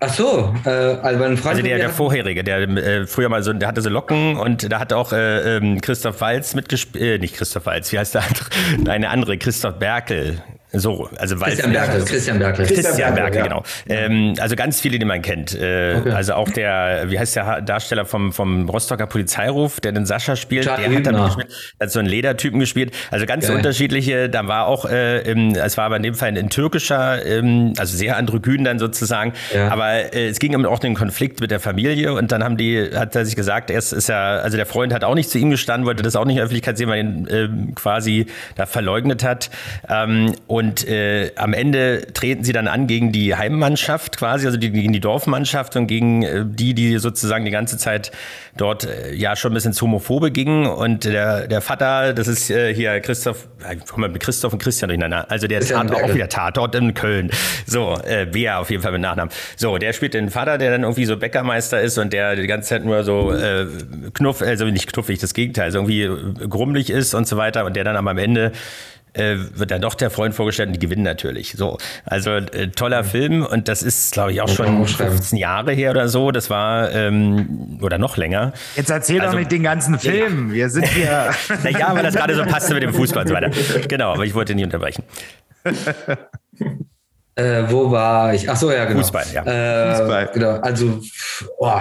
Ach 0.00 0.14
so, 0.14 0.54
äh, 0.64 0.70
also 0.70 1.18
mein 1.18 1.36
Freund. 1.36 1.56
Also 1.56 1.62
der, 1.62 1.78
der 1.78 1.90
vorherige, 1.90 2.44
der 2.44 2.60
äh, 2.60 3.06
früher 3.06 3.28
mal 3.28 3.42
so, 3.42 3.52
der 3.52 3.66
hatte 3.66 3.82
so 3.82 3.90
Locken 3.90 4.36
und 4.36 4.70
da 4.70 4.78
hat 4.78 4.92
auch 4.92 5.12
äh, 5.12 5.56
ähm, 5.56 5.80
Christoph 5.80 6.20
Walz 6.20 6.54
mitgespielt, 6.54 7.02
äh, 7.02 7.18
nicht 7.18 7.34
Christoph 7.34 7.66
Walz, 7.66 7.90
wie 7.90 7.98
heißt 7.98 8.14
der 8.14 8.22
andere? 8.22 8.46
Nein, 8.84 9.04
andere, 9.04 9.38
Christoph 9.38 9.80
Berkel 9.80 10.40
so, 10.72 11.08
also 11.16 11.36
Christian 11.36 11.72
Berkel, 11.72 12.04
Christian 12.04 12.38
Berkel. 12.38 12.66
Christian 12.66 13.14
Berkel, 13.14 13.42
genau. 13.42 13.62
Ähm, 13.88 14.34
also 14.38 14.54
ganz 14.54 14.80
viele, 14.80 14.98
die 14.98 15.06
man 15.06 15.22
kennt. 15.22 15.54
Äh, 15.54 15.96
okay. 15.98 16.10
Also 16.10 16.34
auch 16.34 16.50
der, 16.50 17.04
wie 17.08 17.18
heißt 17.18 17.36
der 17.36 17.62
Darsteller 17.62 18.04
vom, 18.04 18.32
vom 18.32 18.68
Rostocker 18.68 19.06
Polizeiruf, 19.06 19.80
der 19.80 19.92
den 19.92 20.04
Sascha 20.04 20.36
spielt, 20.36 20.64
Charlie 20.64 21.02
der 21.02 21.14
hat, 21.14 21.36
hat 21.80 21.90
so 21.90 21.98
einen 21.98 22.08
Ledertypen 22.08 22.60
gespielt. 22.60 22.92
Also 23.10 23.24
ganz 23.24 23.46
Geil. 23.46 23.56
unterschiedliche. 23.56 24.28
Da 24.28 24.46
war 24.46 24.66
auch, 24.66 24.84
äh, 24.84 25.22
im, 25.30 25.54
es 25.54 25.78
war 25.78 25.86
aber 25.86 25.96
in 25.96 26.02
dem 26.02 26.14
Fall 26.14 26.36
ein 26.36 26.50
türkischer, 26.50 27.24
ähm, 27.24 27.72
also 27.78 27.96
sehr 27.96 28.18
androgyn 28.18 28.64
dann 28.64 28.78
sozusagen. 28.78 29.32
Ja. 29.54 29.68
Aber 29.68 30.14
äh, 30.14 30.28
es 30.28 30.38
ging 30.38 30.54
um 30.54 30.66
auch 30.66 30.80
den 30.80 30.94
Konflikt 30.94 31.40
mit 31.40 31.50
der 31.50 31.60
Familie 31.60 32.12
und 32.12 32.30
dann 32.30 32.44
haben 32.44 32.58
die, 32.58 32.90
hat 32.94 33.16
er 33.16 33.24
sich 33.24 33.36
gesagt, 33.36 33.70
erst 33.70 33.94
ist 33.94 34.10
ja, 34.10 34.36
also 34.36 34.58
der 34.58 34.66
Freund 34.66 34.92
hat 34.92 35.02
auch 35.02 35.14
nicht 35.14 35.30
zu 35.30 35.38
ihm 35.38 35.50
gestanden, 35.50 35.86
wollte 35.86 36.02
das 36.02 36.14
auch 36.14 36.26
nicht 36.26 36.34
in 36.34 36.36
der 36.36 36.44
Öffentlichkeit 36.44 36.76
sehen, 36.76 36.88
weil 36.90 36.98
er 36.98 37.04
ihn 37.04 37.26
äh, 37.70 37.72
quasi 37.74 38.26
da 38.56 38.66
verleugnet 38.66 39.24
hat. 39.24 39.48
Ähm, 39.88 40.34
und 40.46 40.57
äh, 40.88 41.32
am 41.36 41.52
Ende 41.52 42.06
treten 42.12 42.44
sie 42.44 42.52
dann 42.52 42.68
an 42.68 42.86
gegen 42.86 43.12
die 43.12 43.34
Heimmannschaft 43.34 44.18
quasi, 44.18 44.46
also 44.46 44.58
die, 44.58 44.70
gegen 44.70 44.92
die 44.92 45.00
Dorfmannschaft 45.00 45.76
und 45.76 45.86
gegen 45.86 46.22
äh, 46.22 46.44
die, 46.46 46.74
die 46.74 46.98
sozusagen 46.98 47.44
die 47.44 47.50
ganze 47.50 47.76
Zeit 47.76 48.12
dort 48.56 48.84
äh, 48.84 49.14
ja 49.14 49.36
schon 49.36 49.52
ein 49.52 49.54
bisschen 49.54 49.70
ins 49.70 49.82
Homophobe 49.82 50.30
gingen. 50.30 50.66
Und 50.66 51.04
der, 51.04 51.46
der 51.46 51.60
Vater, 51.60 52.12
das 52.12 52.28
ist 52.28 52.50
äh, 52.50 52.74
hier 52.74 53.00
Christoph, 53.00 53.48
ich 53.72 53.86
komme 53.86 54.08
mit 54.08 54.22
Christoph 54.22 54.52
und 54.52 54.62
Christian 54.62 54.88
durcheinander. 54.88 55.30
Also 55.30 55.46
der 55.46 55.60
Tat, 55.60 55.90
auch 55.92 56.14
wieder 56.14 56.28
Tatort 56.28 56.74
in 56.74 56.94
Köln. 56.94 57.30
So, 57.66 57.98
äh, 58.04 58.26
Bea 58.26 58.58
auf 58.58 58.70
jeden 58.70 58.82
Fall 58.82 58.92
mit 58.92 59.00
Nachnamen. 59.00 59.32
So, 59.56 59.78
der 59.78 59.92
spielt 59.92 60.14
den 60.14 60.30
Vater, 60.30 60.58
der 60.58 60.70
dann 60.70 60.82
irgendwie 60.82 61.04
so 61.04 61.16
Bäckermeister 61.16 61.80
ist 61.80 61.98
und 61.98 62.12
der 62.12 62.36
die 62.36 62.46
ganze 62.46 62.70
Zeit 62.70 62.84
nur 62.84 63.04
so 63.04 63.32
äh, 63.32 63.66
knuff, 64.14 64.42
also 64.42 64.64
nicht 64.66 64.92
knuffig, 64.92 65.18
das 65.18 65.34
Gegenteil, 65.34 65.66
also 65.66 65.78
irgendwie 65.78 66.08
grummelig 66.48 66.90
ist 66.90 67.14
und 67.14 67.26
so 67.26 67.36
weiter 67.36 67.64
und 67.64 67.76
der 67.76 67.84
dann 67.84 67.96
aber 67.96 68.10
am 68.10 68.18
Ende 68.18 68.52
äh, 69.18 69.36
wird 69.58 69.70
dann 69.70 69.80
doch 69.80 69.94
der 69.94 70.10
Freund 70.10 70.34
vorgestellt 70.34 70.68
und 70.68 70.74
die 70.74 70.78
gewinnen 70.78 71.02
natürlich. 71.02 71.52
So, 71.52 71.78
also 72.04 72.30
äh, 72.30 72.68
toller 72.68 73.04
Film 73.04 73.44
und 73.44 73.68
das 73.68 73.82
ist, 73.82 74.12
glaube 74.12 74.32
ich, 74.32 74.40
auch 74.40 74.48
schon 74.48 74.86
15 74.86 75.38
Jahre 75.38 75.72
her 75.72 75.90
oder 75.90 76.08
so. 76.08 76.30
Das 76.30 76.50
war 76.50 76.92
ähm, 76.92 77.78
oder 77.82 77.98
noch 77.98 78.16
länger. 78.16 78.52
Jetzt 78.76 78.90
erzähl 78.90 79.20
also, 79.20 79.32
doch 79.32 79.38
nicht 79.38 79.52
den 79.52 79.62
ganzen 79.62 79.98
Film. 79.98 80.52
Wir 80.52 80.70
sind 80.70 80.86
hier. 80.88 81.30
naja, 81.62 81.94
weil 81.94 82.02
das 82.02 82.14
gerade 82.14 82.34
so 82.34 82.44
passte 82.44 82.74
mit 82.74 82.82
dem 82.82 82.94
Fußball 82.94 83.22
und 83.22 83.28
so 83.28 83.34
weiter. 83.34 83.50
Genau, 83.88 84.12
aber 84.12 84.24
ich 84.24 84.34
wollte 84.34 84.54
nicht 84.54 84.64
unterbrechen. 84.64 85.04
Äh, 87.38 87.70
wo 87.70 87.88
war 87.92 88.34
ich? 88.34 88.50
Ach 88.50 88.56
so, 88.56 88.72
ja, 88.72 88.84
genau. 88.84 88.98
Fußball, 88.98 89.24
ja. 89.32 89.44
Äh, 89.44 89.94
Fußball. 89.94 90.30
Genau, 90.34 90.50
also 90.56 91.00
oh, 91.58 91.80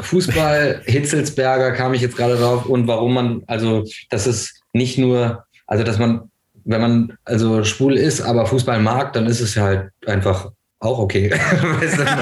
Fußball, 0.00 0.82
Hitzelsberger 0.84 1.72
kam 1.72 1.94
ich 1.94 2.00
jetzt 2.00 2.16
gerade 2.16 2.36
drauf 2.36 2.66
und 2.66 2.86
warum 2.86 3.14
man, 3.14 3.42
also 3.48 3.84
das 4.10 4.28
ist 4.28 4.62
nicht 4.72 4.96
nur, 4.96 5.44
also 5.66 5.82
dass 5.82 5.98
man, 5.98 6.30
wenn 6.64 6.80
man 6.80 7.18
also 7.24 7.64
schwul 7.64 7.96
ist, 7.96 8.20
aber 8.20 8.46
Fußball 8.46 8.80
mag, 8.80 9.12
dann 9.12 9.26
ist 9.26 9.40
es 9.40 9.54
ja 9.54 9.64
halt 9.64 9.90
einfach 10.06 10.50
auch 10.84 10.98
okay. 10.98 11.32
also, 11.80 12.02
äh, 12.02 12.16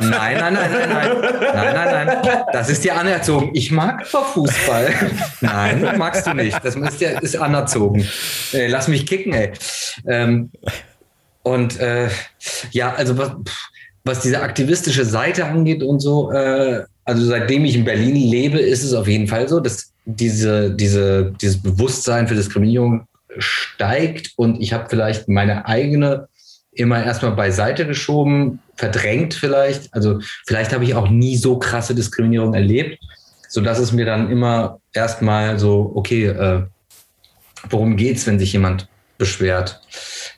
nein, 0.00 0.38
nein, 0.38 0.38
nein, 0.38 0.54
nein, 0.54 0.54
nein, 0.54 1.10
nein, 1.42 1.74
nein, 1.74 2.06
nein. 2.06 2.42
Das 2.52 2.70
ist 2.70 2.84
dir 2.84 2.96
anerzogen. 2.96 3.50
Ich 3.54 3.72
mag 3.72 4.08
doch 4.12 4.26
Fußball. 4.26 4.94
nein, 5.40 5.94
magst 5.98 6.26
du 6.26 6.34
nicht. 6.34 6.58
Das 6.62 6.76
ist, 6.76 7.00
ja, 7.00 7.18
ist 7.18 7.36
anerzogen. 7.36 8.06
Äh, 8.52 8.68
lass 8.68 8.86
mich 8.88 9.04
kicken, 9.06 9.32
ey. 9.32 9.52
Ähm, 10.06 10.50
und 11.42 11.80
äh, 11.80 12.08
ja, 12.70 12.94
also 12.94 13.18
was, 13.18 13.32
was 14.04 14.20
diese 14.20 14.40
aktivistische 14.40 15.04
Seite 15.04 15.44
angeht 15.46 15.82
und 15.82 16.00
so, 16.00 16.30
äh, 16.30 16.84
also 17.04 17.24
seitdem 17.24 17.64
ich 17.64 17.74
in 17.74 17.84
Berlin 17.84 18.14
lebe, 18.14 18.60
ist 18.60 18.84
es 18.84 18.94
auf 18.94 19.08
jeden 19.08 19.26
Fall 19.26 19.48
so, 19.48 19.60
dass 19.60 19.92
diese, 20.08 20.70
diese, 20.70 21.32
dieses 21.40 21.62
Bewusstsein 21.62 22.28
für 22.28 22.34
Diskriminierung 22.34 23.06
steigt 23.36 24.32
und 24.36 24.60
ich 24.60 24.72
habe 24.72 24.86
vielleicht 24.88 25.28
meine 25.28 25.66
eigene 25.66 26.28
immer 26.72 27.04
erstmal 27.04 27.32
beiseite 27.32 27.86
geschoben, 27.86 28.60
verdrängt 28.74 29.34
vielleicht. 29.34 29.92
Also 29.92 30.20
vielleicht 30.46 30.72
habe 30.72 30.84
ich 30.84 30.94
auch 30.94 31.10
nie 31.10 31.36
so 31.36 31.58
krasse 31.58 31.94
Diskriminierung 31.94 32.54
erlebt, 32.54 32.98
sodass 33.48 33.78
es 33.78 33.92
mir 33.92 34.06
dann 34.06 34.30
immer 34.30 34.80
erstmal 34.92 35.58
so, 35.58 35.92
okay, 35.94 36.26
äh, 36.26 36.62
worum 37.68 37.96
geht's, 37.96 38.26
wenn 38.26 38.38
sich 38.38 38.52
jemand 38.52 38.88
beschwert? 39.18 39.82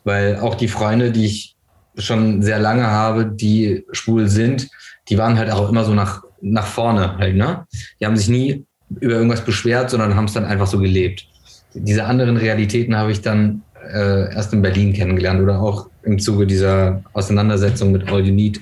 Weil 0.02 0.40
auch 0.40 0.56
die 0.56 0.68
Freunde, 0.68 1.12
die 1.12 1.26
ich 1.26 1.56
schon 1.96 2.42
sehr 2.42 2.58
lange 2.58 2.86
habe, 2.86 3.26
die 3.26 3.84
schwul 3.92 4.28
sind, 4.28 4.68
die 5.08 5.18
waren 5.18 5.38
halt 5.38 5.50
auch 5.50 5.68
immer 5.68 5.84
so 5.84 5.94
nach, 5.94 6.24
nach 6.40 6.66
vorne 6.66 7.18
halt, 7.18 7.36
ne? 7.36 7.66
Die 8.00 8.06
haben 8.06 8.16
sich 8.16 8.28
nie 8.28 8.66
über 8.99 9.14
irgendwas 9.14 9.45
beschwert, 9.45 9.91
sondern 9.91 10.16
haben 10.16 10.24
es 10.24 10.32
dann 10.32 10.45
einfach 10.45 10.66
so 10.66 10.78
gelebt. 10.78 11.26
Diese 11.74 12.05
anderen 12.05 12.36
Realitäten 12.36 12.97
habe 12.97 13.12
ich 13.12 13.20
dann 13.20 13.62
äh, 13.93 14.34
erst 14.34 14.53
in 14.53 14.62
Berlin 14.62 14.93
kennengelernt 14.93 15.41
oder 15.41 15.61
auch 15.61 15.88
im 16.03 16.18
Zuge 16.18 16.47
dieser 16.47 17.03
Auseinandersetzung 17.12 17.93
mit 17.93 18.11
All 18.11 18.24
You 18.24 18.34
Need, 18.34 18.61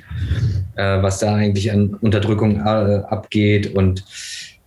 äh, 0.77 1.03
was 1.03 1.19
da 1.19 1.35
eigentlich 1.35 1.71
an 1.73 1.95
Unterdrückung 2.01 2.61
äh, 2.61 3.03
abgeht 3.09 3.75
und 3.75 4.05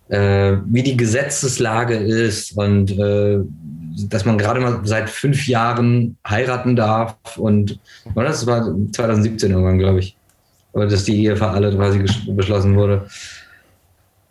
äh, 0.08 0.56
wie 0.66 0.82
die 0.82 0.96
Gesetzeslage 0.96 1.94
ist 1.94 2.56
und 2.56 2.98
äh, 2.98 3.38
dass 4.08 4.24
man 4.24 4.38
gerade 4.38 4.60
mal 4.60 4.80
seit 4.84 5.10
fünf 5.10 5.46
Jahren 5.46 6.16
heiraten 6.26 6.76
darf 6.76 7.16
und 7.36 7.78
das 8.14 8.46
war 8.46 8.64
2017 8.92 9.50
irgendwann, 9.50 9.78
glaube 9.78 10.00
ich. 10.00 10.16
Dass 10.72 11.04
die 11.04 11.22
Ehe 11.22 11.36
für 11.36 11.48
alle 11.48 11.74
quasi 11.74 12.02
beschlossen 12.28 12.74
wurde 12.76 13.06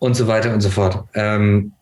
und 0.01 0.15
so 0.15 0.27
weiter 0.27 0.51
und 0.51 0.61
so 0.61 0.69
fort. 0.69 1.03
Ähm, 1.13 1.73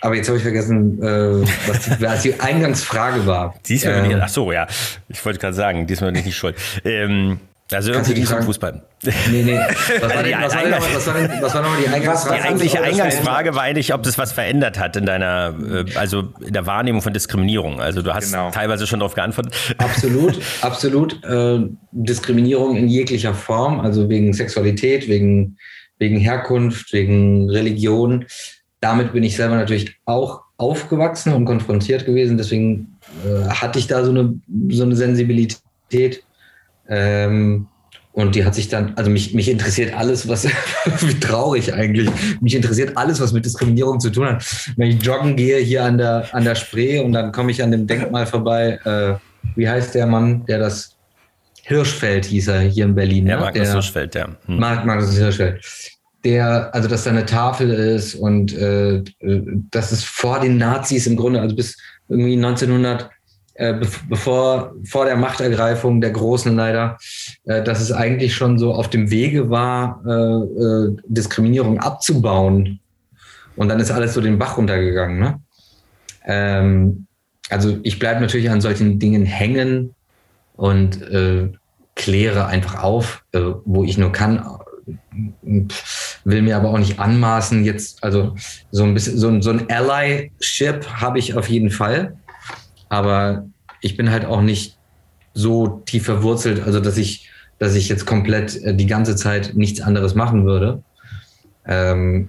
aber 0.00 0.14
jetzt 0.14 0.28
habe 0.28 0.36
ich 0.36 0.44
vergessen, 0.44 1.02
äh, 1.02 1.42
was, 1.66 1.80
die, 1.80 1.90
was, 2.00 2.22
die, 2.22 2.40
Eingangsfrage 2.40 3.26
war. 3.26 3.54
Diesmal 3.66 3.94
ähm, 3.94 4.02
bin 4.02 4.10
ich, 4.12 4.22
ach 4.22 4.28
so, 4.28 4.52
ja. 4.52 4.68
Ich 5.08 5.24
wollte 5.24 5.40
gerade 5.40 5.54
sagen, 5.54 5.88
diesmal 5.88 6.12
bin 6.12 6.20
ich 6.20 6.26
nicht 6.26 6.36
schuld. 6.36 6.56
Ähm, 6.84 7.40
also 7.72 7.90
irgendwie 7.90 8.20
es 8.20 8.30
um 8.30 8.42
Fußball. 8.42 8.82
Nee, 9.02 9.42
nee. 9.42 9.58
Was 9.58 10.02
war, 10.02 10.22
denn, 10.22 11.42
was, 11.42 11.54
war 11.54 11.62
nochmal 11.62 11.80
die 11.82 11.88
Eingangsfrage? 11.88 12.36
Die 12.36 12.42
eigentliche 12.46 12.80
Eingangsfrage 12.80 13.54
war 13.56 13.62
eigentlich, 13.62 13.92
ob 13.92 14.04
das 14.04 14.18
was 14.18 14.32
verändert 14.32 14.78
hat 14.78 14.94
in 14.96 15.06
deiner, 15.06 15.54
äh, 15.68 15.84
also 15.96 16.32
in 16.46 16.52
der 16.52 16.66
Wahrnehmung 16.66 17.02
von 17.02 17.12
Diskriminierung. 17.12 17.80
Also 17.80 18.02
du 18.02 18.14
hast 18.14 18.30
genau. 18.30 18.50
teilweise 18.50 18.86
schon 18.86 19.00
darauf 19.00 19.14
geantwortet. 19.14 19.54
Absolut, 19.78 20.38
absolut. 20.60 21.24
Äh, 21.24 21.60
Diskriminierung 21.90 22.76
in 22.76 22.88
jeglicher 22.88 23.34
Form, 23.34 23.80
also 23.80 24.08
wegen 24.08 24.32
Sexualität, 24.32 25.08
wegen, 25.08 25.56
wegen 25.98 26.18
Herkunft, 26.18 26.92
wegen 26.92 27.50
Religion. 27.50 28.26
Damit 28.80 29.12
bin 29.12 29.22
ich 29.22 29.36
selber 29.36 29.56
natürlich 29.56 29.96
auch 30.04 30.42
aufgewachsen 30.56 31.32
und 31.32 31.44
konfrontiert 31.44 32.06
gewesen. 32.06 32.36
Deswegen 32.36 32.98
äh, 33.24 33.48
hatte 33.48 33.78
ich 33.78 33.86
da 33.86 34.04
so 34.04 34.10
eine, 34.10 34.34
so 34.70 34.84
eine 34.84 34.96
Sensibilität 34.96 36.24
ähm, 36.88 37.66
und 38.12 38.34
die 38.34 38.44
hat 38.44 38.54
sich 38.54 38.68
dann, 38.68 38.92
also 38.96 39.10
mich, 39.10 39.32
mich 39.32 39.48
interessiert 39.48 39.94
alles, 39.94 40.28
was, 40.28 40.46
wie 41.00 41.18
traurig 41.18 41.72
eigentlich, 41.72 42.10
mich 42.40 42.54
interessiert 42.54 42.96
alles, 42.96 43.20
was 43.20 43.32
mit 43.32 43.44
Diskriminierung 43.44 44.00
zu 44.00 44.10
tun 44.10 44.26
hat. 44.26 44.44
Wenn 44.76 44.90
ich 44.90 45.02
joggen 45.02 45.34
gehe 45.34 45.58
hier 45.58 45.84
an 45.84 45.98
der, 45.98 46.28
an 46.32 46.44
der 46.44 46.54
Spree 46.54 47.00
und 47.00 47.12
dann 47.12 47.32
komme 47.32 47.50
ich 47.50 47.62
an 47.62 47.70
dem 47.70 47.86
Denkmal 47.86 48.26
vorbei, 48.26 48.78
äh, 48.84 49.14
wie 49.56 49.68
heißt 49.68 49.94
der 49.94 50.06
Mann, 50.06 50.44
der 50.46 50.58
das 50.58 50.91
Hirschfeld 51.62 52.24
hieß 52.26 52.48
er 52.48 52.60
hier 52.60 52.84
in 52.84 52.94
Berlin. 52.94 53.26
Ja, 53.26 53.36
ne? 53.36 53.42
Markus 53.42 53.62
der, 53.62 53.72
Hirschfeld, 53.72 54.14
ja. 54.14 54.28
Hm. 54.46 54.58
Mark, 54.58 54.84
Markus 54.84 55.16
Hirschfeld. 55.16 55.64
Der, 56.24 56.72
also 56.74 56.88
dass 56.88 57.04
da 57.04 57.10
eine 57.10 57.26
Tafel 57.26 57.70
ist 57.70 58.14
und 58.14 58.52
äh, 58.56 59.02
das 59.70 59.90
ist 59.90 60.04
vor 60.04 60.38
den 60.38 60.56
Nazis 60.56 61.06
im 61.08 61.16
Grunde, 61.16 61.40
also 61.40 61.56
bis 61.56 61.76
irgendwie 62.08 62.36
1900 62.36 63.10
äh, 63.54 63.74
bevor 64.08 64.74
vor 64.84 65.04
der 65.04 65.16
Machtergreifung 65.16 66.00
der 66.00 66.10
Großen 66.10 66.54
leider, 66.56 66.96
äh, 67.44 67.62
dass 67.62 67.80
es 67.80 67.92
eigentlich 67.92 68.34
schon 68.34 68.58
so 68.58 68.72
auf 68.72 68.88
dem 68.88 69.10
Wege 69.10 69.50
war, 69.50 70.02
äh, 70.06 70.10
äh, 70.10 70.96
Diskriminierung 71.06 71.78
abzubauen. 71.78 72.80
Und 73.56 73.68
dann 73.68 73.78
ist 73.78 73.90
alles 73.90 74.14
so 74.14 74.20
den 74.20 74.38
Bach 74.38 74.56
runtergegangen. 74.56 75.18
Ne? 75.18 75.40
Ähm, 76.24 77.06
also 77.50 77.78
ich 77.82 77.98
bleibe 77.98 78.20
natürlich 78.20 78.48
an 78.48 78.62
solchen 78.62 78.98
Dingen 78.98 79.26
hängen 79.26 79.94
und 80.56 81.02
äh, 81.02 81.50
kläre 81.94 82.46
einfach 82.46 82.82
auf, 82.82 83.24
äh, 83.32 83.40
wo 83.64 83.84
ich 83.84 83.98
nur 83.98 84.12
kann. 84.12 84.44
Will 86.24 86.42
mir 86.42 86.56
aber 86.56 86.70
auch 86.70 86.78
nicht 86.78 86.98
anmaßen, 86.98 87.64
jetzt, 87.64 88.02
also 88.02 88.34
so 88.70 88.84
ein 88.84 88.94
bisschen, 88.94 89.18
so, 89.18 89.40
so 89.40 89.50
ein 89.50 89.70
Allyship 89.70 90.86
habe 90.88 91.18
ich 91.18 91.36
auf 91.36 91.48
jeden 91.48 91.70
Fall 91.70 92.16
aber 92.92 93.46
ich 93.80 93.96
bin 93.96 94.10
halt 94.10 94.26
auch 94.26 94.42
nicht 94.42 94.76
so 95.32 95.80
tief 95.86 96.04
verwurzelt, 96.04 96.62
also 96.62 96.78
dass 96.78 96.98
ich, 96.98 97.30
dass 97.58 97.74
ich 97.74 97.88
jetzt 97.88 98.04
komplett 98.04 98.62
äh, 98.62 98.74
die 98.74 98.84
ganze 98.84 99.16
Zeit 99.16 99.54
nichts 99.54 99.80
anderes 99.80 100.14
machen 100.14 100.44
würde. 100.44 100.82
Ähm, 101.64 102.28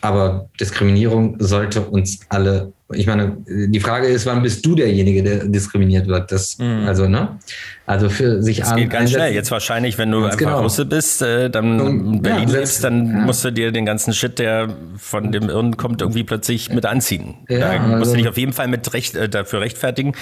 aber 0.00 0.48
Diskriminierung 0.58 1.36
sollte 1.38 1.82
uns 1.82 2.18
alle 2.30 2.72
ich 2.94 3.06
meine, 3.06 3.36
die 3.46 3.80
Frage 3.80 4.06
ist, 4.06 4.26
wann 4.26 4.42
bist 4.42 4.64
du 4.64 4.74
derjenige, 4.74 5.22
der 5.22 5.44
diskriminiert 5.44 6.06
wird? 6.06 6.30
Das, 6.32 6.58
mm. 6.58 6.86
Also, 6.86 7.08
ne? 7.08 7.38
Also 7.84 8.08
für 8.08 8.42
sich 8.42 8.58
Das 8.58 8.76
geht 8.76 8.90
ganz 8.90 9.10
schnell. 9.10 9.34
Jetzt 9.34 9.50
wahrscheinlich, 9.50 9.98
wenn 9.98 10.10
du 10.10 10.24
einfach 10.24 10.38
genau. 10.38 10.62
Russe 10.62 10.86
bist, 10.86 11.20
äh, 11.20 11.50
dann 11.50 11.80
in 11.80 12.22
Berlin 12.22 12.48
ja, 12.48 12.58
lebst, 12.58 12.84
dann 12.84 13.06
ja. 13.06 13.12
musst 13.24 13.44
du 13.44 13.50
dir 13.50 13.72
den 13.72 13.84
ganzen 13.84 14.14
Shit, 14.14 14.38
der 14.38 14.68
von 14.96 15.32
dem 15.32 15.48
Irren 15.48 15.76
kommt, 15.76 16.00
irgendwie 16.00 16.22
plötzlich 16.22 16.70
mit 16.70 16.86
anziehen. 16.86 17.34
Ja, 17.48 17.58
da 17.58 17.78
musst 17.80 17.94
also, 17.94 18.12
du 18.12 18.18
dich 18.18 18.28
auf 18.28 18.38
jeden 18.38 18.52
Fall 18.52 18.68
mit 18.68 18.92
recht, 18.94 19.16
äh, 19.16 19.28
dafür 19.28 19.60
rechtfertigen. 19.60 20.14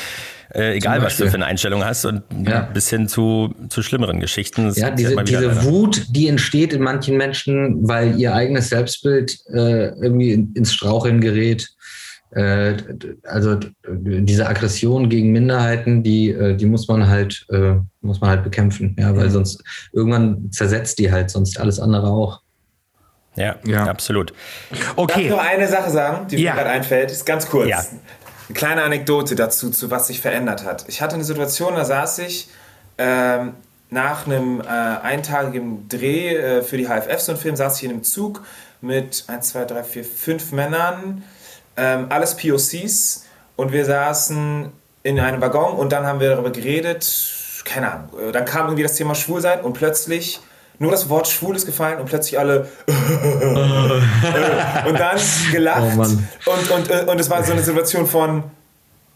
Äh, 0.52 0.78
egal, 0.78 1.00
was 1.02 1.16
du 1.16 1.28
für 1.28 1.34
eine 1.34 1.46
Einstellung 1.46 1.84
hast 1.84 2.04
und 2.06 2.22
ja. 2.44 2.62
bis 2.62 2.90
hin 2.90 3.06
zu, 3.06 3.54
zu 3.68 3.82
schlimmeren 3.82 4.18
Geschichten. 4.18 4.66
Das 4.66 4.76
ja, 4.76 4.90
diese, 4.90 5.14
diese 5.22 5.62
Wut, 5.64 6.06
die 6.10 6.26
entsteht 6.26 6.72
in 6.72 6.82
manchen 6.82 7.16
Menschen, 7.16 7.86
weil 7.86 8.18
ihr 8.18 8.34
eigenes 8.34 8.68
Selbstbild 8.68 9.38
äh, 9.52 9.90
irgendwie 10.00 10.32
ins 10.32 10.72
Straucheln 10.72 11.20
gerät 11.20 11.68
äh, 12.32 12.76
also 13.24 13.58
diese 13.88 14.46
Aggression 14.48 15.08
gegen 15.08 15.32
Minderheiten, 15.32 16.02
die, 16.02 16.30
äh, 16.30 16.56
die 16.56 16.66
muss 16.66 16.86
man 16.86 17.08
halt, 17.08 17.46
äh, 17.50 17.74
muss 18.02 18.20
man 18.20 18.30
halt 18.30 18.44
bekämpfen, 18.44 18.96
ja, 18.98 19.16
weil 19.16 19.26
mhm. 19.26 19.32
sonst 19.32 19.64
irgendwann 19.92 20.50
zersetzt 20.52 20.98
die 20.98 21.10
halt 21.10 21.30
sonst 21.30 21.58
alles 21.58 21.80
andere 21.80 22.08
auch. 22.08 22.42
Ja, 23.36 23.56
ja. 23.64 23.84
absolut. 23.84 24.32
Okay. 24.96 25.12
Darf 25.12 25.18
ich 25.18 25.30
noch 25.30 25.44
eine 25.44 25.68
Sache 25.68 25.90
sagen, 25.90 26.28
die 26.28 26.36
ja. 26.36 26.52
mir 26.52 26.58
gerade 26.58 26.70
einfällt? 26.70 27.10
Ist 27.10 27.26
ganz 27.26 27.48
kurz. 27.48 27.68
Ja. 27.68 27.78
Eine 27.78 28.54
kleine 28.54 28.82
Anekdote 28.82 29.34
dazu, 29.34 29.70
zu 29.70 29.90
was 29.90 30.08
sich 30.08 30.20
verändert 30.20 30.64
hat. 30.64 30.84
Ich 30.88 31.00
hatte 31.02 31.14
eine 31.14 31.24
Situation, 31.24 31.74
da 31.74 31.84
saß 31.84 32.18
ich 32.20 32.48
ähm, 32.98 33.54
nach 33.88 34.26
einem 34.26 34.60
äh, 34.60 34.64
eintagigen 34.64 35.88
Dreh 35.88 36.36
äh, 36.36 36.62
für 36.62 36.76
die 36.76 36.86
HFF, 36.86 37.20
so 37.20 37.32
ein 37.32 37.38
Film, 37.38 37.56
saß 37.56 37.78
ich 37.78 37.84
in 37.84 37.90
einem 37.90 38.04
Zug 38.04 38.42
mit 38.80 39.24
1, 39.26 39.48
2, 39.48 39.64
3, 39.64 39.84
4, 39.84 40.04
5 40.04 40.52
Männern 40.52 41.22
ähm, 41.80 42.06
alles 42.10 42.36
POCs 42.36 43.24
und 43.56 43.72
wir 43.72 43.86
saßen 43.86 44.70
in 45.02 45.18
einem 45.18 45.40
Waggon 45.40 45.76
und 45.76 45.90
dann 45.92 46.04
haben 46.06 46.20
wir 46.20 46.28
darüber 46.28 46.50
geredet, 46.50 47.10
keine 47.64 47.90
Ahnung, 47.90 48.10
äh, 48.28 48.32
dann 48.32 48.44
kam 48.44 48.66
irgendwie 48.66 48.82
das 48.82 48.96
Thema 48.96 49.14
Schwulsein 49.14 49.62
und 49.62 49.72
plötzlich 49.72 50.40
nur 50.78 50.90
das 50.90 51.08
Wort 51.08 51.26
schwul 51.28 51.56
ist 51.56 51.64
gefallen 51.66 51.98
und 51.98 52.06
plötzlich 52.06 52.38
alle 52.38 52.68
und 54.86 54.98
dann 54.98 55.18
gelacht. 55.52 55.98
Oh 56.46 56.50
und, 56.50 56.70
und, 56.70 56.90
äh, 56.90 57.04
und 57.06 57.18
es 57.20 57.28
war 57.28 57.42
so 57.42 57.52
eine 57.52 57.62
Situation 57.62 58.06
von 58.06 58.44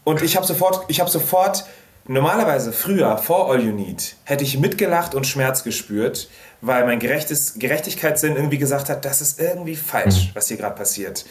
und 0.03 0.21
ich 0.21 0.35
habe 0.35 0.45
sofort, 0.45 0.85
ich 0.87 0.99
habe 0.99 1.09
sofort 1.09 1.65
normalerweise 2.07 2.71
früher 2.71 3.17
vor 3.17 3.51
All 3.51 3.63
You 3.63 3.71
Need 3.71 4.15
hätte 4.25 4.43
ich 4.43 4.59
mitgelacht 4.59 5.15
und 5.15 5.25
Schmerz 5.25 5.63
gespürt, 5.63 6.29
weil 6.61 6.85
mein 6.85 6.99
gerechtes, 6.99 7.55
Gerechtigkeitssinn 7.57 8.35
irgendwie 8.35 8.59
gesagt 8.59 8.89
hat, 8.89 9.05
das 9.05 9.21
ist 9.21 9.39
irgendwie 9.39 9.75
falsch, 9.75 10.31
was 10.33 10.47
hier 10.47 10.57
gerade 10.57 10.75
passiert. 10.75 11.25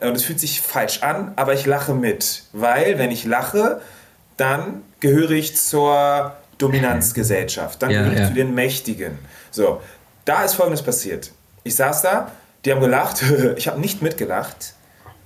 Und 0.00 0.16
es 0.16 0.24
fühlt 0.24 0.40
sich 0.40 0.60
falsch 0.60 1.02
an, 1.02 1.32
aber 1.36 1.52
ich 1.52 1.66
lache 1.66 1.94
mit, 1.94 2.44
weil 2.52 2.98
wenn 2.98 3.10
ich 3.10 3.24
lache, 3.24 3.80
dann 4.36 4.82
gehöre 5.00 5.32
ich 5.32 5.56
zur 5.56 6.34
Dominanzgesellschaft, 6.58 7.82
dann 7.82 7.90
Ja, 7.90 8.00
gehöre 8.00 8.12
ich 8.14 8.18
ja. 8.20 8.28
zu 8.28 8.34
den 8.34 8.54
Mächtigen. 8.54 9.18
So, 9.50 9.80
da 10.24 10.44
ist 10.44 10.54
Folgendes 10.54 10.82
passiert. 10.82 11.32
Ich 11.64 11.76
saß 11.76 12.02
da, 12.02 12.30
die 12.64 12.72
haben 12.72 12.80
gelacht, 12.80 13.22
ich 13.56 13.68
habe 13.68 13.80
nicht 13.80 14.00
mitgelacht, 14.02 14.74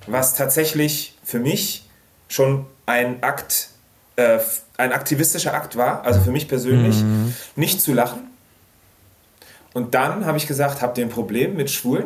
was 0.07 0.33
tatsächlich 0.33 1.17
für 1.23 1.39
mich 1.39 1.87
schon 2.27 2.65
ein 2.85 3.23
Akt, 3.23 3.69
äh, 4.17 4.39
ein 4.77 4.91
aktivistischer 4.91 5.53
Akt 5.53 5.77
war, 5.77 6.03
also 6.05 6.19
für 6.21 6.31
mich 6.31 6.47
persönlich, 6.47 7.03
nicht 7.55 7.81
zu 7.81 7.93
lachen. 7.93 8.29
Und 9.73 9.93
dann 9.93 10.25
habe 10.25 10.37
ich 10.37 10.47
gesagt, 10.47 10.81
habt 10.81 10.97
ihr 10.97 11.05
ein 11.05 11.09
Problem 11.09 11.55
mit 11.55 11.69
Schwulen? 11.69 12.05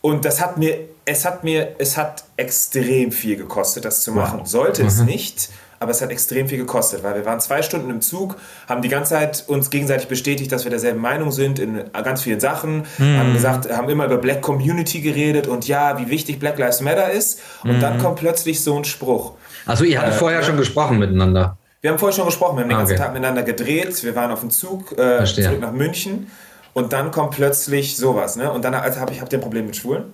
Und 0.00 0.24
das 0.24 0.40
hat 0.40 0.56
mir, 0.56 0.78
es 1.06 1.24
hat 1.24 1.44
mir, 1.44 1.76
es 1.78 1.96
hat 1.96 2.24
extrem 2.36 3.12
viel 3.12 3.36
gekostet, 3.36 3.84
das 3.84 4.02
zu 4.02 4.12
machen. 4.12 4.44
Sollte 4.44 4.82
es 4.84 4.98
nicht, 5.00 5.50
aber 5.78 5.92
es 5.92 6.02
hat 6.02 6.10
extrem 6.10 6.48
viel 6.48 6.58
gekostet, 6.58 7.04
weil 7.04 7.14
wir 7.14 7.24
waren 7.24 7.38
zwei 7.38 7.62
Stunden 7.62 7.90
im 7.90 8.00
Zug, 8.00 8.36
haben 8.68 8.82
die 8.82 8.88
ganze 8.88 9.10
Zeit 9.10 9.44
uns 9.46 9.70
gegenseitig 9.70 10.08
bestätigt, 10.08 10.50
dass 10.50 10.64
wir 10.64 10.70
derselben 10.70 11.00
Meinung 11.00 11.30
sind 11.30 11.60
in 11.60 11.80
ganz 11.92 12.22
vielen 12.22 12.40
Sachen, 12.40 12.84
haben 12.98 13.32
gesagt, 13.32 13.70
haben 13.72 13.88
immer 13.88 14.06
über 14.06 14.18
Black 14.18 14.42
Community 14.42 15.00
geredet 15.00 15.46
und 15.46 15.68
ja, 15.68 15.96
wie 16.00 16.10
wichtig 16.10 16.40
Black 16.40 16.58
Lives 16.58 16.80
Matter 16.80 17.10
ist. 17.12 17.40
Und 17.62 17.80
dann 17.80 17.98
kommt 17.98 18.16
plötzlich 18.16 18.62
so 18.62 18.76
ein 18.76 18.84
Spruch. 18.84 19.34
Also 19.64 19.84
ihr 19.84 20.00
hattet 20.00 20.14
vorher 20.14 20.42
schon 20.42 20.56
gesprochen 20.56 20.98
miteinander. 20.98 21.56
Wir 21.82 21.90
haben 21.90 21.98
vorher 22.00 22.16
schon 22.16 22.26
gesprochen, 22.26 22.56
wir 22.56 22.62
haben 22.62 22.68
den 22.68 22.76
Ah, 22.76 22.80
ganzen 22.80 22.94
okay. 22.94 23.02
Tag 23.02 23.12
miteinander 23.12 23.44
gedreht, 23.44 24.02
wir 24.02 24.16
waren 24.16 24.32
auf 24.32 24.40
dem 24.40 24.50
Zug 24.50 24.98
äh, 24.98 25.24
zurück 25.24 25.60
nach 25.60 25.72
München 25.72 26.28
und 26.72 26.92
dann 26.92 27.12
kommt 27.12 27.32
plötzlich 27.36 27.96
sowas, 27.96 28.34
ne? 28.34 28.50
Und 28.50 28.64
dann 28.64 28.74
also 28.74 28.98
habe 28.98 29.12
ich 29.12 29.20
hab 29.20 29.30
den 29.30 29.40
Problem 29.40 29.66
mit 29.66 29.76
Schwulen 29.76 30.12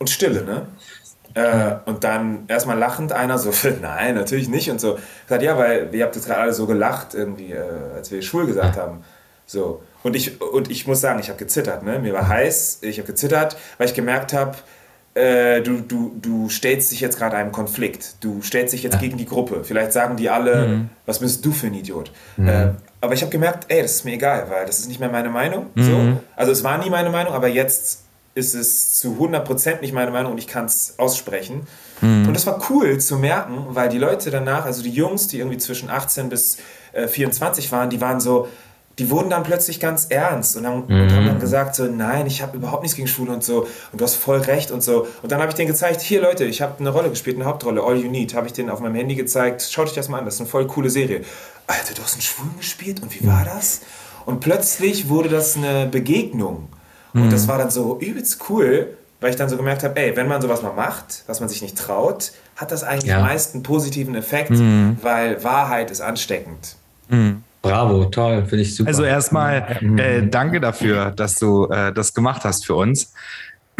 und 0.00 0.10
Stille, 0.10 0.42
ne? 0.42 0.66
Äh, 1.34 1.88
und 1.88 2.02
dann 2.02 2.44
erstmal 2.48 2.76
lachend 2.76 3.12
einer 3.12 3.38
so, 3.38 3.52
nein, 3.82 4.16
natürlich 4.16 4.48
nicht 4.48 4.68
und 4.70 4.80
so. 4.80 4.96
Ich 4.96 5.26
gesagt, 5.26 5.42
ja, 5.44 5.56
weil 5.56 5.88
ihr 5.92 6.04
habt 6.04 6.16
jetzt 6.16 6.26
gerade 6.26 6.40
alle 6.40 6.52
so 6.52 6.66
gelacht, 6.66 7.14
irgendwie, 7.14 7.52
äh, 7.52 7.62
als 7.94 8.10
wir 8.10 8.20
schwul 8.22 8.46
gesagt 8.46 8.76
haben. 8.76 9.04
So. 9.46 9.82
Und 10.02 10.16
ich, 10.16 10.40
und 10.40 10.70
ich 10.70 10.86
muss 10.86 11.00
sagen, 11.00 11.20
ich 11.20 11.28
habe 11.28 11.38
gezittert, 11.38 11.84
ne? 11.84 11.98
Mir 12.00 12.14
war 12.14 12.26
heiß, 12.26 12.78
ich 12.82 12.98
habe 12.98 13.06
gezittert, 13.06 13.56
weil 13.78 13.86
ich 13.86 13.94
gemerkt 13.94 14.32
habe, 14.32 14.56
äh, 15.14 15.60
du, 15.60 15.80
du, 15.80 16.16
du 16.20 16.48
stellst 16.48 16.90
dich 16.90 17.00
jetzt 17.00 17.18
gerade 17.18 17.36
einem 17.36 17.52
Konflikt. 17.52 18.16
Du 18.20 18.40
stellst 18.42 18.72
dich 18.72 18.82
jetzt 18.82 18.98
gegen 19.00 19.18
die 19.18 19.26
Gruppe. 19.26 19.64
Vielleicht 19.64 19.92
sagen 19.92 20.16
die 20.16 20.30
alle, 20.30 20.86
was 21.04 21.18
bist 21.18 21.44
du 21.44 21.52
für 21.52 21.66
ein 21.66 21.74
Idiot? 21.74 22.12
Äh, 22.38 22.68
aber 23.00 23.12
ich 23.14 23.20
habe 23.22 23.30
gemerkt, 23.30 23.66
ey, 23.68 23.82
das 23.82 23.96
ist 23.96 24.04
mir 24.04 24.14
egal, 24.14 24.46
weil 24.48 24.66
das 24.66 24.78
ist 24.78 24.88
nicht 24.88 25.00
mehr 25.00 25.10
meine 25.10 25.28
Meinung. 25.28 25.66
So. 25.74 26.18
Also 26.36 26.52
es 26.52 26.62
war 26.64 26.78
nie 26.78 26.90
meine 26.90 27.10
Meinung, 27.10 27.34
aber 27.34 27.48
jetzt 27.48 28.04
ist 28.34 28.54
es 28.54 28.98
zu 28.98 29.16
100% 29.20 29.80
nicht 29.80 29.92
meine 29.92 30.10
Meinung 30.10 30.32
und 30.32 30.38
ich 30.38 30.46
kann 30.46 30.66
es 30.66 30.94
aussprechen. 30.98 31.66
Und 32.26 32.34
das 32.34 32.46
war 32.46 32.62
cool 32.70 32.98
zu 32.98 33.16
merken, 33.16 33.66
weil 33.70 33.88
die 33.88 33.98
Leute 33.98 34.30
danach, 34.30 34.64
also 34.64 34.82
die 34.82 34.90
Jungs, 34.90 35.26
die 35.26 35.38
irgendwie 35.38 35.58
zwischen 35.58 35.90
18 35.90 36.28
bis 36.28 36.58
äh, 36.92 37.08
24 37.08 37.70
waren, 37.72 37.90
die 37.90 38.00
waren 38.00 38.20
so, 38.20 38.48
die 38.98 39.10
wurden 39.10 39.30
dann 39.30 39.42
plötzlich 39.42 39.80
ganz 39.80 40.06
ernst 40.10 40.56
und 40.56 40.66
haben, 40.66 40.82
und 40.82 41.12
haben 41.12 41.26
dann 41.26 41.40
gesagt 41.40 41.74
so, 41.74 41.84
nein, 41.84 42.26
ich 42.26 42.42
habe 42.42 42.56
überhaupt 42.56 42.82
nichts 42.82 42.96
gegen 42.96 43.08
Schwule 43.08 43.32
und 43.32 43.42
so 43.42 43.66
und 43.92 44.00
du 44.00 44.04
hast 44.04 44.14
voll 44.14 44.38
recht 44.38 44.70
und 44.70 44.82
so. 44.82 45.06
Und 45.22 45.32
dann 45.32 45.40
habe 45.40 45.50
ich 45.50 45.54
denen 45.54 45.68
gezeigt, 45.68 46.00
hier 46.00 46.20
Leute, 46.22 46.44
ich 46.44 46.62
habe 46.62 46.78
eine 46.80 46.90
Rolle 46.90 47.10
gespielt, 47.10 47.36
eine 47.36 47.46
Hauptrolle, 47.46 47.82
All 47.82 47.96
You 47.96 48.10
Need, 48.10 48.34
habe 48.34 48.46
ich 48.46 48.52
denen 48.52 48.70
auf 48.70 48.80
meinem 48.80 48.94
Handy 48.94 49.14
gezeigt, 49.14 49.66
schaut 49.70 49.88
euch 49.88 49.94
das 49.94 50.08
mal 50.08 50.18
an, 50.18 50.24
das 50.24 50.34
ist 50.34 50.40
eine 50.40 50.48
voll 50.48 50.66
coole 50.66 50.90
Serie. 50.90 51.22
Alter, 51.66 51.94
du 51.94 52.02
hast 52.02 52.14
einen 52.14 52.22
Schwulen 52.22 52.56
gespielt 52.56 53.02
und 53.02 53.14
wie 53.18 53.26
war 53.26 53.44
das? 53.44 53.80
Und 54.26 54.40
plötzlich 54.40 55.08
wurde 55.08 55.28
das 55.28 55.56
eine 55.56 55.86
Begegnung. 55.86 56.68
Und 57.12 57.32
das 57.32 57.48
war 57.48 57.58
dann 57.58 57.70
so 57.70 57.98
übelst 58.00 58.40
cool, 58.48 58.96
weil 59.20 59.30
ich 59.30 59.36
dann 59.36 59.48
so 59.48 59.56
gemerkt 59.56 59.82
habe, 59.82 59.98
ey, 60.00 60.16
wenn 60.16 60.28
man 60.28 60.40
sowas 60.40 60.62
mal 60.62 60.72
macht, 60.72 61.24
was 61.26 61.40
man 61.40 61.48
sich 61.48 61.60
nicht 61.62 61.76
traut, 61.76 62.32
hat 62.56 62.70
das 62.72 62.84
eigentlich 62.84 63.10
Ja. 63.10 63.20
meist 63.20 63.54
einen 63.54 63.62
positiven 63.62 64.14
Effekt, 64.14 64.52
weil 65.02 65.42
Wahrheit 65.44 65.90
ist 65.90 66.00
ansteckend. 66.00 66.76
Bravo, 67.62 68.06
toll, 68.06 68.44
finde 68.46 68.62
ich 68.62 68.74
super. 68.74 68.88
Also 68.88 69.04
erstmal 69.04 69.76
äh, 69.98 70.26
danke 70.26 70.60
dafür, 70.60 71.10
dass 71.10 71.34
du 71.34 71.66
äh, 71.66 71.92
das 71.92 72.14
gemacht 72.14 72.42
hast 72.44 72.64
für 72.64 72.74
uns. 72.76 73.12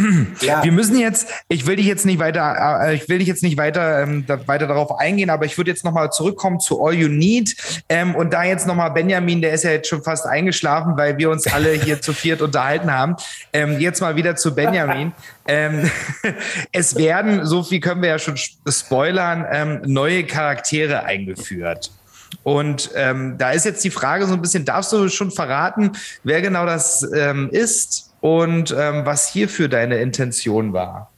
Ja. 0.41 0.65
Wir 0.65 0.73
müssen 0.73 0.99
jetzt, 0.99 1.29
ich 1.49 1.67
will 1.67 1.77
dich 1.77 1.87
jetzt 1.87 2.07
nicht 2.07 2.19
weiter, 2.19 2.81
äh, 2.83 2.95
ich 2.95 3.09
will 3.09 3.19
dich 3.19 3.29
jetzt 3.29 3.43
nicht 3.43 3.57
weiter, 3.57 4.03
ähm, 4.03 4.25
da, 4.27 4.47
weiter 4.49 4.67
darauf 4.67 4.99
eingehen, 4.99 5.31
aber 5.31 5.45
ich 5.45 5.57
würde 5.59 5.71
jetzt 5.71 5.85
nochmal 5.85 6.11
zurückkommen 6.11 6.61
zu 6.61 6.83
All 6.83 6.95
You 6.95 7.09
Need 7.09 7.57
ähm, 7.89 8.15
und 8.15 8.33
da 8.33 8.45
jetzt 8.45 8.67
nochmal 8.67 8.91
Benjamin, 8.91 9.43
der 9.43 9.53
ist 9.53 9.65
ja 9.65 9.71
jetzt 9.71 9.89
schon 9.89 10.03
fast 10.03 10.27
eingeschlafen, 10.27 10.97
weil 10.97 11.19
wir 11.19 11.31
uns 11.31 11.47
alle 11.47 11.73
hier 11.73 12.01
zu 12.01 12.13
viert 12.13 12.43
unterhalten 12.43 12.93
haben. 12.93 13.17
Ähm, 13.53 13.79
jetzt 13.81 14.01
mal 14.01 14.17
wieder 14.17 14.37
zu 14.37 14.55
Benjamin. 14.55 15.13
ähm, 15.47 15.91
es 16.73 16.97
werden, 16.97 17.45
so 17.45 17.63
viel 17.63 17.81
können 17.81 18.03
wir 18.03 18.11
ja 18.11 18.19
schon 18.19 18.37
spoilern, 18.37 19.47
ähm, 19.51 19.83
neue 19.87 20.25
Charaktere 20.25 21.05
eingeführt. 21.05 21.91
Und 22.45 22.91
da 22.95 23.51
ist 23.51 23.65
jetzt 23.65 23.83
die 23.83 23.91
Frage 23.91 24.25
so 24.25 24.35
ein 24.35 24.41
bisschen, 24.41 24.65
darfst 24.65 24.93
du 24.93 25.09
schon 25.09 25.33
verraten, 25.33 25.91
wer 26.23 26.41
genau 26.41 26.65
das 26.65 27.03
ist 27.03 28.10
und 28.21 28.75
ähm, 28.77 29.07
was 29.07 29.29
hierfür 29.29 29.69
deine 29.69 29.99
Intention 29.99 30.73
war? 30.73 31.10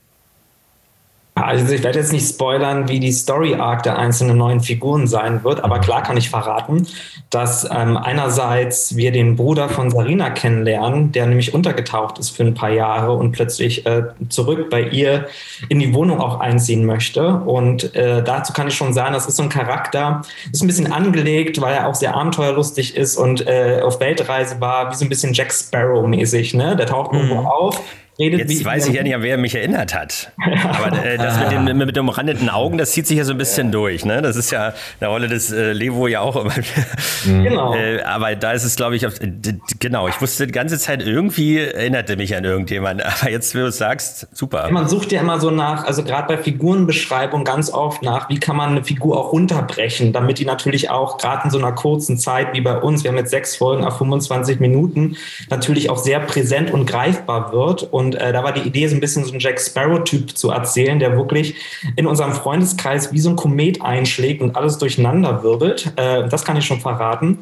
Also 1.45 1.73
ich 1.73 1.83
werde 1.83 1.99
jetzt 1.99 2.11
nicht 2.11 2.27
spoilern, 2.27 2.87
wie 2.87 2.99
die 2.99 3.11
Story 3.11 3.55
Arc 3.55 3.83
der 3.83 3.97
einzelnen 3.97 4.37
neuen 4.37 4.61
Figuren 4.61 5.07
sein 5.07 5.43
wird, 5.43 5.63
aber 5.63 5.79
klar 5.79 6.03
kann 6.03 6.17
ich 6.17 6.29
verraten, 6.29 6.87
dass 7.29 7.67
ähm, 7.69 7.97
einerseits 7.97 8.95
wir 8.95 9.11
den 9.11 9.35
Bruder 9.35 9.69
von 9.69 9.89
Sarina 9.89 10.29
kennenlernen, 10.29 11.11
der 11.11 11.25
nämlich 11.25 11.53
untergetaucht 11.53 12.19
ist 12.19 12.29
für 12.29 12.43
ein 12.43 12.53
paar 12.53 12.69
Jahre 12.69 13.13
und 13.13 13.31
plötzlich 13.31 13.85
äh, 13.85 14.03
zurück 14.29 14.69
bei 14.69 14.81
ihr 14.81 15.27
in 15.69 15.79
die 15.79 15.93
Wohnung 15.93 16.19
auch 16.19 16.39
einziehen 16.39 16.85
möchte. 16.85 17.37
Und 17.37 17.95
äh, 17.95 18.23
dazu 18.23 18.53
kann 18.53 18.67
ich 18.67 18.75
schon 18.75 18.93
sagen, 18.93 19.13
das 19.13 19.25
ist 19.25 19.37
so 19.37 19.43
ein 19.43 19.49
Charakter, 19.49 20.21
ist 20.51 20.61
ein 20.61 20.67
bisschen 20.67 20.91
angelegt, 20.91 21.59
weil 21.61 21.73
er 21.73 21.87
auch 21.87 21.95
sehr 21.95 22.15
abenteuerlustig 22.15 22.95
ist 22.95 23.17
und 23.17 23.47
äh, 23.47 23.81
auf 23.83 23.99
Weltreise 23.99 24.61
war, 24.61 24.91
wie 24.91 24.95
so 24.95 25.05
ein 25.05 25.09
bisschen 25.09 25.33
Jack 25.33 25.51
Sparrow 25.51 26.07
mäßig. 26.07 26.53
Ne? 26.53 26.75
Der 26.75 26.85
taucht 26.85 27.13
irgendwo 27.13 27.39
auf. 27.39 27.81
Redet 28.19 28.49
Jetzt 28.49 28.63
weiß 28.63 28.87
ich 28.89 28.93
ja 28.93 29.01
nicht, 29.01 29.15
an 29.15 29.23
wer 29.23 29.37
mich 29.37 29.55
erinnert 29.55 29.95
hat. 29.95 30.31
Aber 30.63 31.03
äh, 31.03 31.17
das 31.17 31.39
mit 31.39 31.51
den 31.51 31.77
mit 31.77 31.95
den 31.95 32.03
umrandeten 32.03 32.49
Augen, 32.49 32.77
das 32.77 32.91
zieht 32.91 33.07
sich 33.07 33.17
ja 33.17 33.23
so 33.23 33.31
ein 33.31 33.39
bisschen 33.39 33.71
durch. 33.71 34.05
Ne? 34.05 34.21
Das 34.21 34.35
ist 34.35 34.51
ja 34.51 34.73
eine 34.99 35.09
Rolle 35.09 35.27
des 35.27 35.51
äh, 35.51 35.73
Levo 35.73 36.07
ja 36.07 36.21
auch 36.21 36.35
immer. 36.35 36.53
Genau. 37.25 37.73
Äh, 37.73 38.01
aber 38.01 38.35
da 38.35 38.51
ist 38.51 38.65
es, 38.65 38.75
glaube 38.75 38.97
ich, 38.97 39.07
auf, 39.07 39.13
genau. 39.79 40.09
Ich 40.09 40.19
wusste 40.21 40.45
die 40.45 40.51
ganze 40.51 40.77
Zeit 40.77 41.01
irgendwie 41.01 41.57
erinnerte 41.59 42.17
mich 42.17 42.35
an 42.35 42.43
irgendjemand. 42.43 43.03
Aber 43.21 43.31
jetzt, 43.31 43.55
wie 43.55 43.59
du 43.59 43.67
es 43.67 43.77
sagst, 43.77 44.27
super. 44.33 44.69
Man 44.71 44.89
sucht 44.89 45.11
ja 45.11 45.21
immer 45.21 45.39
so 45.39 45.49
nach, 45.49 45.85
also 45.85 46.03
gerade 46.03 46.27
bei 46.27 46.37
Figurenbeschreibung 46.41 47.45
ganz 47.45 47.71
oft 47.71 48.03
nach, 48.03 48.29
wie 48.29 48.39
kann 48.39 48.57
man 48.57 48.71
eine 48.71 48.83
Figur 48.83 49.17
auch 49.17 49.31
runterbrechen, 49.31 50.11
damit 50.11 50.39
die 50.39 50.45
natürlich 50.45 50.89
auch 50.89 51.17
gerade 51.17 51.45
in 51.45 51.49
so 51.49 51.57
einer 51.57 51.71
kurzen 51.71 52.17
Zeit 52.17 52.53
wie 52.53 52.61
bei 52.61 52.77
uns, 52.77 53.03
wir 53.03 53.11
haben 53.11 53.17
jetzt 53.17 53.31
sechs 53.31 53.55
Folgen 53.55 53.85
auf 53.85 53.97
25 53.97 54.59
Minuten, 54.59 55.15
natürlich 55.49 55.89
auch 55.89 55.97
sehr 55.97 56.19
präsent 56.19 56.71
und 56.71 56.85
greifbar 56.85 57.53
wird. 57.53 57.83
Und 57.83 58.02
äh, 58.11 58.33
da 58.33 58.43
war 58.43 58.51
die 58.51 58.61
Idee, 58.61 58.87
so 58.87 58.95
ein 58.95 58.99
bisschen 58.99 59.23
so 59.23 59.31
einen 59.31 59.39
Jack 59.39 59.59
Sparrow-Typ 59.59 60.37
zu 60.37 60.51
erzählen, 60.51 60.99
der 60.99 61.15
wirklich 61.17 61.55
in 61.95 62.05
unserem 62.05 62.33
Freundeskreis 62.33 63.11
wie 63.11 63.19
so 63.19 63.29
ein 63.29 63.35
Komet 63.35 63.81
einschlägt 63.81 64.41
und 64.41 64.55
alles 64.55 64.77
durcheinander 64.77 65.43
wirbelt. 65.43 65.93
Äh, 65.95 66.27
das 66.27 66.45
kann 66.45 66.57
ich 66.57 66.65
schon 66.65 66.79
verraten. 66.79 67.39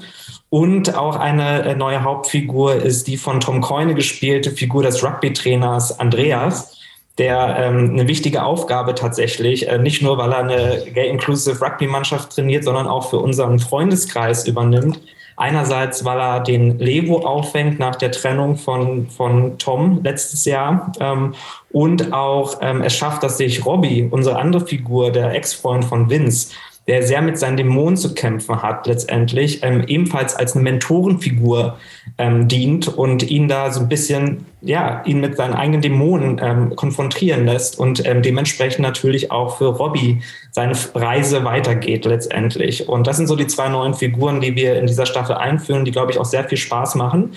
Und 0.49 0.95
auch 0.95 1.16
eine 1.16 1.64
äh, 1.64 1.76
neue 1.76 2.03
Hauptfigur 2.03 2.76
ist 2.76 3.07
die 3.07 3.18
von 3.18 3.39
Tom 3.39 3.62
Coyne 3.62 3.95
gespielte 3.95 4.51
Figur 4.51 4.84
des 4.84 5.03
Rugby-Trainers 5.03 5.99
Andreas 5.99 6.78
der 7.18 7.57
ähm, 7.59 7.91
eine 7.91 8.07
wichtige 8.07 8.43
Aufgabe 8.43 8.95
tatsächlich, 8.95 9.68
äh, 9.68 9.78
nicht 9.78 10.01
nur 10.01 10.18
weil 10.18 10.32
er 10.32 10.39
eine 10.39 10.84
Gay-Inclusive 10.93 11.62
Rugby-Mannschaft 11.62 12.34
trainiert, 12.34 12.64
sondern 12.64 12.88
auch 12.88 13.09
für 13.09 13.18
unseren 13.20 13.59
Freundeskreis 13.59 14.47
übernimmt. 14.47 14.99
Einerseits, 15.42 16.06
weil 16.06 16.20
er 16.20 16.39
den 16.39 16.78
Levo 16.78 17.26
auffängt 17.26 17.80
nach 17.80 17.96
der 17.96 18.12
Trennung 18.12 18.58
von, 18.58 19.10
von 19.10 19.58
Tom 19.58 20.02
letztes 20.04 20.46
Jahr 20.46 20.92
ähm, 21.00 21.34
und 21.72 22.14
auch 22.14 22.60
ähm, 22.62 22.84
es 22.84 22.96
schafft, 22.96 23.24
dass 23.24 23.38
sich 23.38 23.66
Robbie, 23.66 24.08
unsere 24.12 24.38
andere 24.38 24.68
Figur, 24.68 25.12
der 25.12 25.34
Ex-Freund 25.34 25.84
von 25.84 26.12
Vince, 26.12 26.54
der 26.88 27.04
sehr 27.04 27.22
mit 27.22 27.38
seinen 27.38 27.58
Dämonen 27.58 27.96
zu 27.96 28.14
kämpfen 28.16 28.62
hat, 28.64 28.88
letztendlich, 28.88 29.62
ähm, 29.64 29.84
ebenfalls 29.88 30.36
als 30.36 30.56
eine 30.56 30.64
Mentorenfigur 30.64 31.78
ähm, 32.18 32.48
dient 32.48 32.88
und 32.88 33.30
ihn 33.30 33.48
da 33.48 33.72
so 33.72 33.82
ein 33.82 33.88
bisschen, 33.88 34.46
ja, 34.62 35.04
ihn 35.06 35.20
mit 35.20 35.38
seinen 35.38 35.54
eigenen 35.54 35.82
Dämonen 35.82 36.42
ähm, 36.42 36.76
konfrontieren 36.76 37.46
lässt 37.46 37.78
und 37.78 38.06
ähm, 38.08 38.24
dementsprechend 38.24 38.80
natürlich 38.80 39.32
auch 39.32 39.60
für 39.60 39.68
Robbie 39.68 40.22
seine 40.52 40.74
Reise 40.96 41.44
weitergeht 41.44 42.06
letztendlich. 42.06 42.90
Und 42.90 43.06
das 43.06 43.18
sind 43.18 43.28
so 43.28 43.36
die 43.36 43.48
zwei 43.48 43.70
neuen 43.70 43.94
Figuren, 43.94 44.42
die 44.42 44.56
wir 44.56 44.80
in 44.80 44.88
dieser 44.88 45.06
Staffel 45.06 45.36
einführen, 45.36 45.86
die, 45.86 45.92
glaube 45.92 46.12
ich, 46.12 46.18
auch 46.18 46.26
sehr 46.26 46.46
viel 46.46 46.58
Spaß 46.58 46.96
machen. 46.96 47.34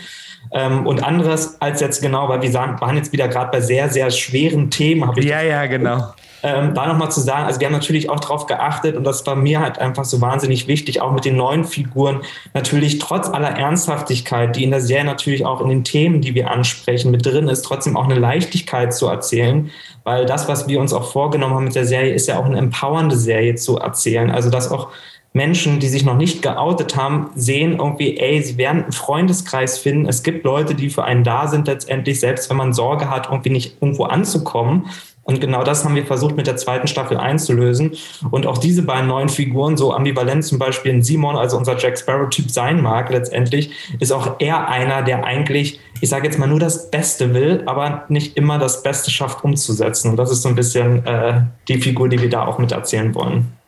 Ähm, 0.52 0.86
und 0.86 1.04
anderes 1.04 1.60
als 1.60 1.82
jetzt 1.82 2.00
genau, 2.00 2.30
weil 2.30 2.40
wir 2.40 2.50
sagen, 2.50 2.80
waren 2.80 2.96
jetzt 2.96 3.12
wieder 3.12 3.28
gerade 3.28 3.50
bei 3.50 3.60
sehr, 3.60 3.90
sehr 3.90 4.10
schweren 4.10 4.70
Themen. 4.70 5.10
Ich 5.16 5.26
ja, 5.26 5.42
ja, 5.42 5.66
genau 5.66 6.14
ähm, 6.44 6.74
da 6.74 6.86
nochmal 6.86 7.10
zu 7.10 7.20
sagen, 7.20 7.46
also 7.46 7.58
wir 7.58 7.66
haben 7.66 7.72
natürlich 7.72 8.10
auch 8.10 8.20
darauf 8.20 8.44
geachtet 8.44 8.96
und 8.96 9.04
das 9.04 9.26
war 9.26 9.34
mir 9.34 9.60
halt 9.60 9.78
einfach 9.78 10.04
so 10.04 10.20
wahnsinnig 10.20 10.68
wichtig, 10.68 11.00
auch 11.00 11.10
mit 11.10 11.24
den 11.24 11.36
neuen 11.36 11.64
Figuren, 11.64 12.20
natürlich 12.52 12.98
trotz 12.98 13.30
aller 13.30 13.48
Ernsthaftigkeit, 13.48 14.54
die 14.54 14.62
in 14.62 14.70
der 14.70 14.82
Serie 14.82 15.06
natürlich 15.06 15.46
auch 15.46 15.62
in 15.62 15.70
den 15.70 15.84
Themen, 15.84 16.20
die 16.20 16.34
wir 16.34 16.50
ansprechen, 16.50 17.10
mit 17.10 17.24
drin 17.24 17.48
ist, 17.48 17.62
trotzdem 17.62 17.96
auch 17.96 18.04
eine 18.04 18.16
Leichtigkeit 18.16 18.92
zu 18.92 19.08
erzählen, 19.08 19.70
weil 20.04 20.26
das, 20.26 20.46
was 20.46 20.68
wir 20.68 20.80
uns 20.80 20.92
auch 20.92 21.10
vorgenommen 21.10 21.54
haben 21.54 21.64
mit 21.64 21.74
der 21.74 21.86
Serie, 21.86 22.12
ist 22.12 22.28
ja 22.28 22.38
auch 22.38 22.44
eine 22.44 22.58
empowernde 22.58 23.16
Serie 23.16 23.54
zu 23.54 23.78
erzählen, 23.78 24.30
also 24.30 24.50
dass 24.50 24.70
auch 24.70 24.88
Menschen, 25.32 25.80
die 25.80 25.88
sich 25.88 26.04
noch 26.04 26.16
nicht 26.16 26.42
geoutet 26.42 26.94
haben, 26.94 27.30
sehen 27.34 27.78
irgendwie, 27.78 28.18
ey, 28.18 28.40
sie 28.42 28.56
werden 28.56 28.84
einen 28.84 28.92
Freundeskreis 28.92 29.78
finden. 29.78 30.06
Es 30.06 30.22
gibt 30.22 30.44
Leute, 30.44 30.76
die 30.76 30.90
für 30.90 31.02
einen 31.02 31.24
da 31.24 31.48
sind 31.48 31.66
letztendlich, 31.66 32.20
selbst 32.20 32.48
wenn 32.50 32.56
man 32.56 32.72
Sorge 32.72 33.10
hat, 33.10 33.26
irgendwie 33.26 33.50
nicht 33.50 33.78
irgendwo 33.80 34.04
anzukommen. 34.04 34.86
Und 35.24 35.40
genau 35.40 35.64
das 35.64 35.84
haben 35.84 35.94
wir 35.94 36.04
versucht 36.04 36.36
mit 36.36 36.46
der 36.46 36.56
zweiten 36.56 36.86
Staffel 36.86 37.16
einzulösen. 37.16 37.92
Und 38.30 38.46
auch 38.46 38.58
diese 38.58 38.82
beiden 38.82 39.08
neuen 39.08 39.30
Figuren, 39.30 39.76
so 39.76 39.92
ambivalent 39.94 40.44
zum 40.44 40.58
Beispiel 40.58 40.92
in 40.92 41.02
Simon, 41.02 41.36
also 41.36 41.56
unser 41.56 41.78
Jack 41.78 41.98
Sparrow-Typ 41.98 42.50
sein 42.50 42.82
mag 42.82 43.10
letztendlich, 43.10 43.70
ist 44.00 44.12
auch 44.12 44.36
er 44.38 44.68
einer, 44.68 45.02
der 45.02 45.24
eigentlich, 45.24 45.80
ich 46.00 46.10
sage 46.10 46.26
jetzt 46.26 46.38
mal, 46.38 46.46
nur 46.46 46.60
das 46.60 46.90
Beste 46.90 47.32
will, 47.32 47.62
aber 47.64 48.04
nicht 48.08 48.36
immer 48.36 48.58
das 48.58 48.82
Beste 48.82 49.10
schafft 49.10 49.42
umzusetzen. 49.44 50.10
Und 50.10 50.16
das 50.18 50.30
ist 50.30 50.42
so 50.42 50.50
ein 50.50 50.54
bisschen 50.54 51.06
äh, 51.06 51.40
die 51.68 51.80
Figur, 51.80 52.08
die 52.08 52.20
wir 52.20 52.28
da 52.28 52.46
auch 52.46 52.58
mit 52.58 52.72
erzählen 52.72 53.14
wollen. 53.14 53.52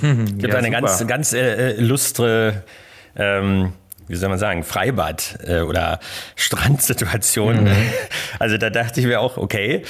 Hm, 0.00 0.38
gibt 0.38 0.52
ja, 0.52 0.58
eine 0.58 0.66
super. 0.66 0.80
ganz, 0.80 1.06
ganz 1.06 1.32
äh, 1.34 1.70
äh 1.70 1.80
lustre 1.80 2.64
ähm, 3.14 3.72
wie 4.08 4.16
soll 4.16 4.28
man 4.28 4.38
sagen, 4.38 4.62
Freibad 4.62 5.38
äh, 5.46 5.60
oder 5.60 6.00
Strandsituation. 6.36 7.64
Mhm. 7.64 7.72
Also 8.40 8.58
da 8.58 8.68
dachte 8.68 9.00
ich 9.00 9.06
mir 9.06 9.20
auch, 9.20 9.36
okay, 9.36 9.82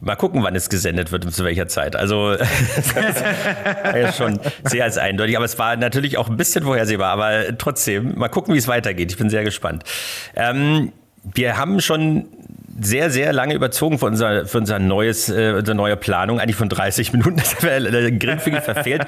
mal 0.00 0.16
gucken, 0.16 0.42
wann 0.42 0.56
es 0.56 0.70
gesendet 0.70 1.12
wird 1.12 1.26
und 1.26 1.32
zu 1.32 1.44
welcher 1.44 1.68
Zeit. 1.68 1.96
Also 1.96 2.34
das 2.34 2.94
war 2.94 3.96
ja 3.96 4.12
schon 4.12 4.40
sehr 4.64 4.84
als 4.84 4.96
eindeutig, 4.96 5.36
aber 5.36 5.44
es 5.44 5.58
war 5.58 5.76
natürlich 5.76 6.16
auch 6.16 6.28
ein 6.28 6.36
bisschen 6.36 6.64
vorhersehbar, 6.64 7.12
aber 7.12 7.58
trotzdem, 7.58 8.18
mal 8.18 8.28
gucken, 8.28 8.54
wie 8.54 8.58
es 8.58 8.68
weitergeht. 8.68 9.12
Ich 9.12 9.18
bin 9.18 9.28
sehr 9.28 9.44
gespannt. 9.44 9.84
Ähm, 10.34 10.92
wir 11.34 11.58
haben 11.58 11.80
schon 11.80 12.26
sehr, 12.80 13.10
sehr 13.10 13.32
lange 13.32 13.54
überzogen 13.54 13.98
für 13.98 14.06
unser, 14.06 14.46
für 14.46 14.58
unser 14.58 14.78
neues, 14.78 15.28
äh, 15.28 15.54
unsere 15.58 15.74
neue 15.74 15.96
Planung, 15.96 16.40
eigentlich 16.40 16.56
von 16.56 16.68
30 16.68 17.12
Minuten, 17.12 17.36
das 17.36 17.56
haben 17.56 17.84
wir 17.84 18.10
geringfügig 18.10 18.60
verfehlt. 18.60 19.02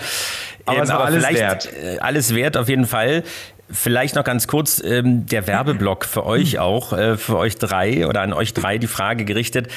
aber, 0.67 0.77
ähm, 0.77 0.83
es 0.83 0.89
war 0.91 0.97
aber 0.97 1.05
alles 1.07 1.33
wert. 1.33 1.69
Äh, 1.73 1.99
alles 1.99 2.35
wert 2.35 2.57
auf 2.57 2.69
jeden 2.69 2.87
Fall. 2.87 3.23
Vielleicht 3.71 4.17
noch 4.17 4.25
ganz 4.25 4.47
kurz 4.47 4.83
ähm, 4.85 5.27
der 5.27 5.47
Werbeblock 5.47 6.05
für 6.05 6.27
euch 6.27 6.59
auch, 6.59 6.93
äh, 6.93 7.17
für 7.17 7.39
euch 7.39 7.57
drei 7.57 8.07
oder 8.07 8.23
an 8.23 8.33
euch 8.33 8.55
drei 8.55 8.79
die 8.79 8.87
Frage 8.87 9.25
gerichtet. 9.25 9.69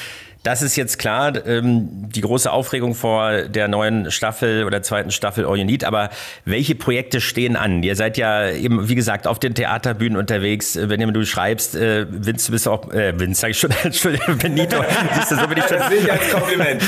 Das 0.42 0.62
ist 0.62 0.76
jetzt 0.76 0.98
klar, 0.98 1.44
ähm, 1.46 1.88
die 2.08 2.20
große 2.20 2.50
Aufregung 2.52 2.94
vor 2.94 3.42
der 3.42 3.66
neuen 3.66 4.10
Staffel 4.12 4.64
oder 4.64 4.80
zweiten 4.82 5.10
Staffel 5.10 5.44
All 5.44 5.58
You 5.58 5.64
Need. 5.64 5.84
Aber 5.84 6.10
welche 6.44 6.74
Projekte 6.74 7.20
stehen 7.20 7.56
an? 7.56 7.82
Ihr 7.82 7.96
seid 7.96 8.16
ja 8.16 8.50
eben, 8.50 8.88
wie 8.88 8.94
gesagt, 8.94 9.26
auf 9.26 9.40
den 9.40 9.54
Theaterbühnen 9.54 10.16
unterwegs. 10.16 10.78
Wenn 10.80 11.12
du 11.12 11.24
schreibst, 11.24 11.74
äh, 11.74 12.06
Vince, 12.08 12.46
du 12.46 12.52
bist 12.52 12.68
auch, 12.68 12.92
äh, 12.92 13.18
Vince, 13.18 13.40
sag 13.40 13.50
ich 13.50 13.58
schon, 13.58 13.70
Entschuldigung, 13.82 14.38
Benito. 14.38 14.76
Siehst 15.16 15.32
du, 15.32 15.36
so 15.36 15.48
bin 15.48 15.58
ich 15.58 15.64
schon. 15.64 15.78
Das 15.78 15.88
sehe 15.88 15.98
ich 15.98 16.12
als 16.12 16.30
Kompliment. 16.30 16.82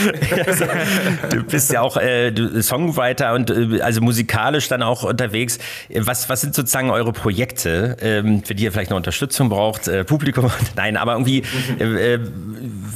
du 1.33 1.43
bist 1.43 1.73
ja 1.73 1.81
auch 1.81 1.97
äh, 1.97 2.33
Songwriter 2.63 3.35
und 3.35 3.51
äh, 3.51 3.81
also 3.81 4.01
musikalisch 4.01 4.69
dann 4.69 4.83
auch 4.83 5.03
unterwegs. 5.03 5.59
Was, 5.95 6.29
was 6.29 6.43
sind 6.43 6.55
sozusagen 6.55 6.91
eure 6.91 7.13
Projekte, 7.13 7.97
ähm, 8.01 8.45
für 8.45 8.55
die 8.55 8.65
ihr 8.65 8.73
vielleicht 8.73 8.91
noch 8.91 8.97
Unterstützung 8.97 9.49
braucht? 9.49 9.89
Äh, 9.89 10.05
Publikum? 10.05 10.51
Nein, 10.77 10.97
aber 10.97 11.13
irgendwie, 11.15 11.43
äh, 11.81 12.15
äh, 12.15 12.21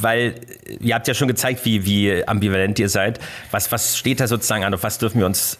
weil 0.00 0.34
ihr 0.80 0.94
habt 0.94 1.08
ja 1.08 1.14
schon 1.14 1.28
gezeigt, 1.28 1.64
wie, 1.64 1.84
wie 1.84 2.26
ambivalent 2.26 2.78
ihr 2.78 2.88
seid. 2.88 3.20
Was, 3.50 3.72
was 3.72 3.96
steht 3.96 4.20
da 4.20 4.26
sozusagen 4.26 4.64
an? 4.64 4.74
Auf 4.74 4.82
was 4.82 4.98
dürfen 4.98 5.18
wir 5.18 5.26
uns 5.26 5.58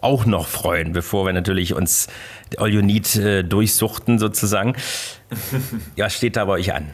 auch 0.00 0.26
noch 0.26 0.46
freuen, 0.46 0.92
bevor 0.92 1.26
wir 1.26 1.32
natürlich 1.32 1.74
uns 1.74 2.08
All 2.58 2.68
You 2.68 2.82
Need 2.82 3.16
äh, 3.16 3.42
durchsuchten 3.42 4.18
sozusagen? 4.18 4.74
was 5.96 6.14
steht 6.14 6.36
da 6.36 6.44
bei 6.44 6.52
euch 6.52 6.72
an? 6.72 6.90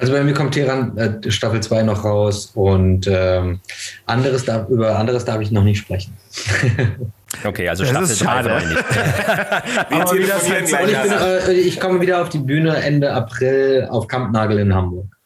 Also 0.00 0.12
bei 0.12 0.22
mir 0.22 0.32
kommt 0.32 0.54
Teheran 0.54 0.96
äh, 0.96 1.30
Staffel 1.30 1.60
2 1.60 1.82
noch 1.82 2.04
raus 2.04 2.52
und 2.54 3.08
ähm, 3.10 3.60
anderes 4.06 4.44
darf, 4.44 4.68
über 4.68 4.96
anderes 4.96 5.24
darf 5.24 5.40
ich 5.40 5.50
noch 5.50 5.64
nicht 5.64 5.78
sprechen. 5.78 6.16
Okay, 7.44 7.68
also 7.68 7.84
das 7.84 8.16
Staffel 8.16 8.48
3 8.48 8.64
nicht. 8.64 8.78
Aber 9.90 10.12
wie 10.14 10.24
das 10.24 10.50
halt 10.50 10.88
ich, 10.88 10.98
bin, 10.98 11.12
äh, 11.12 11.52
ich 11.52 11.78
komme 11.78 12.00
wieder 12.00 12.22
auf 12.22 12.30
die 12.30 12.38
Bühne 12.38 12.74
Ende 12.76 13.12
April 13.12 13.86
auf 13.90 14.08
Kampnagel 14.08 14.58
in 14.58 14.74
Hamburg. 14.74 15.17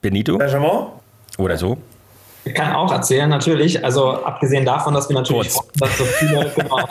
Benito? 0.00 0.38
Benjamin? 0.38 0.86
Oder 1.38 1.56
so? 1.56 1.76
Ich 2.44 2.54
kann 2.54 2.72
auch 2.72 2.90
erzählen, 2.90 3.28
natürlich. 3.28 3.84
Also 3.84 4.12
abgesehen 4.12 4.64
davon, 4.64 4.94
dass 4.94 5.08
wir 5.08 5.14
natürlich 5.14 5.54
hoffen, 5.54 5.70
dass 5.78 5.98
so 5.98 6.04
viele, 6.04 6.50
genau, 6.56 6.86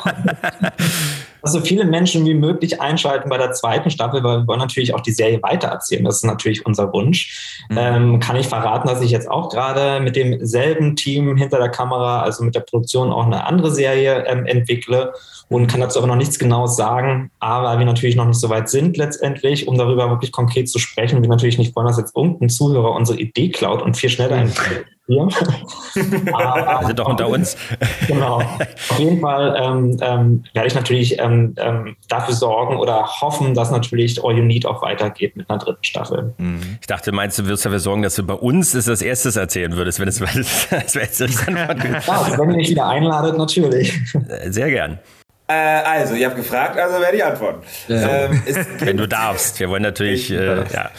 dass 1.41 1.51
so 1.51 1.59
viele 1.59 1.85
Menschen 1.85 2.25
wie 2.25 2.35
möglich 2.35 2.79
einschalten 2.79 3.29
bei 3.29 3.37
der 3.37 3.53
zweiten 3.53 3.89
Staffel, 3.89 4.23
weil 4.23 4.39
wir 4.39 4.47
wollen 4.47 4.59
natürlich 4.59 4.93
auch 4.93 5.01
die 5.01 5.11
Serie 5.11 5.41
weitererzählen. 5.41 6.05
Das 6.05 6.17
ist 6.17 6.25
natürlich 6.25 6.65
unser 6.67 6.93
Wunsch. 6.93 7.63
Mhm. 7.69 7.77
Ähm, 7.77 8.19
kann 8.19 8.35
ich 8.35 8.47
verraten, 8.47 8.87
dass 8.87 9.01
ich 9.01 9.09
jetzt 9.09 9.29
auch 9.29 9.49
gerade 9.49 9.99
mit 10.01 10.15
demselben 10.15 10.95
Team 10.95 11.35
hinter 11.35 11.57
der 11.57 11.69
Kamera, 11.69 12.21
also 12.21 12.43
mit 12.43 12.53
der 12.53 12.61
Produktion, 12.61 13.11
auch 13.11 13.25
eine 13.25 13.45
andere 13.45 13.71
Serie 13.71 14.25
ähm, 14.27 14.45
entwickle 14.45 15.13
und 15.49 15.67
kann 15.67 15.81
dazu 15.81 15.99
aber 15.99 16.07
noch 16.07 16.15
nichts 16.15 16.37
Genaues 16.37 16.75
sagen, 16.75 17.31
aber 17.39 17.79
wir 17.79 17.85
natürlich 17.85 18.15
noch 18.15 18.25
nicht 18.25 18.39
so 18.39 18.49
weit 18.49 18.69
sind 18.69 18.97
letztendlich, 18.97 19.67
um 19.67 19.77
darüber 19.77 20.09
wirklich 20.09 20.31
konkret 20.31 20.69
zu 20.69 20.77
sprechen. 20.77 21.21
Wir 21.21 21.29
natürlich 21.29 21.57
nicht 21.57 21.75
wollen, 21.75 21.87
dass 21.87 21.97
jetzt 21.97 22.15
irgendein 22.15 22.49
Zuhörer 22.49 22.91
unsere 22.91 23.19
Idee 23.19 23.49
klaut 23.49 23.81
und 23.81 23.97
viel 23.97 24.09
schneller 24.09 24.43
mhm. 24.43 24.51
hier. 24.51 24.85
wir 25.09 26.85
sind 26.85 26.99
doch 26.99 27.07
unter 27.07 27.27
uns. 27.29 27.57
Genau. 28.07 28.37
Auf 28.37 28.99
jeden 28.99 29.19
Fall 29.21 29.55
ähm, 29.59 29.97
ähm, 30.01 30.43
werde 30.53 30.67
ich 30.67 30.75
natürlich 30.75 31.19
ähm, 31.19 31.53
ähm, 31.57 31.95
dafür 32.07 32.33
sorgen 32.33 32.77
oder 32.77 33.05
hoffen, 33.05 33.53
dass 33.53 33.71
natürlich 33.71 34.23
All 34.23 34.35
You 34.35 34.43
Need 34.43 34.65
auch 34.65 34.81
weitergeht 34.81 35.35
mit 35.35 35.49
einer 35.49 35.59
dritten 35.59 35.83
Staffel. 35.83 36.33
Mhm. 36.37 36.77
Ich 36.81 36.87
dachte, 36.87 37.11
meinst 37.11 37.37
du, 37.37 37.45
wirst 37.45 37.65
dafür 37.65 37.79
sorgen, 37.79 38.01
dass 38.01 38.15
du 38.15 38.23
bei 38.23 38.33
uns 38.33 38.73
es 38.73 38.89
als 38.89 39.01
erstes 39.01 39.35
erzählen 39.35 39.75
würdest, 39.75 39.99
wenn 39.99 40.07
es 40.07 40.19
das 40.69 40.95
wäre 40.95 41.05
jetzt 41.05 41.19
nicht 41.19 41.39
ja, 41.47 42.37
wenn 42.37 42.49
ihr 42.51 42.57
mich 42.57 42.69
wieder 42.69 42.87
einladet, 42.87 43.37
natürlich. 43.37 43.93
Sehr 44.47 44.69
gern. 44.69 44.99
Äh, 45.49 45.53
also, 45.53 46.13
ihr 46.13 46.27
habt 46.27 46.35
gefragt, 46.35 46.77
also 46.77 46.97
wer 46.99 47.11
die 47.11 47.23
Antwort. 47.23 47.63
Ja. 47.87 48.25
Ähm, 48.25 48.43
Wenn 48.79 48.97
du 48.97 49.07
darfst. 49.07 49.59
Wir 49.59 49.69
wollen 49.69 49.81
natürlich, 49.81 50.29
äh, 50.31 50.63
ja. 50.71 50.91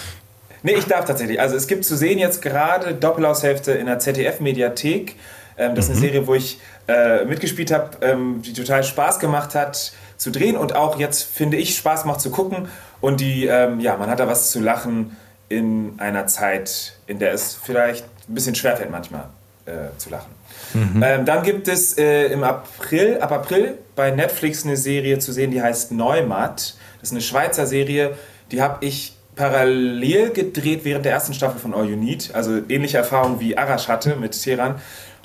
Nee, 0.62 0.72
ich 0.72 0.86
darf 0.86 1.04
tatsächlich. 1.04 1.40
Also 1.40 1.56
es 1.56 1.68
gibt 1.68 1.84
zu 1.84 1.96
sehen 1.96 2.18
jetzt 2.18 2.42
gerade 2.42 2.94
Doppelhaushälfte 2.94 3.72
in 3.72 3.86
der 3.86 4.00
ZDF-Mediathek. 4.00 5.14
Ähm, 5.56 5.74
das 5.76 5.86
ist 5.86 5.92
eine 5.92 5.98
mhm. 5.98 6.02
Serie, 6.02 6.26
wo 6.26 6.34
ich 6.34 6.58
äh, 6.88 7.24
mitgespielt 7.24 7.70
habe, 7.70 7.90
ähm, 8.02 8.42
die 8.44 8.52
total 8.52 8.82
Spaß 8.82 9.20
gemacht 9.20 9.54
hat 9.54 9.92
zu 10.16 10.30
drehen 10.30 10.56
und 10.56 10.74
auch 10.74 10.98
jetzt, 10.98 11.22
finde 11.22 11.56
ich, 11.56 11.76
Spaß 11.76 12.04
macht 12.04 12.20
zu 12.20 12.30
gucken. 12.30 12.68
Und 13.00 13.20
die, 13.20 13.46
ähm, 13.46 13.78
ja, 13.78 13.96
man 13.96 14.10
hat 14.10 14.18
da 14.18 14.26
was 14.26 14.50
zu 14.50 14.58
lachen 14.58 15.16
in 15.48 15.94
einer 15.98 16.26
Zeit, 16.26 16.94
in 17.06 17.20
der 17.20 17.32
es 17.32 17.54
vielleicht 17.54 18.04
ein 18.28 18.34
bisschen 18.34 18.56
schwerfällt 18.56 18.90
manchmal 18.90 19.24
äh, 19.66 19.96
zu 19.96 20.10
lachen. 20.10 20.39
Mhm. 20.74 21.02
Ähm, 21.04 21.24
dann 21.24 21.42
gibt 21.42 21.68
es 21.68 21.98
äh, 21.98 22.26
im 22.26 22.42
April, 22.44 23.18
ab 23.20 23.32
April 23.32 23.78
bei 23.96 24.10
Netflix 24.10 24.64
eine 24.64 24.76
Serie 24.76 25.18
zu 25.18 25.32
sehen, 25.32 25.50
die 25.50 25.62
heißt 25.62 25.92
Neumatt. 25.92 26.76
Das 27.00 27.08
ist 27.08 27.12
eine 27.12 27.20
Schweizer 27.20 27.66
Serie, 27.66 28.16
die 28.50 28.62
habe 28.62 28.84
ich 28.84 29.14
parallel 29.36 30.30
gedreht 30.30 30.80
während 30.84 31.04
der 31.04 31.12
ersten 31.12 31.34
Staffel 31.34 31.60
von 31.60 31.74
All 31.74 31.88
You 31.88 31.96
Need. 31.96 32.30
Also 32.34 32.60
ähnliche 32.68 32.98
Erfahrung 32.98 33.40
wie 33.40 33.56
Arash 33.56 33.88
hatte 33.88 34.16
mit 34.16 34.40
Teheran. 34.40 34.76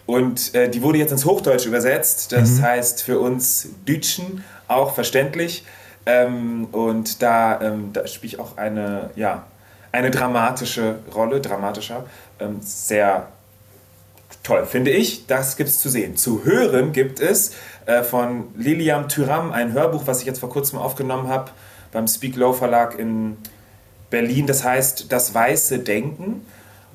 Und 0.06 0.54
äh, 0.54 0.70
die 0.70 0.82
wurde 0.82 1.00
jetzt 1.00 1.12
ins 1.12 1.26
Hochdeutsche 1.26 1.68
übersetzt. 1.68 2.32
Das 2.32 2.52
mhm. 2.52 2.62
heißt 2.62 3.04
für 3.04 3.20
uns 3.20 3.70
Dütschen 3.88 4.44
auch 4.68 4.94
verständlich. 4.94 5.66
Ähm, 6.06 6.68
und 6.72 7.22
da, 7.22 7.60
ähm, 7.62 7.92
da 7.92 8.06
spiele 8.08 8.34
ich 8.34 8.40
auch 8.40 8.58
eine, 8.58 9.10
ja, 9.16 9.46
eine 9.92 10.12
dramatische 10.12 11.00
Rolle, 11.14 11.42
dramatischer, 11.42 12.06
ähm, 12.40 12.58
sehr 12.62 13.28
toll, 14.46 14.66
finde 14.66 14.92
ich. 14.92 15.28
Das 15.28 15.58
gibt 15.58 15.70
es 15.70 15.80
zu 15.80 15.90
sehen. 15.90 16.16
Zu 16.16 16.46
hören 16.46 16.92
gibt 16.92 17.20
es 17.20 17.52
äh, 17.86 18.04
von 18.04 18.46
Liliam 18.56 19.10
Tyram 19.10 19.52
ein 19.52 19.74
Hörbuch, 19.74 20.04
was 20.06 20.22
ich 20.22 20.26
jetzt 20.26 20.40
vor 20.40 20.50
kurzem 20.50 20.80
aufgenommen 20.80 21.28
habe 21.28 21.52
beim 21.92 22.08
Speak 22.08 22.36
Low 22.36 22.54
Verlag 22.54 22.98
in 22.98 23.38
Berlin. 24.10 24.48
Das 24.48 24.64
heißt 24.64 25.12
Das 25.12 25.34
weiße 25.34 25.80
Denken. 25.80 26.46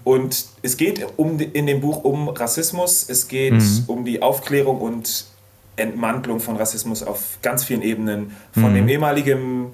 Und 0.03 0.47
es 0.63 0.77
geht 0.77 1.07
um, 1.17 1.39
in 1.39 1.67
dem 1.67 1.81
Buch 1.81 2.05
um 2.05 2.31
Rassismus, 2.31 3.07
es 3.09 3.29
geht 3.29 3.53
mhm. 3.53 3.85
um 3.87 4.05
die 4.07 4.23
Aufklärung 4.23 4.81
und 4.81 5.27
Entmantelung 5.77 6.41
von 6.41 6.57
Rassismus 6.57 7.03
auf 7.03 7.39
ganz 7.43 7.65
vielen 7.65 7.83
Ebenen 7.83 8.35
von 8.53 8.71
mhm. 8.71 8.77
dem 8.77 8.89
ehemaligen 8.89 9.73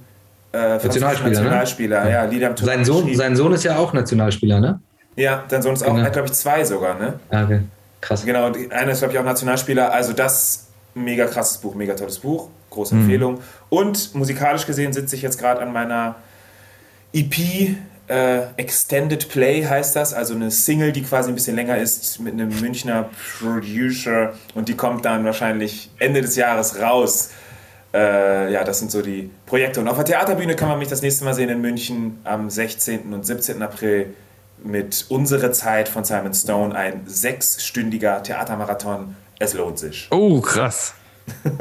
äh, 0.52 0.78
Nationalspieler, 0.78 1.30
Nationalspieler 1.30 2.04
ne? 2.04 2.10
ja, 2.10 2.24
Lieder 2.24 2.54
sein 2.56 2.84
Sohn, 2.84 3.14
sein 3.14 3.36
Sohn 3.36 3.52
ist 3.52 3.64
ja 3.64 3.78
auch 3.78 3.92
Nationalspieler, 3.92 4.60
ne? 4.60 4.80
Ja, 5.16 5.44
sein 5.48 5.62
Sohn 5.62 5.74
ist 5.74 5.82
auch, 5.82 5.94
genau. 5.94 6.10
glaube 6.10 6.28
ich, 6.28 6.34
zwei 6.34 6.64
sogar, 6.64 6.98
ne? 6.98 7.18
Ah, 7.30 7.44
okay. 7.44 7.60
Krass. 8.00 8.24
Genau, 8.24 8.52
einer 8.70 8.92
ist, 8.92 8.98
glaube 8.98 9.14
ich, 9.14 9.18
auch 9.18 9.24
Nationalspieler. 9.24 9.92
Also 9.92 10.12
das 10.12 10.66
mega 10.94 11.26
krasses 11.26 11.58
Buch, 11.58 11.74
mega 11.74 11.94
tolles 11.94 12.18
Buch, 12.18 12.48
große 12.70 12.94
mhm. 12.94 13.02
Empfehlung. 13.02 13.40
Und 13.68 14.14
musikalisch 14.14 14.66
gesehen 14.66 14.92
sitze 14.92 15.16
ich 15.16 15.22
jetzt 15.22 15.38
gerade 15.38 15.60
an 15.60 15.72
meiner 15.72 16.16
EP 17.12 17.76
äh, 18.08 18.52
Extended 18.56 19.28
Play 19.28 19.64
heißt 19.64 19.96
das, 19.96 20.14
also 20.14 20.34
eine 20.34 20.50
Single, 20.50 20.92
die 20.92 21.02
quasi 21.02 21.30
ein 21.30 21.34
bisschen 21.34 21.56
länger 21.56 21.76
ist 21.78 22.20
mit 22.20 22.34
einem 22.34 22.48
Münchner 22.60 23.10
Producer 23.40 24.34
und 24.54 24.68
die 24.68 24.74
kommt 24.74 25.04
dann 25.04 25.24
wahrscheinlich 25.24 25.90
Ende 25.98 26.20
des 26.20 26.36
Jahres 26.36 26.80
raus. 26.80 27.30
Äh, 27.92 28.52
ja, 28.52 28.62
das 28.62 28.78
sind 28.78 28.90
so 28.90 29.02
die 29.02 29.30
Projekte. 29.46 29.80
Und 29.80 29.88
auf 29.88 29.96
der 29.96 30.04
Theaterbühne 30.04 30.54
kann 30.54 30.68
man 30.68 30.78
mich 30.78 30.88
das 30.88 31.02
nächste 31.02 31.24
Mal 31.24 31.34
sehen 31.34 31.48
in 31.48 31.60
München 31.60 32.18
am 32.24 32.48
16. 32.48 33.12
und 33.12 33.26
17. 33.26 33.60
April 33.62 34.14
mit 34.62 35.06
Unsere 35.08 35.52
Zeit 35.52 35.88
von 35.88 36.04
Simon 36.04 36.34
Stone, 36.34 36.74
ein 36.74 37.02
sechsstündiger 37.06 38.22
Theatermarathon. 38.22 39.16
Es 39.38 39.54
lohnt 39.54 39.78
sich. 39.78 40.08
Oh, 40.10 40.40
krass. 40.40 40.94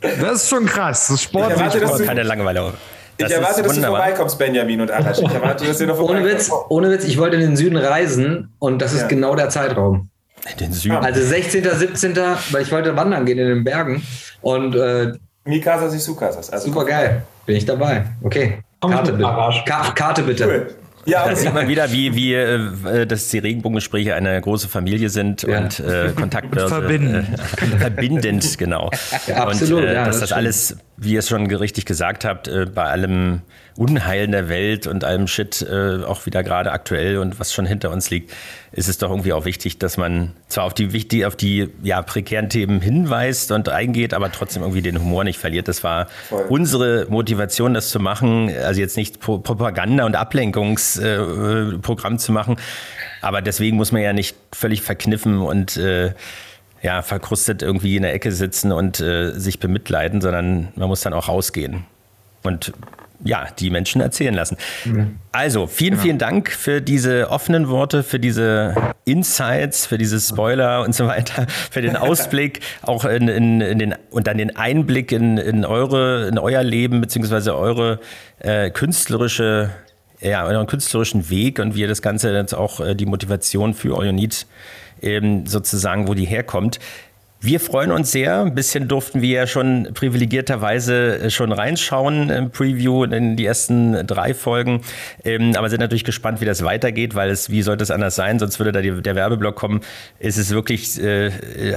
das 0.00 0.42
ist 0.42 0.48
schon 0.48 0.66
krass. 0.66 1.08
Das 1.08 1.16
ist 1.16 1.22
sportlich. 1.22 1.74
Ich 1.74 1.80
erwarte, 1.80 2.04
Keine 2.04 2.22
Langeweile. 2.22 2.72
Das 3.18 3.30
ich 3.30 3.36
erwarte, 3.36 3.62
dass 3.62 3.76
wunderbar. 3.76 3.98
du 3.98 4.04
vorbeikommst, 4.04 4.38
Benjamin 4.38 4.80
und 4.80 4.90
Arash. 4.90 5.18
Ich 5.18 5.30
erwarte, 5.32 5.64
dass 5.66 5.80
ihr 5.80 5.86
noch 5.86 5.98
ohne 6.00 6.24
Witz, 6.24 6.50
ohne 6.68 6.90
Witz, 6.90 7.04
ich 7.04 7.18
wollte 7.18 7.36
in 7.36 7.42
den 7.42 7.56
Süden 7.56 7.76
reisen 7.76 8.52
und 8.58 8.80
das 8.80 8.94
ist 8.94 9.02
ja. 9.02 9.06
genau 9.08 9.34
der 9.36 9.48
Zeitraum. 9.48 10.08
In 10.50 10.58
den 10.58 10.72
Süden? 10.72 10.96
Also 10.96 11.22
16., 11.22 11.62
17., 11.62 12.16
weil 12.50 12.62
ich 12.62 12.72
wollte 12.72 12.96
wandern 12.96 13.26
gehen 13.26 13.38
in 13.38 13.48
den 13.48 13.64
Bergen 13.64 14.02
und 14.40 14.74
äh, 14.74 15.12
Mikasa 15.44 15.88
Sisukasas. 15.88 16.50
Also 16.50 16.68
super 16.68 16.84
geil. 16.84 17.22
Bin 17.46 17.56
ich 17.56 17.64
dabei. 17.64 18.06
Okay. 18.22 18.62
Karte 18.80 19.12
bitte. 19.12 19.94
Karte 19.94 20.22
bitte. 20.22 20.44
Cool. 20.44 20.74
Ja, 21.04 21.28
da 21.28 21.36
sieht 21.36 21.52
man 21.52 21.68
wieder, 21.68 21.90
wie, 21.92 22.14
wie 22.14 22.34
äh, 22.34 23.06
dass 23.06 23.28
die 23.28 23.38
Regenbogengespräche 23.38 24.14
eine 24.14 24.40
große 24.40 24.68
Familie 24.68 25.08
sind 25.08 25.42
ja. 25.42 25.58
und 25.58 25.80
äh, 25.80 26.12
Kontaktbörse. 26.14 26.68
Verbindend. 26.68 27.28
Äh, 27.28 27.66
verbindend, 27.78 28.58
genau. 28.58 28.90
Ja, 29.26 29.44
absolut, 29.44 29.82
und 29.82 29.88
äh, 29.88 29.94
ja, 29.94 30.04
dass 30.04 30.20
das, 30.20 30.30
das 30.30 30.32
alles, 30.36 30.76
wie 30.96 31.14
ihr 31.14 31.20
es 31.20 31.28
schon 31.28 31.46
richtig 31.46 31.86
gesagt 31.86 32.24
habt, 32.24 32.48
äh, 32.48 32.66
bei 32.66 32.84
allem 32.84 33.42
Unheil 33.76 34.28
der 34.28 34.48
Welt 34.48 34.86
und 34.86 35.04
allem 35.04 35.26
Shit 35.26 35.62
äh, 35.62 36.04
auch 36.04 36.26
wieder 36.26 36.42
gerade 36.42 36.72
aktuell 36.72 37.18
und 37.18 37.40
was 37.40 37.54
schon 37.54 37.64
hinter 37.64 37.90
uns 37.90 38.10
liegt, 38.10 38.32
ist 38.72 38.88
es 38.88 38.98
doch 38.98 39.10
irgendwie 39.10 39.32
auch 39.32 39.44
wichtig, 39.46 39.78
dass 39.78 39.96
man 39.96 40.32
zwar 40.48 40.64
auf 40.64 40.74
die 40.74 40.92
wichtig, 40.92 41.24
auf 41.24 41.36
die 41.36 41.70
ja, 41.82 42.02
prekären 42.02 42.50
Themen 42.50 42.80
hinweist 42.80 43.50
und 43.50 43.68
eingeht, 43.70 44.12
aber 44.12 44.30
trotzdem 44.30 44.62
irgendwie 44.62 44.82
den 44.82 45.00
Humor 45.00 45.24
nicht 45.24 45.38
verliert. 45.38 45.68
Das 45.68 45.82
war 45.82 46.08
Voll. 46.28 46.44
unsere 46.48 47.06
Motivation, 47.08 47.72
das 47.72 47.88
zu 47.88 47.98
machen. 47.98 48.50
Also 48.62 48.80
jetzt 48.80 48.96
nicht 48.96 49.20
Propaganda 49.20 50.04
und 50.04 50.16
Ablenkungsprogramm 50.16 52.14
äh, 52.14 52.18
zu 52.18 52.32
machen, 52.32 52.56
aber 53.22 53.40
deswegen 53.40 53.76
muss 53.76 53.92
man 53.92 54.02
ja 54.02 54.12
nicht 54.12 54.36
völlig 54.52 54.82
verkniffen 54.82 55.38
und 55.38 55.78
ja, 56.82 57.02
verkrustet 57.02 57.62
irgendwie 57.62 57.96
in 57.96 58.02
der 58.02 58.12
Ecke 58.12 58.32
sitzen 58.32 58.72
und 58.72 59.00
äh, 59.00 59.32
sich 59.38 59.60
bemitleiden, 59.60 60.20
sondern 60.20 60.68
man 60.74 60.88
muss 60.88 61.00
dann 61.00 61.12
auch 61.12 61.28
rausgehen. 61.28 61.84
Und 62.42 62.72
ja, 63.24 63.46
die 63.58 63.70
Menschen 63.70 64.00
erzählen 64.00 64.34
lassen. 64.34 64.56
Mhm. 64.84 65.18
Also, 65.30 65.68
vielen, 65.68 65.96
vielen 65.96 66.18
Dank 66.18 66.50
für 66.50 66.80
diese 66.80 67.30
offenen 67.30 67.68
Worte, 67.68 68.02
für 68.02 68.18
diese 68.18 68.74
Insights, 69.04 69.86
für 69.86 69.96
diese 69.96 70.20
Spoiler 70.20 70.82
und 70.82 70.92
so 70.92 71.06
weiter, 71.06 71.46
für 71.70 71.82
den 71.82 71.96
Ausblick, 71.96 72.60
auch 72.82 73.04
in, 73.04 73.28
in, 73.28 73.60
in 73.60 73.78
den, 73.78 73.94
und 74.10 74.26
dann 74.26 74.38
den 74.38 74.56
Einblick 74.56 75.12
in, 75.12 75.38
in, 75.38 75.64
eure, 75.64 76.26
in 76.26 76.38
euer 76.38 76.64
Leben, 76.64 77.00
beziehungsweise 77.00 77.56
eure 77.56 78.00
äh, 78.40 78.70
künstlerische, 78.70 79.70
ja, 80.20 80.44
euren 80.44 80.66
künstlerischen 80.66 81.30
Weg 81.30 81.60
und 81.60 81.76
wie 81.76 81.82
ihr 81.82 81.88
das 81.88 82.02
Ganze 82.02 82.32
jetzt 82.34 82.54
auch 82.54 82.80
äh, 82.80 82.94
die 82.94 83.06
Motivation 83.06 83.74
für 83.74 83.96
ähm, 84.04 84.44
sozusagen, 85.46 86.08
wo 86.08 86.14
die 86.14 86.24
herkommt. 86.24 86.78
Wir 87.44 87.58
freuen 87.58 87.90
uns 87.90 88.12
sehr. 88.12 88.40
Ein 88.42 88.54
bisschen 88.54 88.86
durften 88.86 89.20
wir 89.20 89.30
ja 89.30 89.46
schon 89.48 89.88
privilegierterweise 89.94 91.18
äh, 91.18 91.30
schon 91.30 91.50
reinschauen 91.50 92.30
im 92.30 92.50
Preview 92.52 93.02
in 93.02 93.34
die 93.34 93.44
ersten 93.44 94.06
drei 94.06 94.32
Folgen. 94.32 94.82
Ähm, 95.24 95.56
aber 95.56 95.68
sind 95.68 95.80
natürlich 95.80 96.04
gespannt, 96.04 96.40
wie 96.40 96.44
das 96.44 96.62
weitergeht, 96.62 97.16
weil 97.16 97.30
es, 97.30 97.50
wie 97.50 97.62
sollte 97.62 97.82
es 97.82 97.90
anders 97.90 98.14
sein? 98.14 98.38
Sonst 98.38 98.60
würde 98.60 98.70
da 98.70 98.80
die, 98.80 99.02
der 99.02 99.16
Werbeblock 99.16 99.56
kommen. 99.56 99.80
Es 100.20 100.38
ist 100.38 100.50
wirklich 100.50 101.02
äh, 101.02 101.32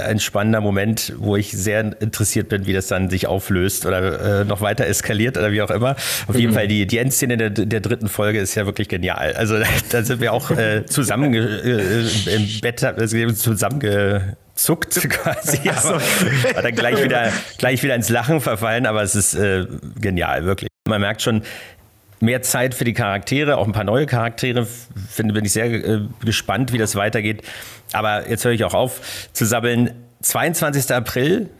ein 0.06 0.20
spannender 0.20 0.60
Moment, 0.60 1.14
wo 1.18 1.34
ich 1.34 1.50
sehr 1.50 2.00
interessiert 2.00 2.48
bin, 2.48 2.66
wie 2.66 2.72
das 2.72 2.86
dann 2.86 3.10
sich 3.10 3.26
auflöst 3.26 3.86
oder 3.86 4.42
äh, 4.42 4.44
noch 4.44 4.60
weiter 4.60 4.86
eskaliert 4.86 5.36
oder 5.36 5.50
wie 5.50 5.62
auch 5.62 5.70
immer. 5.70 5.96
Auf 6.28 6.38
jeden 6.38 6.52
mhm. 6.52 6.54
Fall 6.54 6.68
die, 6.68 6.86
die 6.86 6.98
Endszene 6.98 7.36
der, 7.36 7.50
der 7.50 7.80
dritten 7.80 8.08
Folge 8.08 8.38
ist 8.38 8.54
ja 8.54 8.66
wirklich 8.66 8.86
genial. 8.86 9.32
Also 9.32 9.56
da 9.90 10.04
sind 10.04 10.20
wir 10.20 10.32
auch 10.32 10.52
äh, 10.52 10.86
zusammen 10.86 11.34
äh, 11.34 12.02
im 12.36 12.60
Bett 12.60 12.84
äh, 12.84 13.34
zusammen 13.34 13.80
zuckt 14.56 14.94
quasi. 15.08 15.58
So. 15.58 15.94
War 16.54 16.62
dann 16.62 16.74
gleich 16.74 17.02
wieder, 17.02 17.32
gleich 17.58 17.82
wieder 17.82 17.94
ins 17.94 18.08
Lachen 18.08 18.40
verfallen, 18.40 18.86
aber 18.86 19.02
es 19.02 19.14
ist 19.14 19.34
äh, 19.34 19.66
genial, 20.00 20.44
wirklich. 20.44 20.68
Man 20.88 21.00
merkt 21.00 21.22
schon, 21.22 21.42
mehr 22.20 22.42
Zeit 22.42 22.74
für 22.74 22.84
die 22.84 22.94
Charaktere, 22.94 23.58
auch 23.58 23.66
ein 23.66 23.72
paar 23.72 23.84
neue 23.84 24.06
Charaktere. 24.06 24.66
Finde, 24.66 25.34
bin 25.34 25.44
ich 25.44 25.52
sehr 25.52 25.66
äh, 25.66 26.00
gespannt, 26.24 26.72
wie 26.72 26.78
das 26.78 26.96
weitergeht. 26.96 27.42
Aber 27.92 28.28
jetzt 28.28 28.44
höre 28.44 28.52
ich 28.52 28.64
auch 28.64 28.74
auf 28.74 29.28
zu 29.32 29.44
sabbeln. 29.44 29.92
22. 30.22 30.92
April 30.92 31.50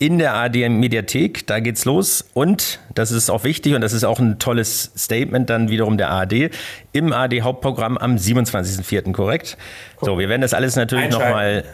in 0.00 0.18
der 0.18 0.34
AD 0.34 0.68
Mediathek, 0.68 1.46
da 1.46 1.60
geht's 1.60 1.84
los. 1.84 2.24
Und 2.34 2.80
das 2.94 3.10
ist 3.10 3.30
auch 3.30 3.44
wichtig 3.44 3.74
und 3.74 3.80
das 3.80 3.92
ist 3.92 4.04
auch 4.04 4.20
ein 4.20 4.38
tolles 4.38 4.92
Statement 4.96 5.50
dann 5.50 5.70
wiederum 5.70 5.98
der 5.98 6.10
ARD 6.10 6.50
im 6.92 7.12
AD 7.12 7.42
Hauptprogramm 7.42 7.98
am 7.98 8.16
27.04. 8.16 9.12
korrekt? 9.12 9.56
So, 10.00 10.18
wir 10.18 10.28
werden 10.28 10.42
das 10.42 10.54
alles 10.54 10.76
natürlich 10.76 11.10
nochmal 11.10 11.64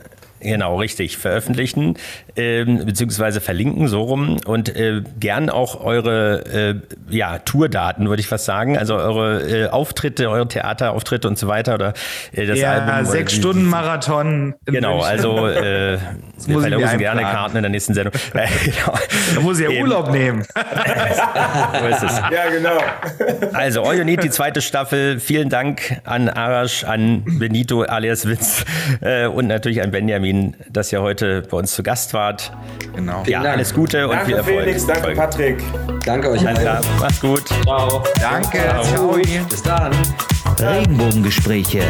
Genau, 0.45 0.77
richtig. 0.79 1.17
Veröffentlichen 1.17 1.97
ähm, 2.37 2.85
beziehungsweise 2.85 3.41
verlinken, 3.41 3.89
so 3.89 4.03
rum. 4.03 4.39
Und 4.45 4.75
äh, 4.75 5.03
gern 5.19 5.51
auch 5.51 5.83
eure 5.83 6.45
äh, 6.47 6.75
ja, 7.09 7.39
Tourdaten, 7.39 8.09
würde 8.09 8.21
ich 8.21 8.29
fast 8.29 8.45
sagen. 8.45 8.77
Also 8.77 8.97
eure 8.97 9.65
äh, 9.65 9.69
Auftritte, 9.69 10.29
eure 10.29 10.49
Theaterauftritte 10.49 11.29
und 11.29 11.39
so 11.39 11.49
weiter. 11.49 11.75
Oder 11.75 11.95
äh, 12.33 12.47
das 12.47 12.59
ja, 12.59 12.73
Album. 12.73 13.11
Sechs 13.11 13.33
oder 13.33 13.41
Stunden 13.41 13.65
Marathon. 13.67 14.55
Genau, 14.67 15.01
also 15.01 15.47
äh, 15.49 15.99
wir 16.47 16.61
verlosen 16.61 16.99
gerne 16.99 17.23
Karten 17.23 17.57
in 17.57 17.63
der 17.63 17.71
nächsten 17.71 17.95
Sendung. 17.95 18.13
genau. 18.33 18.99
Da 19.35 19.41
muss 19.41 19.61
ich 19.61 19.71
ja 19.71 19.81
Urlaub 19.81 20.11
nehmen. 20.11 20.43
so 21.81 21.87
ist 21.87 22.03
es. 22.03 22.19
Ja, 22.31 22.51
genau. 22.51 22.79
Also, 23.53 23.83
All 23.83 23.97
You 23.97 24.05
Need, 24.05 24.23
die 24.23 24.31
zweite 24.31 24.61
Staffel. 24.61 25.21
Vielen 25.21 25.49
Dank 25.49 26.01
an 26.05 26.29
Arash, 26.29 26.85
an 26.85 27.23
Benito 27.25 27.83
alias 27.83 28.27
Witz 28.29 28.65
äh, 29.01 29.27
und 29.27 29.47
natürlich 29.47 29.83
an 29.83 29.91
Benjamin 29.91 30.34
Ihnen, 30.35 30.57
dass 30.71 30.93
ihr 30.93 31.01
heute 31.01 31.43
bei 31.43 31.57
uns 31.57 31.73
zu 31.73 31.83
Gast 31.83 32.13
wart. 32.15 32.53
Genau. 32.95 33.23
Ja, 33.27 33.43
alles 33.43 33.73
Gute 33.73 34.07
und 34.07 34.13
danke 34.13 34.27
viel 34.27 34.37
Erfolg. 34.37 34.61
Felix, 34.61 34.87
danke 34.87 35.13
Patrick. 35.13 35.63
Danke 36.05 36.31
euch 36.31 36.47
allen. 36.47 36.85
Macht's 37.01 37.21
gut. 37.21 37.49
Ciao. 37.65 38.03
Danke. 38.21 38.59
Ciao. 38.59 38.83
Ciao. 38.85 39.17
Bis 39.49 39.63
dann. 39.63 39.93
Regenbogengespräche. 40.59 41.83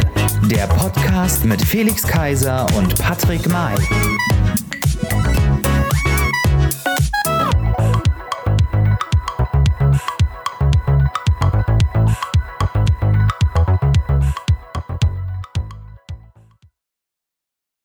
Der 0.45 0.67
Podcast 0.67 1.45
mit 1.45 1.61
Felix 1.63 2.03
Kaiser 2.03 2.67
und 2.77 2.99
Patrick 2.99 3.49
May. 3.49 3.75